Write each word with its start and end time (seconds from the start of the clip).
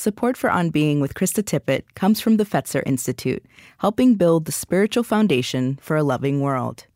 Support 0.00 0.38
for 0.38 0.50
On 0.50 0.70
Being 0.70 1.00
with 1.00 1.12
Krista 1.12 1.42
Tippett 1.42 1.82
comes 1.94 2.22
from 2.22 2.38
the 2.38 2.46
Fetzer 2.46 2.82
Institute, 2.86 3.44
helping 3.80 4.14
build 4.14 4.46
the 4.46 4.50
spiritual 4.50 5.02
foundation 5.04 5.78
for 5.82 5.94
a 5.94 6.02
loving 6.02 6.40
world. 6.40 6.86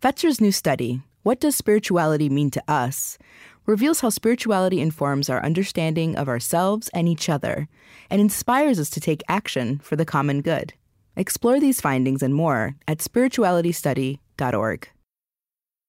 Fetzer's 0.00 0.40
new 0.40 0.52
study, 0.52 1.02
What 1.24 1.40
Does 1.40 1.56
Spirituality 1.56 2.28
Mean 2.28 2.52
to 2.52 2.62
Us? 2.68 3.18
reveals 3.66 4.02
how 4.02 4.10
spirituality 4.10 4.80
informs 4.80 5.28
our 5.28 5.44
understanding 5.44 6.14
of 6.14 6.28
ourselves 6.28 6.88
and 6.94 7.08
each 7.08 7.28
other, 7.28 7.66
and 8.08 8.20
inspires 8.20 8.78
us 8.78 8.90
to 8.90 9.00
take 9.00 9.24
action 9.28 9.80
for 9.80 9.96
the 9.96 10.04
common 10.04 10.40
good. 10.40 10.74
Explore 11.16 11.58
these 11.58 11.80
findings 11.80 12.22
and 12.22 12.34
more 12.34 12.76
at 12.86 12.98
spiritualitystudy.org. 12.98 14.88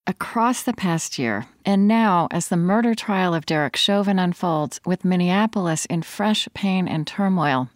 Across 0.09 0.63
the 0.63 0.73
past 0.73 1.19
year, 1.19 1.45
and 1.63 1.87
now 1.87 2.27
as 2.31 2.47
the 2.47 2.57
murder 2.57 2.95
trial 2.95 3.35
of 3.35 3.45
Derek 3.45 3.75
Chauvin 3.75 4.17
unfolds 4.17 4.81
with 4.83 5.05
Minneapolis 5.05 5.85
in 5.85 6.01
fresh 6.01 6.47
pain 6.55 6.87
and 6.87 7.05
turmoil, 7.05 7.69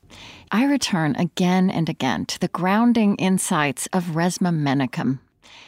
I 0.50 0.66
return 0.66 1.16
again 1.16 1.70
and 1.70 1.88
again 1.88 2.26
to 2.26 2.40
the 2.40 2.48
grounding 2.48 3.18
insights 3.18 3.88
of 3.94 4.16
Resmaa 4.16 4.52
Menakem. 4.52 5.20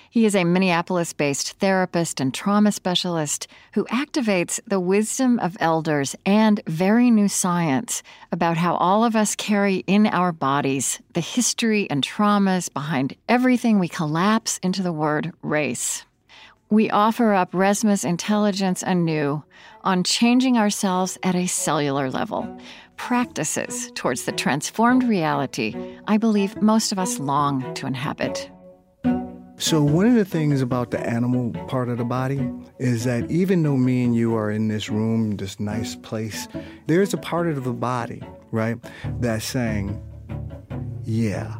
He 0.10 0.26
is 0.26 0.34
a 0.34 0.44
Minneapolis 0.44 1.14
based 1.14 1.52
therapist 1.60 2.20
and 2.20 2.34
trauma 2.34 2.72
specialist 2.72 3.46
who 3.74 3.86
activates 3.86 4.60
the 4.66 4.80
wisdom 4.80 5.38
of 5.38 5.58
elders 5.60 6.16
and 6.26 6.62
very 6.66 7.12
new 7.12 7.28
science 7.28 8.02
about 8.32 8.58
how 8.58 8.74
all 8.78 9.06
of 9.06 9.16
us 9.16 9.36
carry 9.36 9.84
in 9.86 10.08
our 10.08 10.32
bodies 10.32 11.00
the 11.14 11.22
history 11.22 11.88
and 11.92 12.04
traumas 12.04 12.74
behind 12.74 13.16
everything 13.30 13.78
we 13.78 13.88
collapse 13.88 14.60
into 14.64 14.82
the 14.82 14.92
word 14.92 15.32
race. 15.44 16.04
We 16.76 16.90
offer 16.90 17.32
up 17.32 17.54
Resmaa's 17.54 18.04
intelligence 18.04 18.84
anew 18.84 19.42
on 19.86 20.04
changing 20.04 20.58
ourselves 20.58 21.18
at 21.24 21.34
a 21.34 21.48
cellular 21.48 22.12
level, 22.12 22.54
practices 22.98 23.90
towards 23.96 24.26
the 24.26 24.34
transformed 24.34 25.06
reality 25.06 25.74
I 26.06 26.18
believe 26.18 26.62
most 26.62 26.92
of 26.92 27.00
us 27.00 27.18
long 27.18 27.74
to 27.76 27.88
inhabit. 27.88 28.52
So, 29.56 29.82
one 29.82 30.06
of 30.06 30.16
the 30.16 30.26
things 30.26 30.62
about 30.62 30.92
the 30.92 31.00
animal 31.00 31.52
part 31.68 31.88
of 31.88 31.98
the 31.98 32.04
body 32.04 32.52
is 32.78 33.06
that 33.06 33.32
even 33.32 33.64
though 33.64 33.78
me 33.78 34.04
and 34.04 34.14
you 34.14 34.36
are 34.36 34.52
in 34.52 34.68
this 34.68 34.90
room, 34.90 35.38
this 35.38 35.62
nice 35.62 35.96
place, 35.96 36.50
there's 36.88 37.14
a 37.14 37.18
part 37.18 37.48
of 37.48 37.64
the 37.64 37.72
body, 37.72 38.22
right, 38.52 38.78
that's 39.22 39.46
saying, 39.46 40.04
yeah, 41.06 41.56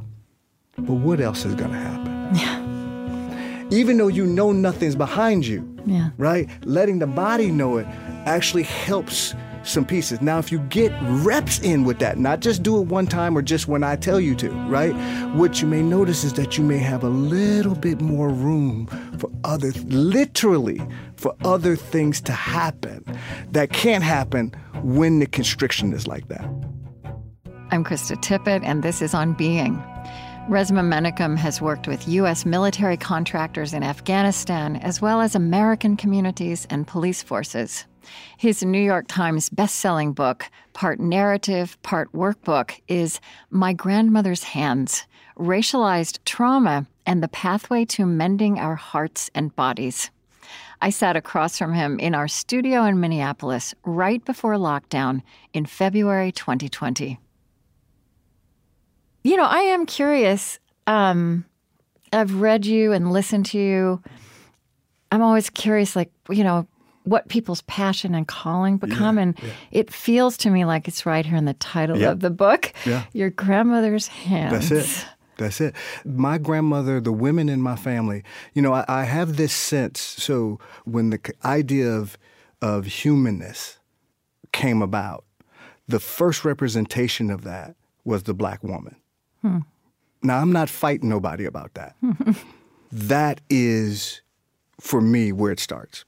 but 0.78 0.96
what 0.96 1.22
else 1.22 1.46
is 1.46 1.56
going 1.56 1.72
to 1.72 1.78
happen? 1.78 2.36
Yeah. 2.36 2.72
Even 3.76 3.98
though 3.98 4.08
you 4.08 4.26
know 4.26 4.54
nothing's 4.54 4.96
behind 4.96 5.46
you, 5.46 5.68
Yeah. 5.86 6.10
right, 6.18 6.48
letting 6.64 7.00
the 7.00 7.08
body 7.08 7.52
know 7.52 7.76
it 7.78 7.86
actually 8.26 8.64
helps 8.64 9.36
some 9.64 9.84
pieces. 9.84 10.22
Now, 10.22 10.38
if 10.38 10.50
you 10.50 10.60
get 10.70 10.94
reps 11.02 11.60
in 11.60 11.84
with 11.84 12.00
that, 12.00 12.18
not 12.18 12.40
just 12.40 12.64
do 12.64 12.80
it 12.80 12.88
one 12.88 13.06
time 13.06 13.38
or 13.38 13.42
just 13.42 13.68
when 13.68 13.84
I 13.84 13.98
tell 13.98 14.20
you 14.20 14.34
to, 14.36 14.50
right? 14.70 14.94
What 15.36 15.62
you 15.62 15.68
may 15.68 15.82
notice 15.82 16.24
is 16.24 16.34
that 16.34 16.58
you 16.58 16.64
may 16.64 16.78
have 16.78 17.04
a 17.04 17.10
little 17.10 17.76
bit 17.76 18.00
more 18.00 18.30
room 18.30 18.88
for 19.18 19.30
other, 19.44 19.72
literally, 19.88 20.80
for 21.18 21.36
other 21.44 21.76
things 21.76 22.22
to 22.22 22.32
happen 22.32 23.04
that 23.52 23.74
can't 23.74 24.04
happen 24.06 24.54
when 24.84 25.20
the 25.20 25.26
constriction 25.26 25.92
is 25.92 26.08
like 26.08 26.30
that. 26.30 26.46
I'm 27.72 27.84
Krista 27.84 28.16
Tippett, 28.24 28.62
and 28.64 28.84
this 28.84 29.02
is 29.02 29.14
On 29.14 29.34
Being. 29.34 29.84
Resmaa 30.48 30.84
Menakem 30.84 31.36
has 31.38 31.60
worked 31.60 31.88
with 31.88 32.08
U.S. 32.08 32.46
military 32.46 32.98
contractors 32.98 33.74
in 33.74 33.82
Afghanistan, 33.82 34.76
as 34.76 35.02
well 35.02 35.20
as 35.20 35.34
American 35.34 35.98
communities 35.98 36.68
and 36.70 36.86
police 36.86 37.24
forces. 37.24 37.86
His 38.38 38.64
New 38.64 38.80
York 38.80 39.06
Times 39.08 39.50
best-selling 39.50 40.14
book, 40.14 40.48
part 40.74 41.00
narrative, 41.00 41.82
part 41.82 42.14
workbook, 42.14 42.80
is 42.88 43.20
My 43.50 43.74
Grandmother's 43.74 44.44
Hands: 44.44 45.08
Racialized 45.36 46.20
Trauma 46.26 46.86
and 47.08 47.24
the 47.24 47.28
Pathway 47.28 47.84
to 47.86 48.06
Mending 48.06 48.60
Our 48.60 48.76
Hearts 48.76 49.32
and 49.34 49.56
Bodies. 49.56 50.12
I 50.80 50.92
sat 50.92 51.16
across 51.16 51.58
from 51.58 51.74
him 51.74 51.98
in 52.00 52.14
our 52.14 52.28
studio 52.28 52.84
in 52.84 53.00
Minneapolis 53.00 53.74
right 53.84 54.24
before 54.24 54.54
lockdown 54.58 55.24
in 55.54 55.66
February 55.66 56.32
2020. 56.32 57.18
You 59.26 59.38
know, 59.38 59.46
I 59.46 59.60
am 59.62 59.88
curious. 59.88 60.60
Um, 60.86 61.46
I've 62.14 62.36
read 62.36 62.66
you 62.68 62.92
and 62.92 63.12
listened 63.12 63.48
to 63.48 63.58
you. 63.58 64.02
I'm 65.12 65.24
always 65.24 65.50
curious, 65.50 65.96
like, 65.96 66.12
you 66.30 66.44
know, 66.44 66.68
what 67.06 67.28
people's 67.28 67.62
passion 67.64 68.14
and 68.14 68.28
calling 68.28 68.78
become. 68.78 69.18
and 69.18 69.36
it 69.72 69.92
feels 69.92 70.38
to 70.38 70.52
me 70.52 70.64
like 70.64 70.88
it's 70.88 71.08
right 71.08 71.26
here 71.26 71.38
in 71.38 71.46
the 71.46 71.56
title 71.56 71.98
Yeah. 71.98 72.12
of 72.12 72.20
the 72.20 72.30
book 72.30 72.72
Yeah. 72.86 73.06
Your 73.14 73.32
Grandmother's 73.32 74.08
Hands. 74.08 74.52
That's 74.52 74.70
it. 74.72 75.06
That's 75.38 75.60
it. 75.60 75.74
My 76.06 76.38
grandmother, 76.38 77.02
the 77.02 77.12
women 77.12 77.50
in 77.50 77.62
my 77.62 77.76
family, 77.76 78.24
you 78.54 78.62
know, 78.62 78.74
I, 78.74 78.86
I 78.88 79.04
have 79.06 79.38
this 79.38 79.54
sense. 79.54 80.00
So 80.00 80.60
when 80.86 81.10
the 81.10 81.20
idea 81.44 81.90
of 81.92 82.18
of 82.62 82.86
humanness 82.86 83.80
came 84.52 84.82
about, 84.84 85.26
the 85.88 86.00
first 86.00 86.46
representation 86.46 87.30
of 87.32 87.44
that 87.44 87.76
was 88.04 88.24
the 88.24 88.34
black 88.34 88.64
woman. 88.64 88.96
Hmm. 89.46 89.60
Now 90.24 90.40
I'm 90.40 90.52
not 90.52 90.70
fighting 90.70 91.08
nobody 91.08 91.46
about 91.46 91.76
that. 91.76 91.96
that 92.92 93.42
is, 93.48 94.22
for 94.80 95.02
me, 95.02 95.32
where 95.32 95.52
it 95.52 95.60
starts. 95.60 96.04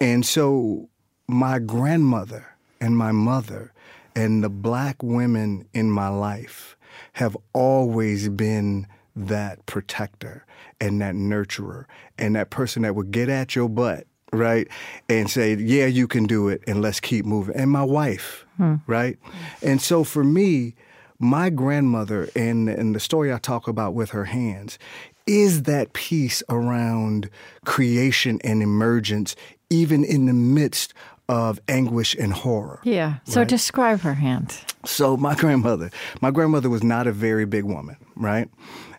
And 0.00 0.26
so 0.26 0.88
my 1.28 1.60
grandmother 1.60 2.56
and 2.80 2.98
my 2.98 3.12
mother 3.12 3.72
and 4.16 4.42
the 4.42 4.48
black 4.48 5.02
women 5.04 5.68
in 5.72 5.88
my 5.88 6.08
life 6.08 6.76
have 7.12 7.36
always 7.52 8.28
been 8.28 8.88
that 9.14 9.64
protector 9.66 10.44
and 10.80 11.00
that 11.00 11.14
nurturer 11.14 11.84
and 12.18 12.34
that 12.34 12.50
person 12.50 12.82
that 12.82 12.96
would 12.96 13.12
get 13.12 13.28
at 13.28 13.54
your 13.54 13.68
butt, 13.68 14.04
right? 14.32 14.66
And 15.08 15.30
say, 15.30 15.54
yeah, 15.54 15.86
you 15.86 16.08
can 16.08 16.24
do 16.24 16.48
it 16.48 16.64
and 16.66 16.82
let's 16.82 16.98
keep 16.98 17.24
moving. 17.24 17.54
And 17.54 17.70
my 17.70 17.84
wife, 17.84 18.44
hmm. 18.56 18.76
right? 18.88 19.16
And 19.62 19.80
so 19.80 20.02
for 20.02 20.24
me, 20.24 20.74
my 21.18 21.50
grandmother 21.50 22.28
and, 22.36 22.68
and 22.68 22.94
the 22.94 23.00
story 23.00 23.32
I 23.32 23.38
talk 23.38 23.68
about 23.68 23.94
with 23.94 24.10
her 24.10 24.24
hands 24.26 24.78
is 25.26 25.62
that 25.62 25.92
piece 25.94 26.42
around 26.48 27.30
creation 27.64 28.40
and 28.44 28.62
emergence, 28.62 29.34
even 29.70 30.04
in 30.04 30.26
the 30.26 30.32
midst 30.34 30.92
of 31.28 31.58
anguish 31.68 32.14
and 32.14 32.32
horror. 32.34 32.80
Yeah. 32.84 33.14
So 33.24 33.40
Right. 33.40 33.48
describe 33.48 34.00
her 34.00 34.14
hands. 34.14 34.60
So 34.84 35.16
my 35.16 35.34
grandmother, 35.42 35.90
my 36.20 36.30
grandmother 36.30 36.68
was 36.68 36.82
not 36.84 37.06
a 37.06 37.12
very 37.12 37.46
big 37.46 37.64
woman, 37.64 37.96
right? 38.16 38.48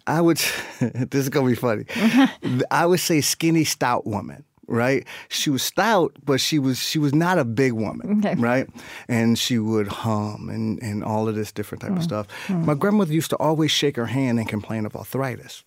I 0.07 0.21
would, 0.21 0.37
this 0.79 1.13
is 1.21 1.29
gonna 1.29 1.47
be 1.47 1.55
funny. 1.55 1.85
I 2.71 2.85
would 2.87 2.99
say 2.99 3.21
skinny, 3.21 3.63
stout 3.63 4.07
woman, 4.07 4.43
right? 4.67 5.05
She 5.29 5.49
was 5.49 5.63
stout, 5.63 6.15
but 6.23 6.39
she 6.39 6.59
was 6.59 6.79
she 6.79 6.99
was 6.99 7.13
not 7.13 7.37
a 7.37 7.45
big 7.45 7.73
woman, 7.73 8.19
Okay. 8.25 8.35
right? 8.39 8.67
And 9.07 9.37
she 9.37 9.59
would 9.59 9.87
hum 9.87 10.49
and 10.49 10.81
and 10.81 11.03
all 11.03 11.27
of 11.27 11.35
this 11.35 11.51
different 11.51 11.81
type 11.81 11.91
of 11.91 11.99
mm. 11.99 12.03
stuff. 12.03 12.27
Mm. 12.47 12.65
My 12.65 12.73
grandmother 12.73 13.13
used 13.13 13.29
to 13.31 13.37
always 13.37 13.71
shake 13.71 13.95
her 13.95 14.07
hand 14.07 14.39
and 14.39 14.47
complain 14.47 14.85
of 14.85 14.95
arthritis. 14.95 15.63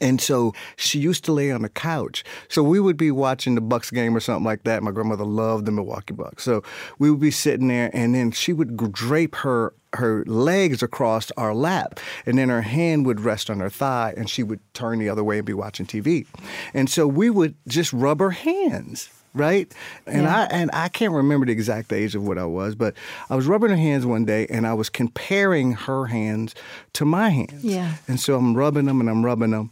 And 0.00 0.20
so 0.20 0.54
she 0.76 0.98
used 0.98 1.24
to 1.26 1.32
lay 1.32 1.50
on 1.50 1.62
the 1.62 1.68
couch. 1.68 2.24
So 2.48 2.62
we 2.62 2.80
would 2.80 2.96
be 2.96 3.10
watching 3.10 3.54
the 3.54 3.60
Bucks 3.60 3.90
game 3.90 4.16
or 4.16 4.20
something 4.20 4.44
like 4.44 4.64
that. 4.64 4.82
My 4.82 4.90
grandmother 4.90 5.24
loved 5.24 5.66
the 5.66 5.72
Milwaukee 5.72 6.14
Bucks. 6.14 6.44
So 6.44 6.62
we 6.98 7.10
would 7.10 7.20
be 7.20 7.30
sitting 7.30 7.68
there 7.68 7.90
and 7.92 8.14
then 8.14 8.30
she 8.30 8.54
would 8.54 8.76
drape 8.92 9.34
her 9.36 9.74
her 9.94 10.24
legs 10.26 10.82
across 10.82 11.30
our 11.36 11.54
lap 11.54 12.00
and 12.26 12.38
then 12.38 12.48
her 12.48 12.62
hand 12.62 13.06
would 13.06 13.20
rest 13.20 13.50
on 13.50 13.60
her 13.60 13.70
thigh 13.70 14.14
and 14.16 14.28
she 14.30 14.42
would 14.42 14.60
turn 14.74 14.98
the 14.98 15.08
other 15.08 15.24
way 15.24 15.38
and 15.38 15.46
be 15.46 15.52
watching 15.52 15.86
TV. 15.86 16.26
And 16.74 16.88
so 16.88 17.06
we 17.06 17.30
would 17.30 17.54
just 17.68 17.92
rub 17.92 18.20
her 18.20 18.30
hands. 18.30 19.08
Right, 19.34 19.72
and 20.06 20.24
Yeah. 20.24 20.40
I 20.40 20.42
and 20.54 20.70
I 20.74 20.88
can't 20.88 21.14
remember 21.14 21.46
the 21.46 21.52
exact 21.52 21.90
age 21.90 22.14
of 22.14 22.22
what 22.22 22.36
I 22.36 22.44
was, 22.44 22.74
but 22.74 22.92
I 23.30 23.34
was 23.34 23.46
rubbing 23.46 23.70
her 23.70 23.76
hands 23.76 24.04
one 24.04 24.26
day, 24.26 24.46
and 24.50 24.66
I 24.66 24.74
was 24.74 24.90
comparing 24.90 25.72
her 25.72 26.04
hands 26.04 26.54
to 26.92 27.06
my 27.06 27.30
hands. 27.30 27.64
Yeah. 27.64 27.94
And 28.06 28.20
so 28.20 28.36
I'm 28.36 28.54
rubbing 28.54 28.84
them 28.84 29.00
and 29.00 29.08
I'm 29.08 29.24
rubbing 29.24 29.52
them. 29.52 29.70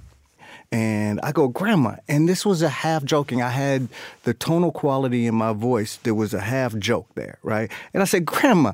And 0.73 1.21
I 1.23 1.33
go, 1.33 1.49
Grandma. 1.49 1.97
And 2.09 2.27
this 2.27 2.47
was 2.47 2.63
a 2.63 2.71
half 2.71 3.05
joking. 3.05 3.43
I 3.43 3.51
had 3.51 3.89
the 4.23 4.33
tonal 4.33 4.73
quality 4.73 5.27
in 5.27 5.35
my 5.35 5.53
voice. 5.53 5.97
There 6.05 6.15
was 6.15 6.33
a 6.33 6.41
half 6.41 6.75
joke 6.79 7.09
there, 7.15 7.37
right? 7.43 7.71
And 7.93 8.03
I 8.03 8.07
said, 8.07 8.25
Grandma, 8.25 8.73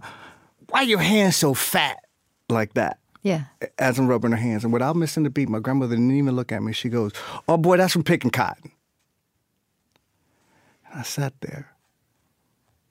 why 0.77 0.83
your 0.83 0.99
hands 0.99 1.37
so 1.37 1.55
fat 1.55 2.05
like 2.51 2.75
that? 2.75 2.99
Yeah. 3.23 3.45
As 3.79 3.99
I'm 3.99 4.09
rubbing 4.09 4.33
her 4.33 4.37
hands. 4.37 4.63
And 4.63 4.75
without 4.75 4.95
missing 4.95 5.23
the 5.23 5.31
beat, 5.31 5.49
my 5.49 5.59
grandmother 5.59 5.97
didn't 5.97 6.15
even 6.15 6.37
look 6.37 6.53
at 6.53 6.63
me. 6.63 6.75
She 6.75 6.91
goes, 6.91 7.13
Oh 7.49 7.57
boy, 7.57 7.79
that's 7.79 7.95
from 7.95 8.05
picking 8.05 8.31
cotton. 8.31 8.73
And 10.91 11.01
I 11.01 11.03
sat 11.03 11.33
there. 11.41 11.73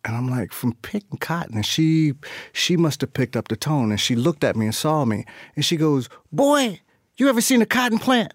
And 0.04 0.16
I'm 0.16 0.28
like, 0.28 0.52
from 0.52 0.74
picking 0.82 1.20
cotton. 1.20 1.56
And 1.56 1.66
she 1.66 2.14
she 2.54 2.76
must 2.76 3.02
have 3.02 3.14
picked 3.14 3.36
up 3.36 3.50
the 3.50 3.56
tone. 3.56 3.92
And 3.92 4.02
she 4.02 4.16
looked 4.16 4.44
at 4.44 4.56
me 4.56 4.66
and 4.66 4.74
saw 4.74 5.06
me. 5.06 5.24
And 5.56 5.64
she 5.64 5.78
goes, 5.78 6.10
Boy, 6.32 6.82
you 7.18 7.30
ever 7.30 7.40
seen 7.40 7.62
a 7.62 7.68
cotton 7.68 8.00
plant? 8.00 8.34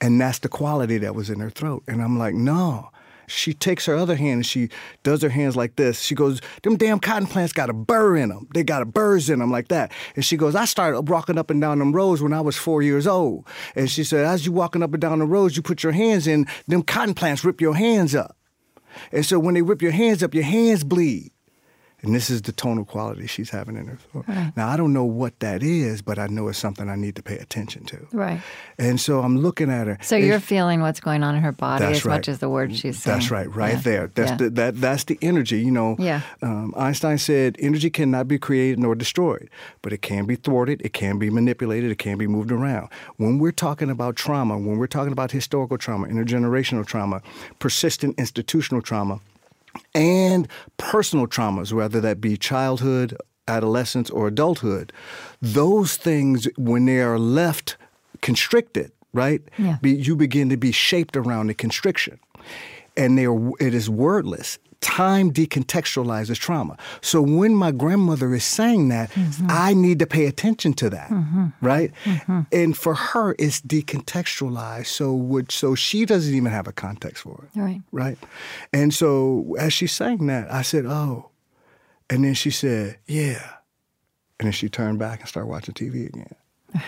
And 0.00 0.20
that's 0.20 0.38
the 0.38 0.48
quality 0.48 0.98
that 0.98 1.16
was 1.16 1.28
in 1.28 1.40
her 1.40 1.50
throat. 1.50 1.82
And 1.88 2.00
I'm 2.00 2.16
like, 2.20 2.34
no. 2.36 2.90
She 3.28 3.54
takes 3.54 3.86
her 3.86 3.94
other 3.96 4.16
hand 4.16 4.34
and 4.34 4.46
she 4.46 4.68
does 5.02 5.22
her 5.22 5.28
hands 5.28 5.56
like 5.56 5.76
this. 5.76 6.00
She 6.00 6.14
goes, 6.14 6.40
Them 6.62 6.76
damn 6.76 6.98
cotton 7.00 7.26
plants 7.26 7.52
got 7.52 7.70
a 7.70 7.72
burr 7.72 8.16
in 8.16 8.28
them. 8.30 8.48
They 8.54 8.62
got 8.62 8.82
a 8.82 8.86
burrs 8.86 9.30
in 9.30 9.38
them 9.38 9.50
like 9.50 9.68
that. 9.68 9.92
And 10.16 10.24
she 10.24 10.36
goes, 10.36 10.54
I 10.54 10.64
started 10.64 11.08
walking 11.08 11.38
up 11.38 11.50
and 11.50 11.60
down 11.60 11.78
them 11.78 11.92
roads 11.92 12.22
when 12.22 12.32
I 12.32 12.40
was 12.40 12.56
four 12.56 12.82
years 12.82 13.06
old. 13.06 13.46
And 13.74 13.90
she 13.90 14.04
said, 14.04 14.24
As 14.24 14.46
you 14.46 14.52
walking 14.52 14.82
up 14.82 14.92
and 14.92 15.00
down 15.00 15.18
the 15.18 15.26
roads, 15.26 15.56
you 15.56 15.62
put 15.62 15.82
your 15.82 15.92
hands 15.92 16.26
in, 16.26 16.46
them 16.66 16.82
cotton 16.82 17.14
plants 17.14 17.44
rip 17.44 17.60
your 17.60 17.74
hands 17.74 18.14
up. 18.14 18.36
And 19.12 19.24
so 19.24 19.38
when 19.38 19.54
they 19.54 19.62
rip 19.62 19.82
your 19.82 19.92
hands 19.92 20.22
up, 20.22 20.34
your 20.34 20.44
hands 20.44 20.84
bleed. 20.84 21.32
And 22.00 22.14
this 22.14 22.30
is 22.30 22.42
the 22.42 22.52
tonal 22.52 22.84
quality 22.84 23.26
she's 23.26 23.50
having 23.50 23.76
in 23.76 23.88
her 23.88 23.96
throat. 23.96 24.24
Right. 24.28 24.52
Now, 24.56 24.68
I 24.68 24.76
don't 24.76 24.92
know 24.92 25.04
what 25.04 25.40
that 25.40 25.64
is, 25.64 26.00
but 26.00 26.16
I 26.16 26.28
know 26.28 26.46
it's 26.46 26.58
something 26.58 26.88
I 26.88 26.94
need 26.94 27.16
to 27.16 27.22
pay 27.22 27.38
attention 27.38 27.84
to. 27.86 28.06
Right. 28.12 28.40
And 28.78 29.00
so 29.00 29.20
I'm 29.20 29.38
looking 29.38 29.68
at 29.68 29.88
her. 29.88 29.98
So 30.02 30.14
you're 30.14 30.38
feeling 30.38 30.80
what's 30.80 31.00
going 31.00 31.24
on 31.24 31.34
in 31.34 31.42
her 31.42 31.50
body 31.50 31.84
as 31.86 32.04
right. 32.04 32.14
much 32.14 32.28
as 32.28 32.38
the 32.38 32.48
words 32.48 32.78
she's 32.78 33.02
saying. 33.02 33.18
That's 33.18 33.30
right, 33.32 33.52
right 33.52 33.74
yeah. 33.74 33.80
there. 33.80 34.06
That's, 34.14 34.30
yeah. 34.30 34.36
the, 34.36 34.50
that, 34.50 34.80
that's 34.80 35.04
the 35.04 35.18
energy. 35.22 35.60
You 35.60 35.72
know, 35.72 35.96
yeah. 35.98 36.20
Um, 36.40 36.72
Einstein 36.76 37.18
said 37.18 37.56
energy 37.58 37.90
cannot 37.90 38.28
be 38.28 38.38
created 38.38 38.78
nor 38.78 38.94
destroyed, 38.94 39.50
but 39.82 39.92
it 39.92 40.00
can 40.00 40.24
be 40.24 40.36
thwarted, 40.36 40.80
it 40.82 40.92
can 40.92 41.18
be 41.18 41.30
manipulated, 41.30 41.90
it 41.90 41.98
can 41.98 42.16
be 42.16 42.28
moved 42.28 42.52
around. 42.52 42.90
When 43.16 43.38
we're 43.38 43.50
talking 43.50 43.90
about 43.90 44.14
trauma, 44.14 44.56
when 44.56 44.78
we're 44.78 44.86
talking 44.86 45.12
about 45.12 45.32
historical 45.32 45.78
trauma, 45.78 46.06
intergenerational 46.06 46.86
trauma, 46.86 47.22
persistent 47.58 48.18
institutional 48.18 48.82
trauma, 48.82 49.20
and 49.94 50.48
personal 50.76 51.26
traumas, 51.26 51.72
whether 51.72 52.00
that 52.00 52.20
be 52.20 52.36
childhood, 52.36 53.16
adolescence, 53.46 54.10
or 54.10 54.28
adulthood, 54.28 54.92
those 55.40 55.96
things, 55.96 56.48
when 56.56 56.86
they 56.86 57.00
are 57.00 57.18
left 57.18 57.76
constricted, 58.20 58.92
right, 59.12 59.42
yeah. 59.58 59.78
be, 59.80 59.92
you 59.92 60.16
begin 60.16 60.48
to 60.48 60.56
be 60.56 60.72
shaped 60.72 61.16
around 61.16 61.48
the 61.48 61.54
constriction. 61.54 62.18
And 62.96 63.16
they 63.16 63.26
are, 63.26 63.50
it 63.60 63.74
is 63.74 63.88
wordless 63.88 64.58
time 64.80 65.32
decontextualizes 65.32 66.36
trauma. 66.36 66.76
So 67.00 67.20
when 67.20 67.54
my 67.54 67.72
grandmother 67.72 68.34
is 68.34 68.44
saying 68.44 68.88
that, 68.88 69.10
mm-hmm. 69.10 69.46
I 69.48 69.74
need 69.74 69.98
to 69.98 70.06
pay 70.06 70.26
attention 70.26 70.72
to 70.74 70.90
that, 70.90 71.10
mm-hmm. 71.10 71.48
right? 71.60 71.92
Mm-hmm. 72.04 72.40
And 72.52 72.76
for 72.76 72.94
her, 72.94 73.34
it's 73.38 73.60
decontextualized. 73.60 74.86
So 74.86 75.12
would 75.12 75.50
so 75.50 75.74
she 75.74 76.04
doesn't 76.04 76.34
even 76.34 76.52
have 76.52 76.68
a 76.68 76.72
context 76.72 77.22
for 77.22 77.44
it, 77.44 77.58
right? 77.58 77.82
Right. 77.90 78.18
And 78.72 78.94
so 78.94 79.56
as 79.58 79.72
she's 79.72 79.92
saying 79.92 80.26
that, 80.26 80.52
I 80.52 80.62
said, 80.62 80.86
"Oh," 80.86 81.30
and 82.08 82.24
then 82.24 82.34
she 82.34 82.50
said, 82.50 82.98
"Yeah," 83.06 83.42
and 84.38 84.46
then 84.46 84.52
she 84.52 84.68
turned 84.68 84.98
back 84.98 85.20
and 85.20 85.28
started 85.28 85.48
watching 85.48 85.74
TV 85.74 86.06
again. 86.06 86.34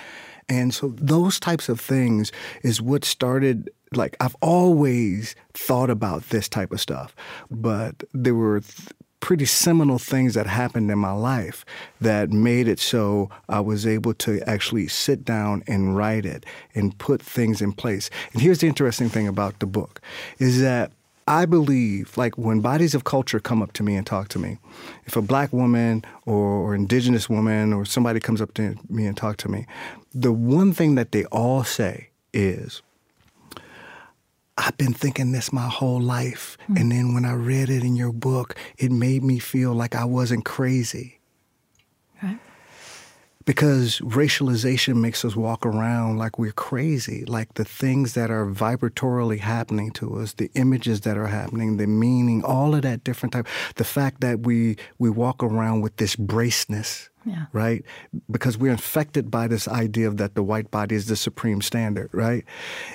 And 0.48 0.74
so 0.74 0.88
those 0.96 1.38
types 1.38 1.68
of 1.68 1.80
things 1.80 2.32
is 2.64 2.82
what 2.82 3.04
started 3.04 3.70
like 3.92 4.16
I've 4.20 4.36
always 4.40 5.34
thought 5.54 5.90
about 5.90 6.28
this 6.30 6.48
type 6.48 6.72
of 6.72 6.80
stuff, 6.80 7.14
but 7.50 8.04
there 8.12 8.34
were 8.34 8.60
th- 8.60 8.88
pretty 9.20 9.44
seminal 9.44 9.98
things 9.98 10.34
that 10.34 10.46
happened 10.46 10.90
in 10.90 10.98
my 10.98 11.12
life 11.12 11.64
that 12.00 12.30
made 12.30 12.66
it 12.66 12.78
so 12.78 13.28
I 13.48 13.60
was 13.60 13.86
able 13.86 14.14
to 14.14 14.40
actually 14.48 14.88
sit 14.88 15.24
down 15.24 15.62
and 15.66 15.96
write 15.96 16.24
it 16.24 16.46
and 16.74 16.96
put 16.98 17.20
things 17.20 17.60
in 17.60 17.72
place. 17.72 18.10
And 18.32 18.40
here's 18.40 18.60
the 18.60 18.66
interesting 18.66 19.10
thing 19.10 19.28
about 19.28 19.60
the 19.60 19.66
book 19.66 20.00
is 20.38 20.60
that 20.62 20.92
I 21.28 21.46
believe, 21.46 22.16
like 22.16 22.36
when 22.36 22.60
bodies 22.60 22.94
of 22.94 23.04
culture 23.04 23.38
come 23.38 23.62
up 23.62 23.72
to 23.74 23.84
me 23.84 23.94
and 23.94 24.04
talk 24.06 24.28
to 24.28 24.38
me, 24.38 24.58
if 25.06 25.14
a 25.14 25.22
black 25.22 25.52
woman 25.52 26.04
or, 26.26 26.34
or 26.34 26.74
indigenous 26.74 27.28
woman 27.28 27.72
or 27.72 27.84
somebody 27.84 28.18
comes 28.18 28.40
up 28.40 28.52
to 28.54 28.74
me 28.88 29.06
and 29.06 29.16
talk 29.16 29.36
to 29.38 29.48
me, 29.48 29.66
the 30.12 30.32
one 30.32 30.72
thing 30.72 30.96
that 30.96 31.12
they 31.12 31.24
all 31.26 31.62
say 31.62 32.08
is, 32.32 32.82
I've 34.60 34.76
been 34.76 34.92
thinking 34.92 35.32
this 35.32 35.52
my 35.52 35.68
whole 35.68 36.00
life. 36.00 36.58
Mm-hmm. 36.62 36.76
And 36.76 36.92
then 36.92 37.14
when 37.14 37.24
I 37.24 37.32
read 37.32 37.70
it 37.70 37.82
in 37.82 37.96
your 37.96 38.12
book, 38.12 38.56
it 38.76 38.92
made 38.92 39.24
me 39.24 39.38
feel 39.38 39.72
like 39.72 39.94
I 39.94 40.04
wasn't 40.04 40.44
crazy. 40.44 41.20
Right. 42.22 42.38
Because 43.46 44.00
racialization 44.00 44.96
makes 44.96 45.24
us 45.24 45.34
walk 45.34 45.64
around 45.64 46.18
like 46.18 46.38
we're 46.38 46.52
crazy, 46.52 47.24
like 47.24 47.54
the 47.54 47.64
things 47.64 48.12
that 48.14 48.30
are 48.30 48.46
vibratorily 48.46 49.40
happening 49.40 49.90
to 49.92 50.18
us, 50.18 50.34
the 50.34 50.50
images 50.54 51.00
that 51.00 51.16
are 51.16 51.28
happening, 51.28 51.78
the 51.78 51.86
meaning, 51.86 52.44
all 52.44 52.74
of 52.74 52.82
that 52.82 53.02
different 53.02 53.32
type. 53.32 53.48
The 53.76 53.84
fact 53.84 54.20
that 54.20 54.40
we 54.40 54.76
we 54.98 55.10
walk 55.10 55.42
around 55.42 55.80
with 55.80 55.96
this 55.96 56.16
braceness 56.16 57.09
yeah. 57.24 57.46
right? 57.52 57.84
Because 58.30 58.56
we're 58.56 58.72
infected 58.72 59.30
by 59.30 59.46
this 59.46 59.68
idea 59.68 60.08
of 60.08 60.16
that 60.16 60.34
the 60.34 60.42
white 60.42 60.70
body 60.70 60.94
is 60.94 61.06
the 61.06 61.16
supreme 61.16 61.60
standard, 61.60 62.08
right? 62.12 62.44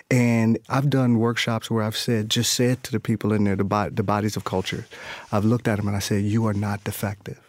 And 0.10 0.58
I've 0.70 0.90
done 0.90 1.20
workshops 1.20 1.70
where 1.70 1.84
I've 1.84 1.98
said, 1.98 2.30
just 2.30 2.54
said 2.54 2.84
to 2.84 2.92
the 2.92 3.00
people 3.00 3.34
in 3.34 3.44
there, 3.44 3.56
the, 3.56 3.64
bo- 3.64 3.90
the 3.90 4.04
bodies 4.04 4.36
of 4.36 4.44
culture, 4.44 4.86
I've 5.32 5.46
looked 5.46 5.68
at 5.68 5.78
them 5.78 5.88
and 5.88 5.96
I 5.96 6.00
said, 6.00 6.24
you 6.24 6.46
are 6.48 6.54
not 6.54 6.84
defective. 6.84 7.40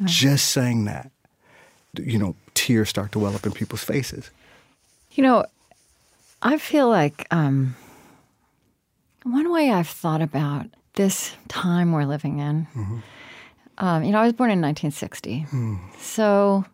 Right. 0.00 0.08
Just 0.08 0.50
saying 0.50 0.84
that, 0.84 1.10
you 1.98 2.18
know, 2.18 2.36
tears 2.54 2.88
start 2.88 3.12
to 3.12 3.18
well 3.18 3.34
up 3.34 3.46
in 3.46 3.52
people's 3.52 3.84
faces. 3.84 4.30
You 5.12 5.22
know, 5.22 5.44
I 6.42 6.58
feel 6.58 6.88
like 6.88 7.26
um, 7.30 7.76
one 9.22 9.50
way 9.52 9.70
I've 9.70 9.88
thought 9.88 10.22
about 10.22 10.66
this 10.94 11.34
time 11.48 11.92
we're 11.92 12.04
living 12.04 12.38
in. 12.38 12.66
Mm-hmm 12.74 12.98
um, 13.78 14.04
you 14.04 14.12
know, 14.12 14.18
I 14.18 14.24
was 14.24 14.32
born 14.32 14.50
in 14.50 14.60
1960. 14.60 15.46
Mm. 15.50 15.78
So 15.98 16.64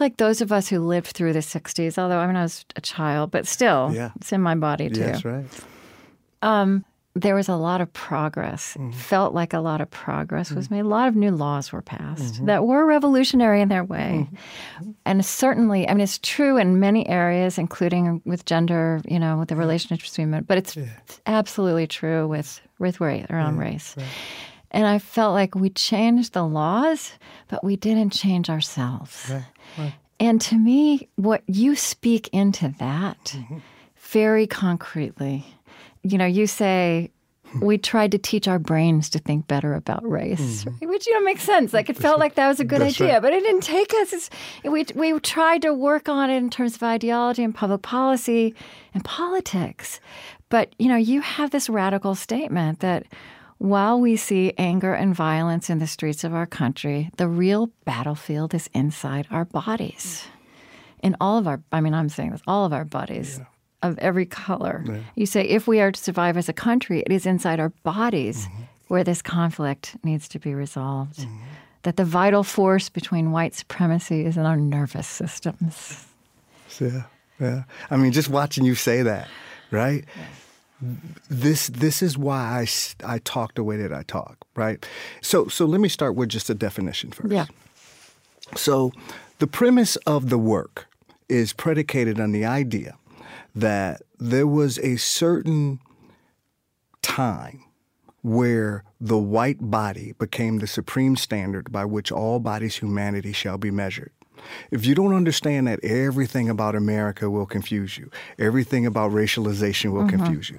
like 0.00 0.16
those 0.16 0.40
of 0.40 0.50
us 0.50 0.68
who 0.68 0.80
lived 0.80 1.08
through 1.08 1.34
the 1.34 1.40
60s, 1.40 1.98
although 1.98 2.18
I 2.18 2.26
mean, 2.26 2.36
I 2.36 2.42
was 2.42 2.64
a 2.74 2.80
child, 2.80 3.30
but 3.30 3.46
still, 3.46 3.90
yeah. 3.92 4.10
it's 4.16 4.32
in 4.32 4.40
my 4.40 4.54
body 4.54 4.88
too. 4.88 5.00
Yes, 5.00 5.24
right. 5.24 5.44
Um, 6.42 6.84
there 7.14 7.34
was 7.34 7.48
a 7.48 7.56
lot 7.56 7.80
of 7.80 7.92
progress. 7.92 8.74
Mm-hmm. 8.74 8.92
Felt 8.92 9.34
like 9.34 9.52
a 9.52 9.58
lot 9.58 9.80
of 9.80 9.90
progress 9.90 10.48
mm-hmm. 10.48 10.56
was 10.56 10.70
made. 10.70 10.80
A 10.80 10.88
lot 10.88 11.08
of 11.08 11.16
new 11.16 11.32
laws 11.32 11.72
were 11.72 11.82
passed 11.82 12.34
mm-hmm. 12.34 12.46
that 12.46 12.64
were 12.64 12.86
revolutionary 12.86 13.60
in 13.60 13.68
their 13.68 13.84
way, 13.84 14.28
mm-hmm. 14.30 14.90
and 15.04 15.24
certainly, 15.24 15.88
I 15.88 15.92
mean, 15.92 16.02
it's 16.02 16.18
true 16.18 16.56
in 16.56 16.80
many 16.80 17.06
areas, 17.06 17.58
including 17.58 18.22
with 18.24 18.46
gender. 18.46 19.00
You 19.06 19.18
know, 19.18 19.38
with 19.38 19.48
the 19.48 19.56
relationships 19.56 20.10
between 20.10 20.30
men, 20.30 20.44
but 20.44 20.56
it's 20.58 20.76
yeah. 20.76 20.86
absolutely 21.26 21.86
true 21.86 22.26
with 22.26 22.60
with 22.78 23.00
race 23.00 23.26
around 23.28 23.56
yeah, 23.56 23.62
race. 23.62 23.94
Right. 23.96 24.06
And 24.70 24.86
I 24.86 24.98
felt 24.98 25.34
like 25.34 25.54
we 25.54 25.70
changed 25.70 26.32
the 26.32 26.44
laws, 26.44 27.12
but 27.48 27.64
we 27.64 27.76
didn't 27.76 28.10
change 28.10 28.48
ourselves. 28.48 29.26
Right, 29.30 29.44
right. 29.78 29.94
And 30.20 30.40
to 30.42 30.56
me, 30.56 31.08
what 31.16 31.42
you 31.46 31.74
speak 31.74 32.28
into 32.32 32.68
that 32.78 33.24
mm-hmm. 33.24 33.58
very 33.96 34.46
concretely, 34.46 35.46
you 36.02 36.18
know, 36.18 36.26
you 36.26 36.46
say, 36.46 37.10
we 37.60 37.78
tried 37.78 38.12
to 38.12 38.18
teach 38.18 38.46
our 38.46 38.58
brains 38.58 39.10
to 39.10 39.18
think 39.18 39.48
better 39.48 39.74
about 39.74 40.08
race, 40.08 40.64
mm-hmm. 40.64 40.88
which 40.88 41.06
you 41.06 41.14
know 41.14 41.24
makes 41.24 41.42
sense. 41.42 41.72
Like 41.72 41.90
it 41.90 41.96
felt 41.96 42.20
like 42.20 42.36
that 42.36 42.48
was 42.48 42.60
a 42.60 42.64
good 42.64 42.80
That's 42.80 43.00
idea, 43.00 43.14
right. 43.14 43.22
but 43.22 43.32
it 43.32 43.42
didn't 43.42 43.62
take 43.62 43.92
us. 43.94 44.12
It's, 44.12 44.30
we 44.64 44.86
we 44.94 45.18
tried 45.20 45.62
to 45.62 45.74
work 45.74 46.08
on 46.08 46.30
it 46.30 46.36
in 46.36 46.50
terms 46.50 46.76
of 46.76 46.82
ideology 46.82 47.42
and 47.42 47.54
public 47.54 47.82
policy 47.82 48.54
and 48.94 49.04
politics, 49.04 50.00
but 50.48 50.74
you 50.78 50.88
know 50.88 50.96
you 50.96 51.20
have 51.22 51.50
this 51.50 51.68
radical 51.68 52.14
statement 52.14 52.80
that 52.80 53.06
while 53.60 54.00
we 54.00 54.16
see 54.16 54.54
anger 54.56 54.94
and 54.94 55.14
violence 55.14 55.68
in 55.68 55.80
the 55.80 55.86
streets 55.86 56.24
of 56.24 56.32
our 56.32 56.46
country, 56.46 57.10
the 57.18 57.28
real 57.28 57.70
battlefield 57.84 58.54
is 58.54 58.70
inside 58.72 59.26
our 59.30 59.44
bodies. 59.44 60.24
In 61.02 61.14
all 61.20 61.36
of 61.36 61.46
our, 61.46 61.60
I 61.70 61.82
mean, 61.82 61.92
I'm 61.92 62.08
saying 62.08 62.30
this, 62.30 62.40
all 62.46 62.64
of 62.64 62.72
our 62.72 62.86
bodies 62.86 63.36
yeah. 63.38 63.44
of 63.86 63.98
every 63.98 64.24
color. 64.24 64.82
Yeah. 64.86 65.00
You 65.14 65.26
say, 65.26 65.42
if 65.42 65.66
we 65.66 65.78
are 65.78 65.92
to 65.92 66.00
survive 66.00 66.38
as 66.38 66.48
a 66.48 66.54
country, 66.54 67.00
it 67.00 67.12
is 67.12 67.26
inside 67.26 67.60
our 67.60 67.68
bodies 67.82 68.46
mm-hmm. 68.46 68.62
where 68.88 69.04
this 69.04 69.20
conflict 69.20 69.94
needs 70.02 70.26
to 70.28 70.38
be 70.38 70.54
resolved. 70.54 71.18
Mm-hmm. 71.18 71.44
That 71.82 71.96
the 71.96 72.04
vital 72.04 72.44
force 72.44 72.88
between 72.88 73.30
white 73.30 73.54
supremacy 73.54 74.24
is 74.24 74.38
in 74.38 74.46
our 74.46 74.56
nervous 74.56 75.06
systems. 75.06 76.06
Yeah, 76.78 77.02
yeah. 77.38 77.64
I 77.90 77.98
mean, 77.98 78.12
just 78.12 78.30
watching 78.30 78.64
you 78.64 78.74
say 78.74 79.02
that, 79.02 79.28
right? 79.70 80.06
Yeah 80.16 80.24
this 81.28 81.68
this 81.68 82.02
is 82.02 82.16
why 82.16 82.64
I, 83.04 83.14
I 83.14 83.18
talk 83.18 83.54
the 83.54 83.64
way 83.64 83.76
that 83.76 83.92
I 83.92 84.02
talk, 84.02 84.38
right? 84.54 84.84
So 85.20 85.48
so 85.48 85.66
let 85.66 85.80
me 85.80 85.88
start 85.88 86.14
with 86.14 86.28
just 86.28 86.50
a 86.50 86.54
definition 86.54 87.10
first. 87.10 87.32
Yeah. 87.32 87.46
So 88.56 88.92
the 89.38 89.46
premise 89.46 89.96
of 89.96 90.28
the 90.28 90.38
work 90.38 90.86
is 91.28 91.52
predicated 91.52 92.18
on 92.18 92.32
the 92.32 92.44
idea 92.44 92.96
that 93.54 94.02
there 94.18 94.46
was 94.46 94.78
a 94.78 94.96
certain 94.96 95.80
time 97.02 97.64
where 98.22 98.84
the 99.00 99.18
white 99.18 99.58
body 99.60 100.12
became 100.18 100.58
the 100.58 100.66
supreme 100.66 101.16
standard 101.16 101.72
by 101.72 101.84
which 101.84 102.12
all 102.12 102.38
bodies 102.38 102.76
humanity 102.76 103.32
shall 103.32 103.56
be 103.56 103.70
measured. 103.70 104.12
If 104.70 104.86
you 104.86 104.94
don't 104.94 105.14
understand 105.14 105.66
that, 105.66 105.82
everything 105.84 106.48
about 106.48 106.74
America 106.74 107.30
will 107.30 107.46
confuse 107.46 107.98
you. 107.98 108.10
Everything 108.38 108.86
about 108.86 109.12
racialization 109.12 109.92
will 109.92 110.02
mm-hmm. 110.02 110.22
confuse 110.22 110.50
you. 110.50 110.58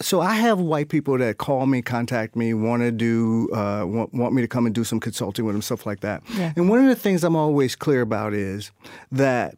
So 0.00 0.20
I 0.20 0.34
have 0.34 0.58
white 0.58 0.88
people 0.88 1.16
that 1.18 1.38
call 1.38 1.66
me, 1.66 1.80
contact 1.80 2.34
me, 2.34 2.54
want 2.54 2.82
to 2.82 2.90
do, 2.90 3.48
uh, 3.52 3.84
want, 3.86 4.12
want, 4.12 4.34
me 4.34 4.42
to 4.42 4.48
come 4.48 4.66
and 4.66 4.74
do 4.74 4.82
some 4.82 4.98
consulting 4.98 5.44
with 5.44 5.54
them, 5.54 5.62
stuff 5.62 5.86
like 5.86 6.00
that. 6.00 6.22
Yeah. 6.34 6.52
And 6.56 6.68
one 6.68 6.80
of 6.80 6.86
the 6.86 6.96
things 6.96 7.22
I'm 7.22 7.36
always 7.36 7.76
clear 7.76 8.00
about 8.00 8.34
is 8.34 8.72
that 9.12 9.56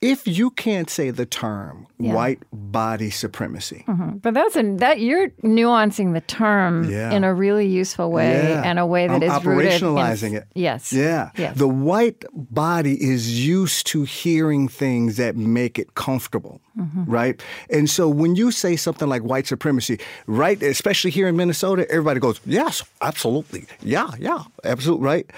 if 0.00 0.26
you 0.26 0.50
can't 0.50 0.88
say 0.88 1.10
the 1.10 1.26
term 1.26 1.86
Yeah. 1.98 2.14
white 2.14 2.40
body 2.52 3.10
supremacy, 3.10 3.84
mm-hmm. 3.86 4.16
But 4.18 4.32
that's 4.34 4.56
a, 4.56 4.62
that 4.76 5.00
you're 5.00 5.28
nuancing 5.44 6.14
the 6.14 6.22
term 6.22 6.90
Yeah. 6.90 7.10
in 7.12 7.24
a 7.24 7.34
really 7.34 7.66
useful 7.66 8.10
way 8.10 8.48
Yeah. 8.48 8.62
and 8.64 8.78
a 8.78 8.86
way 8.86 9.06
that 9.06 9.22
I'm 9.22 9.22
is 9.22 9.44
rooted 9.44 9.72
in- 9.72 9.80
operationalizing 9.80 10.34
it. 10.36 10.46
Yes. 10.54 10.92
Yeah. 10.92 11.30
Yes. 11.36 11.56
The 11.58 11.68
white 11.68 12.24
body 12.32 12.94
is 13.02 13.46
used 13.46 13.86
to 13.88 14.04
hearing 14.04 14.68
things 14.68 15.16
that 15.18 15.36
make 15.36 15.78
it 15.78 15.94
comfortable, 15.94 16.60
Mm-hmm. 16.80 17.04
right? 17.10 17.42
And 17.70 17.90
so 17.90 18.08
when 18.08 18.36
you 18.36 18.50
say 18.50 18.74
something 18.76 19.08
like 19.08 19.22
white 19.22 19.46
supremacy, 19.46 19.98
right, 20.26 20.60
especially 20.62 21.10
here 21.10 21.28
in 21.28 21.36
Minnesota, 21.36 21.86
everybody 21.90 22.20
goes, 22.20 22.40
yes, 22.46 22.82
absolutely. 23.02 23.66
Yeah, 23.82 24.10
yeah, 24.18 24.44
absolutely, 24.64 25.04
right? 25.04 25.30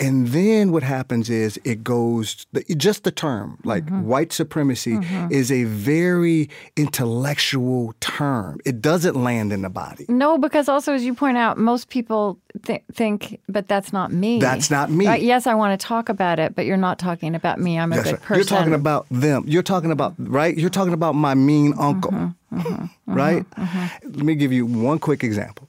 And 0.00 0.28
then 0.28 0.70
what 0.70 0.82
happens 0.84 1.28
is 1.28 1.58
it 1.64 1.82
goes, 1.82 2.46
just 2.76 3.02
the 3.04 3.10
term, 3.10 3.58
like 3.64 3.84
Mm-hmm. 3.86 4.06
white 4.06 4.32
supremacy 4.32 4.98
is 5.30 5.50
a 5.52 5.64
very 5.64 6.48
intellectual 6.76 7.94
term. 8.00 8.60
It 8.64 8.80
doesn't 8.82 9.14
land 9.16 9.52
in 9.52 9.62
the 9.62 9.70
body. 9.70 10.04
No, 10.08 10.36
because 10.36 10.68
also, 10.68 10.92
as 10.94 11.04
you 11.04 11.14
point 11.14 11.36
out, 11.38 11.58
most 11.58 11.88
people 11.88 12.38
th- 12.58 12.82
think, 12.92 13.40
but 13.48 13.66
that's 13.68 13.92
not 13.92 14.12
me. 14.12 14.38
That's 14.40 14.70
not 14.70 14.90
me. 14.90 15.06
Right? 15.06 15.22
Yes, 15.22 15.46
I 15.46 15.54
want 15.54 15.78
to 15.78 15.86
talk 15.86 16.08
about 16.08 16.38
it, 16.38 16.54
but 16.54 16.66
you're 16.66 16.76
not 16.76 16.98
talking 16.98 17.34
about 17.34 17.58
me. 17.58 17.78
I'm 17.78 17.92
a 17.92 17.96
That's 17.96 18.08
good 18.10 18.14
right. 18.14 18.22
person. 18.22 18.36
You're 18.38 18.58
talking 18.58 18.74
about 18.74 19.06
them. 19.10 19.44
You're 19.46 19.62
talking 19.62 19.90
about 19.90 20.14
right. 20.18 20.56
You're 20.56 20.70
talking 20.70 20.92
about 20.94 21.14
my 21.14 21.34
mean 21.34 21.74
uncle, 21.78 22.12
Mm-hmm. 22.52 22.86
right? 23.06 23.44
Let 24.04 24.24
me 24.24 24.34
give 24.34 24.52
you 24.52 24.64
one 24.66 24.98
quick 24.98 25.22
example. 25.24 25.68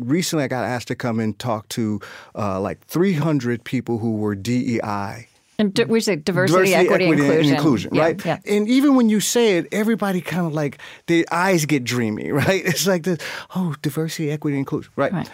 Recently, 0.00 0.44
I 0.44 0.48
got 0.48 0.64
asked 0.64 0.88
to 0.88 0.94
come 0.94 1.18
and 1.18 1.36
talk 1.38 1.68
to 1.70 2.00
uh, 2.36 2.60
like 2.60 2.84
300 2.86 3.64
people 3.64 3.98
who 3.98 4.16
were 4.16 4.34
DEI 4.34 5.27
And 5.60 5.76
we 5.88 6.00
say 6.00 6.14
diversity, 6.14 6.72
equity, 6.72 7.06
and 7.06 7.18
inclusion. 7.18 7.54
inclusion, 7.56 7.94
Yeah, 7.94 8.02
right? 8.02 8.24
Yeah. 8.24 8.38
And 8.46 8.68
even 8.68 8.94
when 8.94 9.08
you 9.08 9.18
say 9.18 9.56
it, 9.58 9.66
everybody 9.72 10.20
kind 10.20 10.46
of 10.46 10.54
like 10.54 10.78
their 11.06 11.24
eyes 11.32 11.66
get 11.66 11.82
dreamy, 11.82 12.30
right? 12.42 12.64
It's 12.64 12.86
like 12.86 13.02
this, 13.02 13.18
oh, 13.56 13.74
diversity, 13.82 14.30
equity, 14.30 14.56
inclusion, 14.56 14.92
right? 14.94 15.12
Right. 15.12 15.28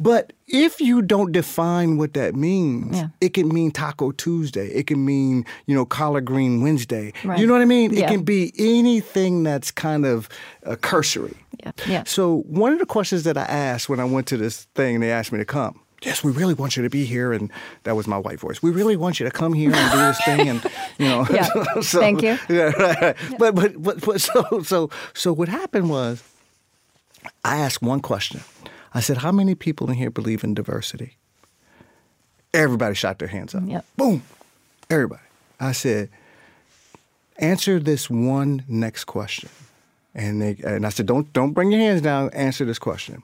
But 0.00 0.32
if 0.48 0.80
you 0.80 1.00
don't 1.00 1.30
define 1.30 1.96
what 1.96 2.14
that 2.14 2.34
means, 2.34 2.96
Yeah. 2.96 3.08
it 3.20 3.34
can 3.34 3.48
mean 3.54 3.70
Taco 3.70 4.10
Tuesday. 4.10 4.66
It 4.68 4.88
can 4.88 5.04
mean, 5.04 5.44
you 5.66 5.76
know, 5.76 5.84
collard 5.84 6.24
green 6.24 6.60
Wednesday. 6.60 7.12
Right. 7.22 7.38
You 7.38 7.46
know 7.46 7.52
what 7.52 7.62
I 7.62 7.66
mean? 7.66 7.92
Yeah. 7.92 8.06
It 8.06 8.08
can 8.08 8.22
be 8.24 8.52
anything 8.58 9.44
that's 9.44 9.70
kind 9.70 10.04
of 10.04 10.28
uh, 10.66 10.74
cursory. 10.74 11.36
Yeah, 11.62 11.72
yeah. 11.86 12.02
So 12.04 12.38
one 12.48 12.72
of 12.72 12.80
the 12.80 12.86
questions 12.86 13.22
that 13.24 13.36
I 13.38 13.42
asked 13.44 13.88
when 13.88 14.00
I 14.00 14.04
went 14.04 14.26
to 14.28 14.36
this 14.36 14.64
thing, 14.74 14.98
they 14.98 15.12
asked 15.12 15.30
me 15.30 15.38
to 15.38 15.44
come. 15.44 15.80
Yes, 16.02 16.22
we 16.22 16.30
really 16.30 16.54
want 16.54 16.76
you 16.76 16.82
to 16.84 16.90
be 16.90 17.04
here, 17.04 17.32
and 17.32 17.50
that 17.82 17.96
was 17.96 18.06
my 18.06 18.18
white 18.18 18.38
voice. 18.38 18.62
We 18.62 18.70
really 18.70 18.96
want 18.96 19.18
you 19.18 19.24
to 19.26 19.32
come 19.32 19.52
here 19.52 19.72
and 19.74 19.92
do 19.92 19.98
this 19.98 20.24
thing, 20.24 20.48
and 20.48 20.64
you 20.98 21.08
know. 21.08 21.26
Yeah. 21.30 21.48
Thank 21.82 22.22
you. 22.22 22.38
Yeah, 22.48 22.70
right, 22.78 23.00
right. 23.00 23.16
But, 23.38 23.54
but 23.54 23.82
but 23.82 24.00
but 24.04 24.20
so 24.20 24.62
so 24.62 24.90
so 25.12 25.32
what 25.32 25.48
happened 25.48 25.90
was, 25.90 26.22
I 27.44 27.58
asked 27.58 27.82
one 27.82 28.00
question. 28.00 28.42
I 28.94 29.00
said, 29.00 29.18
"How 29.18 29.32
many 29.32 29.54
people 29.54 29.90
in 29.90 29.96
here 29.96 30.10
believe 30.10 30.44
in 30.44 30.54
diversity?" 30.54 31.16
Everybody 32.54 32.94
shot 32.94 33.18
their 33.18 33.28
hands 33.28 33.54
up. 33.54 33.64
Yep. 33.66 33.84
Boom, 33.96 34.22
everybody. 34.88 35.22
I 35.58 35.72
said, 35.72 36.10
"Answer 37.38 37.80
this 37.80 38.08
one 38.08 38.64
next 38.68 39.04
question." 39.04 39.48
And 40.14 40.40
they 40.40 40.56
and 40.64 40.86
I 40.86 40.90
said, 40.90 41.06
"Don't 41.06 41.32
don't 41.32 41.52
bring 41.52 41.72
your 41.72 41.80
hands 41.80 42.02
down. 42.02 42.30
Answer 42.30 42.64
this 42.64 42.78
question. 42.78 43.22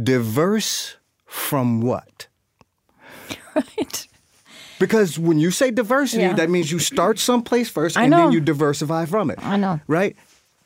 Diverse 0.00 0.96
from 1.30 1.80
what?" 1.80 2.26
Right. 3.54 4.06
Because 4.78 5.18
when 5.18 5.38
you 5.38 5.50
say 5.50 5.70
diversity, 5.70 6.22
Yeah. 6.22 6.32
that 6.34 6.48
means 6.50 6.72
you 6.72 6.78
start 6.78 7.18
someplace 7.18 7.68
first 7.68 7.96
and 7.96 8.12
then 8.12 8.32
you 8.32 8.40
diversify 8.40 9.04
from 9.06 9.30
it. 9.30 9.38
I 9.42 9.56
know. 9.56 9.80
Right? 9.86 10.16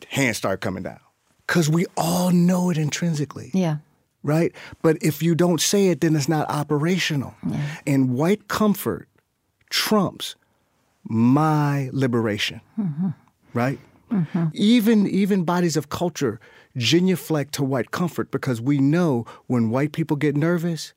Hands 0.09 0.37
start 0.37 0.61
coming 0.61 0.83
down. 0.85 1.00
Because 1.47 1.68
we 1.68 1.87
all 1.97 2.30
know 2.30 2.71
it 2.71 2.78
intrinsically. 2.78 3.50
Yeah. 3.52 3.78
Right? 4.23 4.52
But 4.83 4.97
if 5.02 5.23
you 5.23 5.35
don't 5.35 5.61
say 5.61 5.88
it, 5.88 6.00
then 6.00 6.14
it's 6.16 6.28
not 6.28 6.49
operational. 6.49 7.35
Yeah. 7.47 7.61
And 7.87 8.14
white 8.14 8.49
comfort 8.49 9.09
trumps 9.68 10.37
my 11.09 11.90
liberation. 11.92 12.61
Mm-hmm. 12.78 13.09
Right? 13.52 13.78
Even 14.52 15.06
even 15.09 15.42
bodies 15.44 15.76
of 15.76 15.88
culture 15.88 16.38
genuflect 16.76 17.52
to 17.54 17.64
white 17.64 17.90
comfort 17.90 18.31
because 18.31 18.61
we 18.61 18.78
know 18.78 19.25
when 19.47 19.71
white 19.71 19.93
people 19.93 20.16
get 20.16 20.37
nervous, 20.37 20.93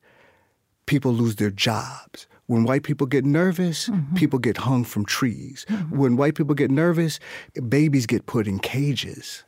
people 0.86 1.12
lose 1.12 1.36
their 1.36 1.50
jobs. 1.50 2.26
When 2.46 2.64
white 2.64 2.82
people 2.82 3.06
get 3.06 3.24
nervous, 3.26 3.90
people 4.14 4.38
get 4.38 4.56
hung 4.58 4.84
from 4.84 5.04
trees. 5.04 5.66
When 5.90 6.16
white 6.16 6.34
people 6.34 6.54
get 6.54 6.70
nervous, 6.70 7.20
babies 7.68 8.06
get 8.06 8.24
put 8.26 8.46
in 8.46 8.58
cages. 8.58 9.44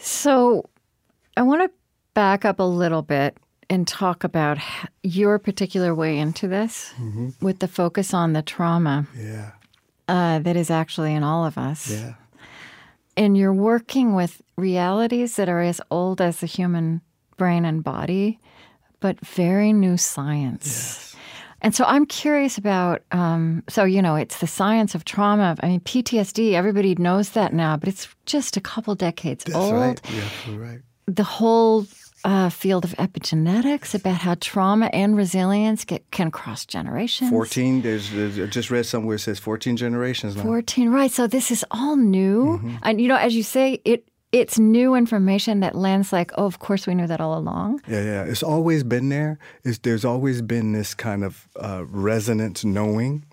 So 0.00 0.68
I 1.36 1.42
want 1.42 1.62
to 1.62 1.70
back 2.14 2.44
up 2.44 2.58
a 2.60 2.64
little 2.64 3.02
bit 3.02 3.36
and 3.70 3.86
talk 3.86 4.24
about 4.24 4.58
your 5.02 5.38
particular 5.38 5.94
way 5.94 6.18
into 6.18 6.48
this 6.48 6.92
Mm-hmm. 6.98 7.28
with 7.44 7.58
the 7.60 7.68
focus 7.68 8.14
on 8.14 8.32
the 8.32 8.42
trauma 8.42 9.06
Yeah, 9.16 9.52
uh, 10.08 10.38
that 10.40 10.56
is 10.56 10.70
actually 10.70 11.14
in 11.14 11.22
all 11.22 11.44
of 11.44 11.58
us. 11.58 11.90
yeah, 11.90 12.14
And 13.18 13.36
you're 13.36 13.52
working 13.52 14.14
with 14.14 14.40
realities 14.56 15.34
that 15.36 15.48
are 15.48 15.60
as 15.60 15.80
old 15.90 16.20
as 16.20 16.38
the 16.38 16.46
human 16.46 17.00
brain 17.36 17.64
and 17.64 17.82
body, 17.82 18.38
but 19.00 19.18
very 19.20 19.72
new 19.72 19.96
science. 19.96 21.16
And 21.60 21.74
so 21.74 21.84
I'm 21.84 22.06
curious 22.06 22.56
about, 22.56 23.02
um, 23.10 23.64
so, 23.68 23.82
you 23.82 24.00
know, 24.00 24.14
it's 24.14 24.38
the 24.38 24.46
science 24.46 24.94
of 24.94 25.04
trauma. 25.04 25.56
I 25.60 25.66
mean, 25.66 25.80
PTSD, 25.80 26.52
everybody 26.52 26.94
knows 26.94 27.30
that 27.30 27.52
now, 27.52 27.76
but 27.76 27.88
it's 27.88 28.06
just 28.26 28.56
a 28.56 28.60
couple 28.60 28.94
decades 28.94 29.42
that's 29.44 29.56
old. 29.56 29.72
right. 29.72 30.00
Yeah, 30.12 30.56
right. 30.56 30.80
The 31.06 31.24
whole 31.24 31.86
uh, 32.28 32.50
field 32.50 32.84
of 32.84 32.90
epigenetics 32.96 33.94
about 33.94 34.16
how 34.16 34.34
trauma 34.38 34.90
and 34.92 35.16
resilience 35.16 35.86
get, 35.86 36.10
can 36.10 36.30
cross 36.30 36.66
generations. 36.66 37.30
14, 37.30 37.80
there's, 37.80 38.10
there's, 38.10 38.38
I 38.38 38.44
just 38.44 38.70
read 38.70 38.84
somewhere 38.84 39.16
it 39.16 39.20
says 39.20 39.38
14 39.38 39.78
generations 39.78 40.36
now. 40.36 40.42
14, 40.42 40.90
right. 40.90 41.10
So 41.10 41.26
this 41.26 41.50
is 41.50 41.64
all 41.70 41.96
new. 41.96 42.58
Mm-hmm. 42.58 42.76
And, 42.82 43.00
you 43.00 43.08
know, 43.08 43.16
as 43.16 43.34
you 43.34 43.42
say, 43.42 43.80
it 43.86 44.04
it's 44.30 44.58
new 44.58 44.94
information 44.94 45.60
that 45.60 45.74
lands 45.74 46.12
like, 46.12 46.32
oh, 46.36 46.44
of 46.44 46.58
course 46.58 46.86
we 46.86 46.94
knew 46.94 47.06
that 47.06 47.18
all 47.18 47.38
along. 47.38 47.80
Yeah, 47.88 48.02
yeah. 48.02 48.24
It's 48.24 48.42
always 48.42 48.84
been 48.84 49.08
there. 49.08 49.38
It's, 49.64 49.78
there's 49.78 50.04
always 50.04 50.42
been 50.42 50.72
this 50.72 50.92
kind 50.92 51.24
of 51.24 51.48
uh, 51.56 51.86
resonance 51.88 52.62
knowing 52.62 53.24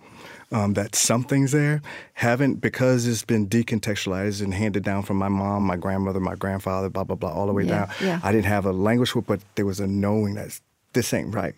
um, 0.55 0.73
that 0.73 0.95
something's 0.95 1.51
there. 1.51 1.81
Haven't, 2.13 2.55
because 2.61 3.05
it's 3.07 3.23
been 3.25 3.47
decontextualized 3.47 4.41
and 4.41 4.53
handed 4.53 4.83
down 4.83 5.03
from 5.03 5.17
my 5.17 5.27
mom, 5.27 5.63
my 5.63 5.75
grandmother, 5.75 6.19
my 6.19 6.35
grandfather, 6.35 6.89
blah, 6.89 7.03
blah, 7.03 7.15
blah, 7.17 7.31
all 7.31 7.45
the 7.47 7.53
way 7.53 7.63
Yeah, 7.65 7.85
down. 7.85 7.89
yeah. 8.01 8.19
I 8.23 8.31
didn't 8.31 8.45
have 8.45 8.65
a 8.65 8.71
language 8.71 9.11
for 9.11 9.19
it, 9.19 9.27
but 9.27 9.41
there 9.55 9.65
was 9.65 9.79
a 9.79 9.87
knowing 9.87 10.35
that 10.35 10.59
this 10.93 11.13
ain't 11.13 11.33
right. 11.35 11.55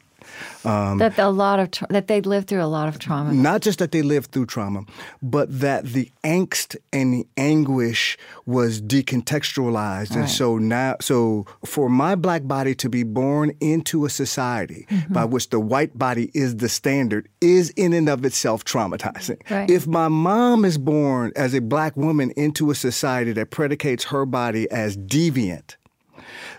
Um, 0.65 0.97
that 0.97 1.17
a 1.17 1.29
lot 1.29 1.59
of 1.59 1.71
tra- 1.71 1.87
that 1.89 2.07
they 2.07 2.21
lived 2.21 2.47
through 2.49 2.61
a 2.63 2.65
lot 2.67 2.87
of 2.89 2.99
trauma. 2.99 3.31
Not 3.33 3.61
just 3.61 3.79
that 3.79 3.91
they 3.91 4.01
lived 4.01 4.31
through 4.31 4.47
trauma, 4.47 4.83
but 5.21 5.47
that 5.59 5.85
the 5.85 6.11
angst 6.23 6.75
and 6.91 7.13
the 7.13 7.27
anguish 7.37 8.17
was 8.45 8.81
decontextualized. 8.81 10.15
And 10.15 10.29
so 10.29 10.57
now, 10.57 10.95
so 11.01 11.45
for 11.65 11.89
my 11.89 12.15
black 12.15 12.43
body 12.47 12.75
to 12.75 12.89
be 12.89 13.03
born 13.03 13.51
into 13.59 14.05
a 14.05 14.09
society 14.09 14.85
Mm-hmm. 14.89 15.13
by 15.13 15.25
which 15.25 15.49
the 15.49 15.59
white 15.59 15.97
body 15.97 16.31
is 16.33 16.57
the 16.57 16.69
standard 16.69 17.27
is 17.41 17.69
in 17.71 17.93
and 17.93 18.07
of 18.09 18.23
itself 18.25 18.63
traumatizing. 18.63 19.39
Right. 19.49 19.69
If 19.69 19.85
my 19.87 20.07
mom 20.07 20.65
is 20.65 20.77
born 20.77 21.31
as 21.35 21.53
a 21.53 21.61
black 21.61 21.95
woman 21.97 22.31
into 22.31 22.71
a 22.71 22.75
society 22.75 23.31
that 23.33 23.49
predicates 23.49 24.05
her 24.05 24.25
body 24.25 24.69
as 24.71 24.97
deviant, 24.97 25.75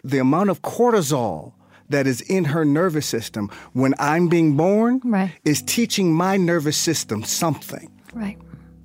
the 0.04 0.18
amount 0.18 0.50
of 0.50 0.62
cortisol 0.62 1.52
that 1.88 2.06
is 2.06 2.20
in 2.22 2.44
her 2.46 2.64
nervous 2.64 3.06
system 3.06 3.50
when 3.72 3.94
I'm 3.98 4.28
being 4.28 4.56
born 4.56 5.00
Right. 5.04 5.32
is 5.44 5.62
teaching 5.62 6.12
my 6.12 6.36
nervous 6.36 6.76
system 6.76 7.22
something, 7.24 7.90
Right. 8.14 8.36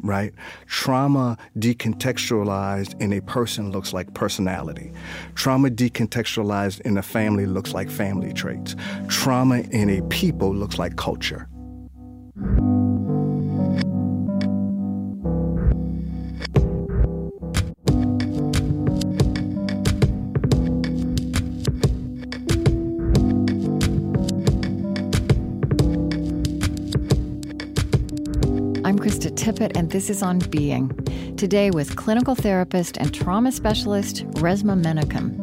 right? 0.01 0.33
Trauma 0.67 1.37
decontextualized 1.57 2.99
in 3.01 3.13
a 3.13 3.21
person 3.21 3.71
looks 3.71 3.93
like 3.93 4.13
personality. 4.13 4.91
Trauma 5.35 5.69
decontextualized 5.69 6.81
in 6.81 6.97
a 6.97 7.01
family 7.01 7.45
looks 7.45 7.73
like 7.73 7.89
family 7.89 8.33
traits. 8.33 8.75
Trauma 9.07 9.59
in 9.71 9.89
a 9.89 10.01
people 10.09 10.53
looks 10.53 10.77
like 10.77 10.95
culture. 10.95 11.47
Tippett, 29.53 29.77
and 29.77 29.91
this 29.91 30.09
is 30.09 30.23
On 30.23 30.39
Being. 30.39 30.89
Today 31.37 31.69
with 31.69 31.95
clinical 31.95 32.33
therapist 32.33 32.97
and 32.97 33.13
trauma 33.13 33.51
specialist 33.51 34.25
Resmaa 34.33 34.81
Menakem. 34.81 35.39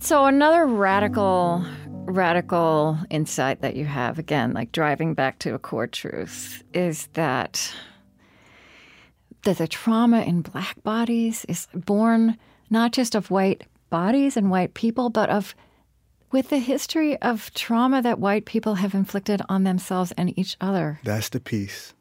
So 0.00 0.26
another 0.26 0.66
radical 0.66 1.64
radical 2.04 2.98
insight 3.10 3.62
that 3.62 3.76
you 3.76 3.84
have 3.84 4.18
again 4.18 4.52
like 4.52 4.70
driving 4.72 5.14
back 5.14 5.38
to 5.38 5.54
a 5.54 5.58
core 5.58 5.86
truth 5.86 6.62
is 6.74 7.06
that 7.14 7.72
that 9.44 9.56
the 9.58 9.68
trauma 9.68 10.20
in 10.22 10.42
black 10.42 10.82
bodies 10.82 11.46
is 11.48 11.68
born 11.74 12.36
not 12.70 12.92
just 12.92 13.14
of 13.14 13.30
white 13.30 13.64
bodies 13.88 14.36
and 14.36 14.50
white 14.50 14.74
people 14.74 15.10
but 15.10 15.30
of 15.30 15.54
with 16.32 16.48
the 16.48 16.58
history 16.58 17.16
of 17.22 17.52
trauma 17.54 18.02
that 18.02 18.18
white 18.18 18.44
people 18.46 18.76
have 18.76 18.94
inflicted 18.94 19.42
on 19.48 19.64
themselves 19.64 20.12
and 20.16 20.36
each 20.38 20.56
other. 20.60 20.98
That's 21.04 21.28
the 21.28 21.40
piece. 21.40 21.92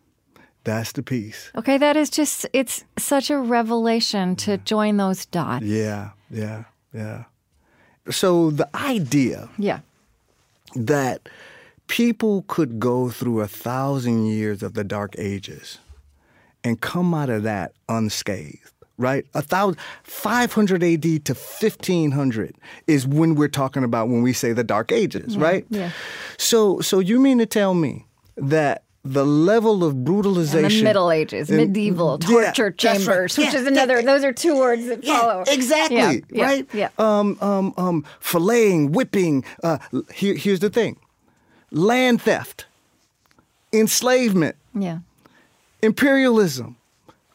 That's 0.64 0.92
the 0.94 1.04
piece. 1.04 1.52
Okay, 1.56 1.78
that 1.78 1.98
is 1.98 2.10
just 2.10 2.46
it's 2.54 2.84
such 2.98 3.30
a 3.30 3.38
revelation 3.38 4.36
to 4.38 4.58
join 4.58 4.98
those 4.98 5.26
dots. 5.26 5.66
Yeah, 5.66 6.12
yeah, 6.30 6.66
yeah. 6.94 7.24
So 8.10 8.52
the 8.52 8.70
idea 8.76 9.50
Yeah. 9.58 9.80
that 10.76 11.28
people 11.88 12.46
could 12.48 12.80
go 12.80 13.10
through 13.10 13.42
a 13.42 13.48
thousand 13.48 14.26
years 14.28 14.64
of 14.64 14.74
the 14.74 14.84
dark 14.84 15.16
ages 15.18 15.80
and 16.64 16.80
come 16.80 17.14
out 17.14 17.30
of 17.30 17.44
that 17.44 17.74
unscathed, 17.90 18.71
right? 19.02 19.26
A 19.34 19.42
thousand, 19.42 19.78
500 20.04 20.84
AD 20.84 21.02
to 21.26 21.34
1500 21.34 22.56
is 22.88 23.06
when 23.08 23.36
we're 23.36 23.48
talking 23.50 23.84
about 23.84 24.08
when 24.10 24.22
we 24.22 24.32
say 24.34 24.54
the 24.54 24.64
dark 24.64 24.92
ages, 24.92 25.38
right? 25.38 25.66
yeah. 25.70 25.92
So, 26.38 26.80
so 26.80 27.00
you 27.00 27.20
mean 27.20 27.38
to 27.40 27.46
tell 27.46 27.74
me 27.74 28.06
that 28.38 28.84
the 29.04 29.26
level 29.26 29.84
of 29.84 30.04
brutalization 30.04 30.64
And 30.66 30.72
the 30.72 30.84
Middle 30.84 31.12
Ages, 31.12 31.50
medieval 31.50 32.20
Yeah, 32.22 32.28
torture 32.28 32.64
right. 32.66 32.78
chambers, 32.78 33.36
which 33.36 33.52
Yeah, 33.52 33.60
is 33.62 33.66
another. 33.68 33.96
that- 33.96 34.06
those 34.06 34.24
are 34.24 34.32
two 34.32 34.56
words 34.60 34.86
that 34.86 35.04
yeah, 35.04 35.20
follow. 35.20 35.44
exactly. 35.48 35.98
Yeah, 35.98 36.14
yeah, 36.32 36.44
right. 36.46 36.68
Yeah. 36.72 36.90
Um, 37.00 37.36
um, 37.42 37.74
um, 37.78 38.06
filleting, 38.24 38.92
whipping. 38.92 39.44
Uh, 39.64 39.80
here, 40.14 40.36
here's 40.36 40.60
the 40.60 40.70
thing: 40.70 40.98
land 41.72 42.22
theft, 42.22 42.68
enslavement, 43.74 44.56
yeah. 44.76 45.00
imperialism, 45.82 46.76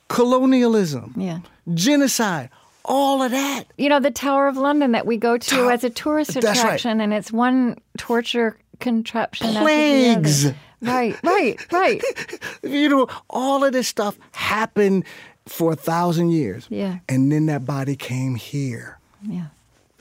colonialism, 0.08 1.14
Yeah. 1.16 1.38
genocide. 1.74 2.50
All 2.84 3.22
of 3.22 3.32
that. 3.32 3.64
You 3.78 3.88
know 3.88 3.98
the 3.98 4.10
Tower 4.12 4.46
of 4.46 4.56
London 4.56 4.92
that 4.92 5.06
we 5.06 5.16
go 5.16 5.36
to 5.36 5.50
Ta- 5.56 5.68
as 5.68 5.82
a 5.84 5.90
tourist 5.90 6.34
That's 6.34 6.46
right. 6.46 6.56
attraction, 6.56 7.00
and 7.00 7.12
it's 7.12 7.32
one 7.32 7.76
torture 7.98 8.56
contraption 8.78 9.52
Plagues. 9.54 10.46
after 10.46 10.56
the 10.80 10.90
other. 10.90 10.96
Right. 10.98 11.16
Right. 11.24 11.72
Right. 11.72 12.02
You 12.62 12.88
know, 12.88 13.08
all 13.30 13.64
of 13.64 13.72
this 13.72 13.88
stuff 13.88 14.18
happened 14.32 15.04
for 15.46 15.72
a 15.72 15.76
thousand 15.76 16.30
years. 16.30 16.66
Yeah. 16.70 16.98
And 17.08 17.30
then 17.32 17.46
that 17.46 17.64
body 17.64 17.96
came 17.96 18.34
here. 18.34 18.98
Yeah. 19.22 19.46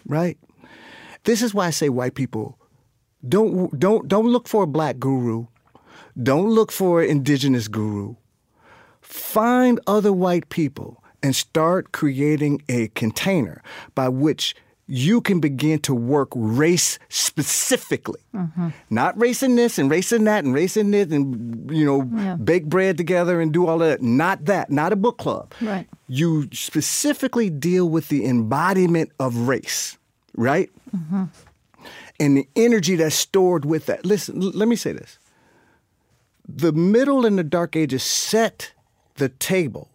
right? 0.08 0.38
This 1.24 1.42
is 1.42 1.54
why 1.54 1.68
I 1.68 1.70
say 1.72 1.90
white 1.90 2.14
people 2.14 2.58
don't 3.28 3.80
don't 3.80 4.08
don't 4.08 4.28
look 4.28 4.48
for 4.48 4.64
a 4.64 4.68
black 4.68 5.00
guru. 5.00 5.48
Don't 6.22 6.50
look 6.50 6.72
for 6.72 7.02
an 7.02 7.10
indigenous 7.10 7.68
guru. 7.68 8.16
Find 9.06 9.80
other 9.88 10.12
white 10.12 10.50
people 10.50 11.04
and 11.22 11.36
start 11.36 11.92
creating 11.92 12.62
a 12.68 12.88
container 12.90 13.62
by 13.94 14.10
which 14.10 14.56
you 14.88 15.20
can 15.22 15.40
begin 15.40 15.80
to 15.80 15.96
work 15.96 16.30
race 16.36 17.00
specifically. 17.10 18.20
Mm-hmm. 18.36 18.70
Not 18.92 19.20
racing 19.20 19.56
this 19.56 19.80
and 19.80 19.90
racing 19.90 20.26
that 20.26 20.44
and 20.44 20.54
racing 20.54 20.92
this 20.92 21.12
and 21.12 21.70
you 21.72 21.86
know 21.86 22.08
Yeah. 22.16 22.36
bake 22.36 22.66
bread 22.66 22.98
together 22.98 23.40
and 23.42 23.52
do 23.52 23.66
all 23.68 23.80
that. 23.80 24.02
Not 24.02 24.46
that. 24.46 24.70
Not 24.70 24.92
a 24.94 24.96
book 24.96 25.18
club. 25.18 25.54
Right. 25.62 25.88
You 26.08 26.48
specifically 26.52 27.50
deal 27.50 27.90
with 27.90 28.10
the 28.10 28.26
embodiment 28.26 29.12
of 29.20 29.48
race, 29.48 29.98
right? 30.36 30.70
Mm-hmm. 30.96 31.24
And 32.20 32.38
the 32.38 32.48
energy 32.56 32.96
that's 32.96 33.16
stored 33.16 33.66
with 33.66 33.88
that. 33.88 34.06
Listen, 34.06 34.42
l- 34.42 34.52
let 34.54 34.68
me 34.68 34.76
say 34.76 34.92
this. 34.94 35.18
The 36.48 36.72
Middle 36.72 37.26
and 37.26 37.40
the 37.40 37.44
Dark 37.44 37.76
Ages 37.76 38.04
set 38.04 38.72
the 39.16 39.30
table 39.30 39.90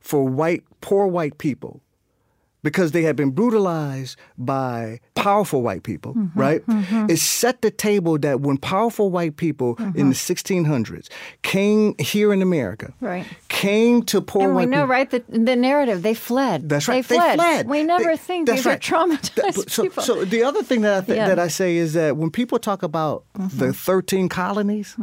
for 0.00 0.24
white, 0.24 0.64
poor 0.80 1.06
white 1.06 1.38
people 1.38 1.80
because 2.64 2.92
they 2.92 3.02
had 3.02 3.16
been 3.16 3.30
brutalized 3.32 4.16
by 4.38 5.00
powerful 5.16 5.62
white 5.62 5.82
people, 5.82 6.14
Mm-hmm, 6.14 6.38
right? 6.38 6.62
It 7.10 7.16
set 7.18 7.60
the 7.60 7.72
table 7.72 8.18
that 8.18 8.40
when 8.40 8.56
powerful 8.56 9.10
white 9.10 9.36
people 9.36 9.74
in 9.96 10.10
the 10.10 10.14
1600s 10.14 11.08
came 11.42 11.96
here 11.98 12.32
in 12.32 12.40
America, 12.40 12.94
Right. 13.00 13.26
came 13.48 14.04
to 14.04 14.20
poor 14.20 14.42
And 14.44 14.50
we 14.54 14.62
white 14.62 14.68
know, 14.68 14.76
people. 14.82 14.86
right? 14.86 15.10
The, 15.10 15.24
the 15.28 15.56
narrative 15.56 16.02
they 16.02 16.14
fled. 16.14 16.68
That's 16.68 16.86
right. 16.86 17.04
They 17.04 17.16
fled. 17.16 17.34
fled. 17.34 17.68
We 17.68 17.82
never 17.82 18.10
They- 18.12 18.16
think 18.16 18.48
these 18.48 18.64
right. 18.64 18.76
are 18.76 18.78
traumatized 19.08 19.68
so, 19.68 19.82
people. 19.82 20.02
so 20.04 20.24
the 20.24 20.44
other 20.44 20.62
thing 20.62 20.82
that 20.82 21.02
I 21.02 21.06
th- 21.06 21.16
Yeah. 21.16 21.26
that 21.26 21.40
I 21.40 21.48
say 21.48 21.76
is 21.76 21.94
that 21.94 22.16
when 22.16 22.30
people 22.30 22.60
talk 22.60 22.84
about 22.84 23.24
Mm-hmm. 23.36 23.58
the 23.58 23.72
thirteen 23.72 24.28
colonies, 24.28 24.94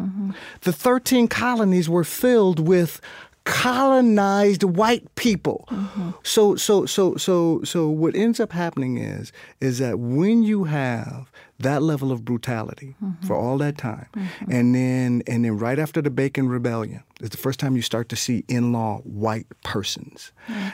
the 0.62 0.72
thirteen 0.72 1.28
colonies 1.28 1.90
were 1.90 2.06
filled 2.06 2.60
with 2.66 3.02
colonized 3.46 4.64
white 4.64 5.14
people. 5.16 5.66
Mm-hmm. 5.72 6.12
So 6.24 6.56
so 6.56 6.86
so 6.86 7.16
so 7.16 7.62
so 7.64 7.88
what 7.90 8.16
ends 8.16 8.40
up 8.40 8.52
happening 8.52 8.98
is 8.98 9.32
is 9.60 9.80
that 9.80 10.00
when 10.00 10.44
you 10.44 10.66
have 10.66 11.32
that 11.60 11.82
level 11.82 12.12
of 12.12 12.24
brutality 12.24 12.96
Mm-hmm. 13.04 13.28
for 13.28 13.36
all 13.36 13.58
that 13.60 13.78
time, 13.78 14.08
and 14.50 14.74
then 14.76 15.24
and 15.28 15.44
then 15.46 15.58
right 15.58 15.78
after 15.80 16.02
the 16.02 16.10
Bacon 16.10 16.48
Rebellion 16.50 17.04
it's 17.20 17.30
the 17.30 17.38
first 17.42 17.60
time 17.60 17.76
you 17.76 17.82
start 17.82 18.08
to 18.10 18.16
see 18.16 18.46
in-law 18.48 19.00
white 19.04 19.48
persons, 19.64 20.32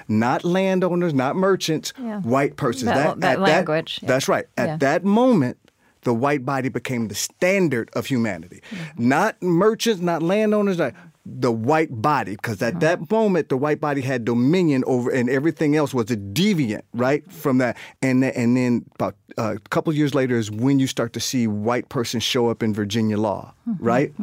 not 0.07 0.43
landowners, 0.43 1.13
not 1.13 1.35
merchants, 1.35 1.91
Yeah. 1.99 2.19
white 2.21 2.55
persons. 2.55 2.85
That- 2.85 3.19
that 3.21 3.33
at 3.37 3.39
language, 3.41 3.99
yeah. 4.01 4.07
That's 4.09 4.27
right. 4.27 4.45
At 4.57 4.79
that 4.81 5.03
moment, 5.03 5.57
the 6.03 6.13
white 6.13 6.45
body 6.45 6.69
became 6.69 7.07
the 7.07 7.15
standard 7.15 7.89
of 7.95 8.05
humanity. 8.05 8.61
Mm-hmm. 8.69 9.07
Not 9.09 9.41
merchants, 9.41 10.01
not 10.01 10.21
landowners, 10.21 10.77
not 10.77 10.93
the 11.25 11.51
white 11.51 11.89
body. 12.01 12.31
Because 12.33 12.61
at 12.61 12.79
that 12.81 13.09
moment, 13.09 13.49
the 13.49 13.57
white 13.57 13.81
body 13.81 14.01
had 14.01 14.25
dominion 14.25 14.83
over, 14.85 15.09
and 15.09 15.29
everything 15.29 15.75
else 15.75 15.93
was 15.93 16.11
a 16.11 16.17
deviant, 16.17 16.83
right, 16.93 17.29
from 17.31 17.57
that. 17.57 17.77
And 18.01 18.21
then, 18.23 18.33
and 18.35 18.55
then 18.55 18.85
about 18.95 19.15
uh, 19.37 19.55
a 19.55 19.69
couple 19.69 19.91
of 19.91 19.97
years 19.97 20.13
later 20.13 20.37
is 20.37 20.51
when 20.51 20.79
you 20.79 20.87
start 20.87 21.13
to 21.13 21.19
see 21.19 21.47
white 21.47 21.89
persons 21.89 22.23
show 22.23 22.49
up 22.49 22.61
in 22.63 22.73
Virginia 22.73 23.17
law, 23.17 23.53
Mm-hmm. 23.67 23.83
right? 23.85 24.13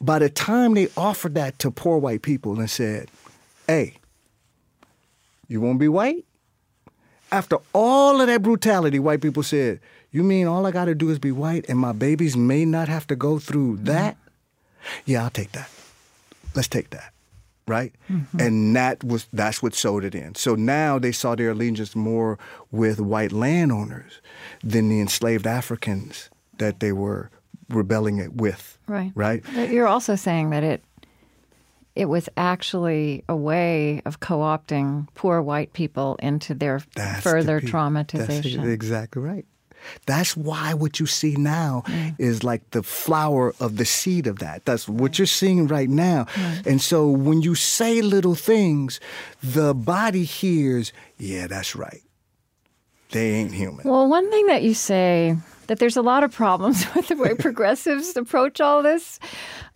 By 0.00 0.18
the 0.18 0.30
time 0.30 0.74
they 0.74 0.88
offered 0.96 1.34
that 1.34 1.58
to 1.58 1.70
poor 1.70 1.98
white 1.98 2.22
people 2.22 2.58
and 2.58 2.70
said, 2.70 3.08
"Hey, 3.66 3.96
you 5.48 5.60
want 5.60 5.74
to 5.76 5.78
be 5.80 5.88
white?" 5.88 6.24
After 7.32 7.58
all 7.74 8.20
of 8.20 8.26
that 8.28 8.42
brutality, 8.42 8.98
white 8.98 9.20
people 9.20 9.42
said, 9.44 9.78
You 10.10 10.24
mean 10.24 10.46
all 10.48 10.66
I 10.66 10.70
got 10.72 10.86
to 10.86 10.94
do 10.96 11.10
is 11.10 11.18
be 11.20 11.30
white 11.30 11.64
and 11.68 11.78
my 11.78 11.92
babies 11.92 12.36
may 12.36 12.64
not 12.64 12.88
have 12.88 13.06
to 13.08 13.14
go 13.14 13.38
through 13.38 13.76
that? 13.82 14.16
Yeah, 15.04 15.22
I'll 15.24 15.30
take 15.30 15.52
that. 15.52 15.70
Let's 16.54 16.68
take 16.68 16.90
that. 16.90 17.12
Right? 17.66 17.92
Mm-hmm. 18.10 18.40
And 18.40 18.74
that 18.76 19.04
was 19.04 19.28
that's 19.32 19.62
what 19.62 19.74
sold 19.74 20.02
it 20.02 20.14
in. 20.14 20.34
So 20.34 20.56
now 20.56 20.98
they 20.98 21.12
saw 21.12 21.36
their 21.36 21.50
allegiance 21.50 21.94
more 21.94 22.38
with 22.72 23.00
white 23.00 23.30
landowners 23.30 24.20
than 24.64 24.88
the 24.88 25.00
enslaved 25.00 25.46
Africans 25.46 26.30
that 26.58 26.80
they 26.80 26.92
were 26.92 27.30
rebelling 27.68 28.18
it 28.18 28.34
with. 28.34 28.76
Right. 28.88 29.12
Right? 29.14 29.44
But 29.54 29.70
you're 29.70 29.86
also 29.86 30.16
saying 30.16 30.50
that 30.50 30.64
it 30.64 30.82
it 31.94 32.06
was 32.06 32.28
actually 32.36 33.24
a 33.28 33.36
way 33.36 34.00
of 34.04 34.20
co-opting 34.20 35.08
poor 35.14 35.42
white 35.42 35.72
people 35.72 36.16
into 36.20 36.54
their 36.54 36.80
That's 36.94 37.16
the 37.16 37.22
further 37.22 37.60
pe- 37.60 37.66
traumatization. 37.66 38.56
That's 38.56 38.68
exactly 38.68 39.22
right. 39.22 39.44
That's 40.06 40.36
why 40.36 40.74
what 40.74 41.00
you 41.00 41.06
see 41.06 41.36
now 41.36 41.84
is 42.18 42.42
like 42.44 42.70
the 42.70 42.82
flower 42.82 43.54
of 43.60 43.76
the 43.76 43.84
seed 43.84 44.26
of 44.26 44.38
that. 44.38 44.64
That's 44.64 44.88
what 44.88 45.18
you're 45.18 45.26
seeing 45.26 45.66
right 45.66 45.88
now. 45.88 46.26
And 46.66 46.80
so 46.80 47.08
when 47.08 47.42
you 47.42 47.54
say 47.54 48.02
little 48.02 48.34
things, 48.34 49.00
the 49.42 49.74
body 49.74 50.24
hears, 50.24 50.92
yeah, 51.18 51.46
that's 51.46 51.74
right. 51.76 52.02
They 53.10 53.32
ain't 53.32 53.54
human. 53.54 53.88
Well, 53.88 54.08
one 54.08 54.30
thing 54.30 54.46
that 54.46 54.62
you 54.62 54.74
say 54.74 55.36
that 55.66 55.78
there's 55.78 55.96
a 55.96 56.02
lot 56.02 56.24
of 56.24 56.32
problems 56.32 56.84
with 56.94 57.08
the 57.08 57.16
way 57.16 57.34
progressives 57.38 58.16
approach 58.16 58.60
all 58.60 58.82
this, 58.82 59.18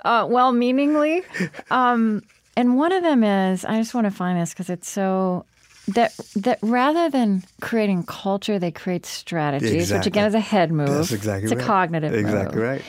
uh, 0.04 0.26
well-meaningly, 0.28 1.22
um, 1.70 2.22
and 2.56 2.76
one 2.76 2.92
of 2.92 3.02
them 3.02 3.24
is 3.24 3.64
I 3.64 3.78
just 3.78 3.94
want 3.94 4.06
to 4.06 4.10
find 4.10 4.40
this 4.40 4.50
because 4.50 4.70
it's 4.70 4.88
so 4.88 5.46
that 5.88 6.14
that 6.36 6.58
rather 6.62 7.10
than 7.10 7.44
creating 7.60 8.04
culture, 8.04 8.58
they 8.58 8.70
create 8.70 9.04
strategies, 9.06 9.92
which 9.92 10.06
again 10.06 10.26
is 10.26 10.34
a 10.34 10.40
head 10.40 10.72
move. 10.72 10.88
That's 10.88 11.12
exactly 11.12 11.48
right. 11.48 11.52
it's 11.52 11.54
right. 11.54 11.62
a 11.62 11.66
cognitive 11.66 12.14
Exactly 12.14 12.56
move. 12.56 12.64
right. 12.68 12.82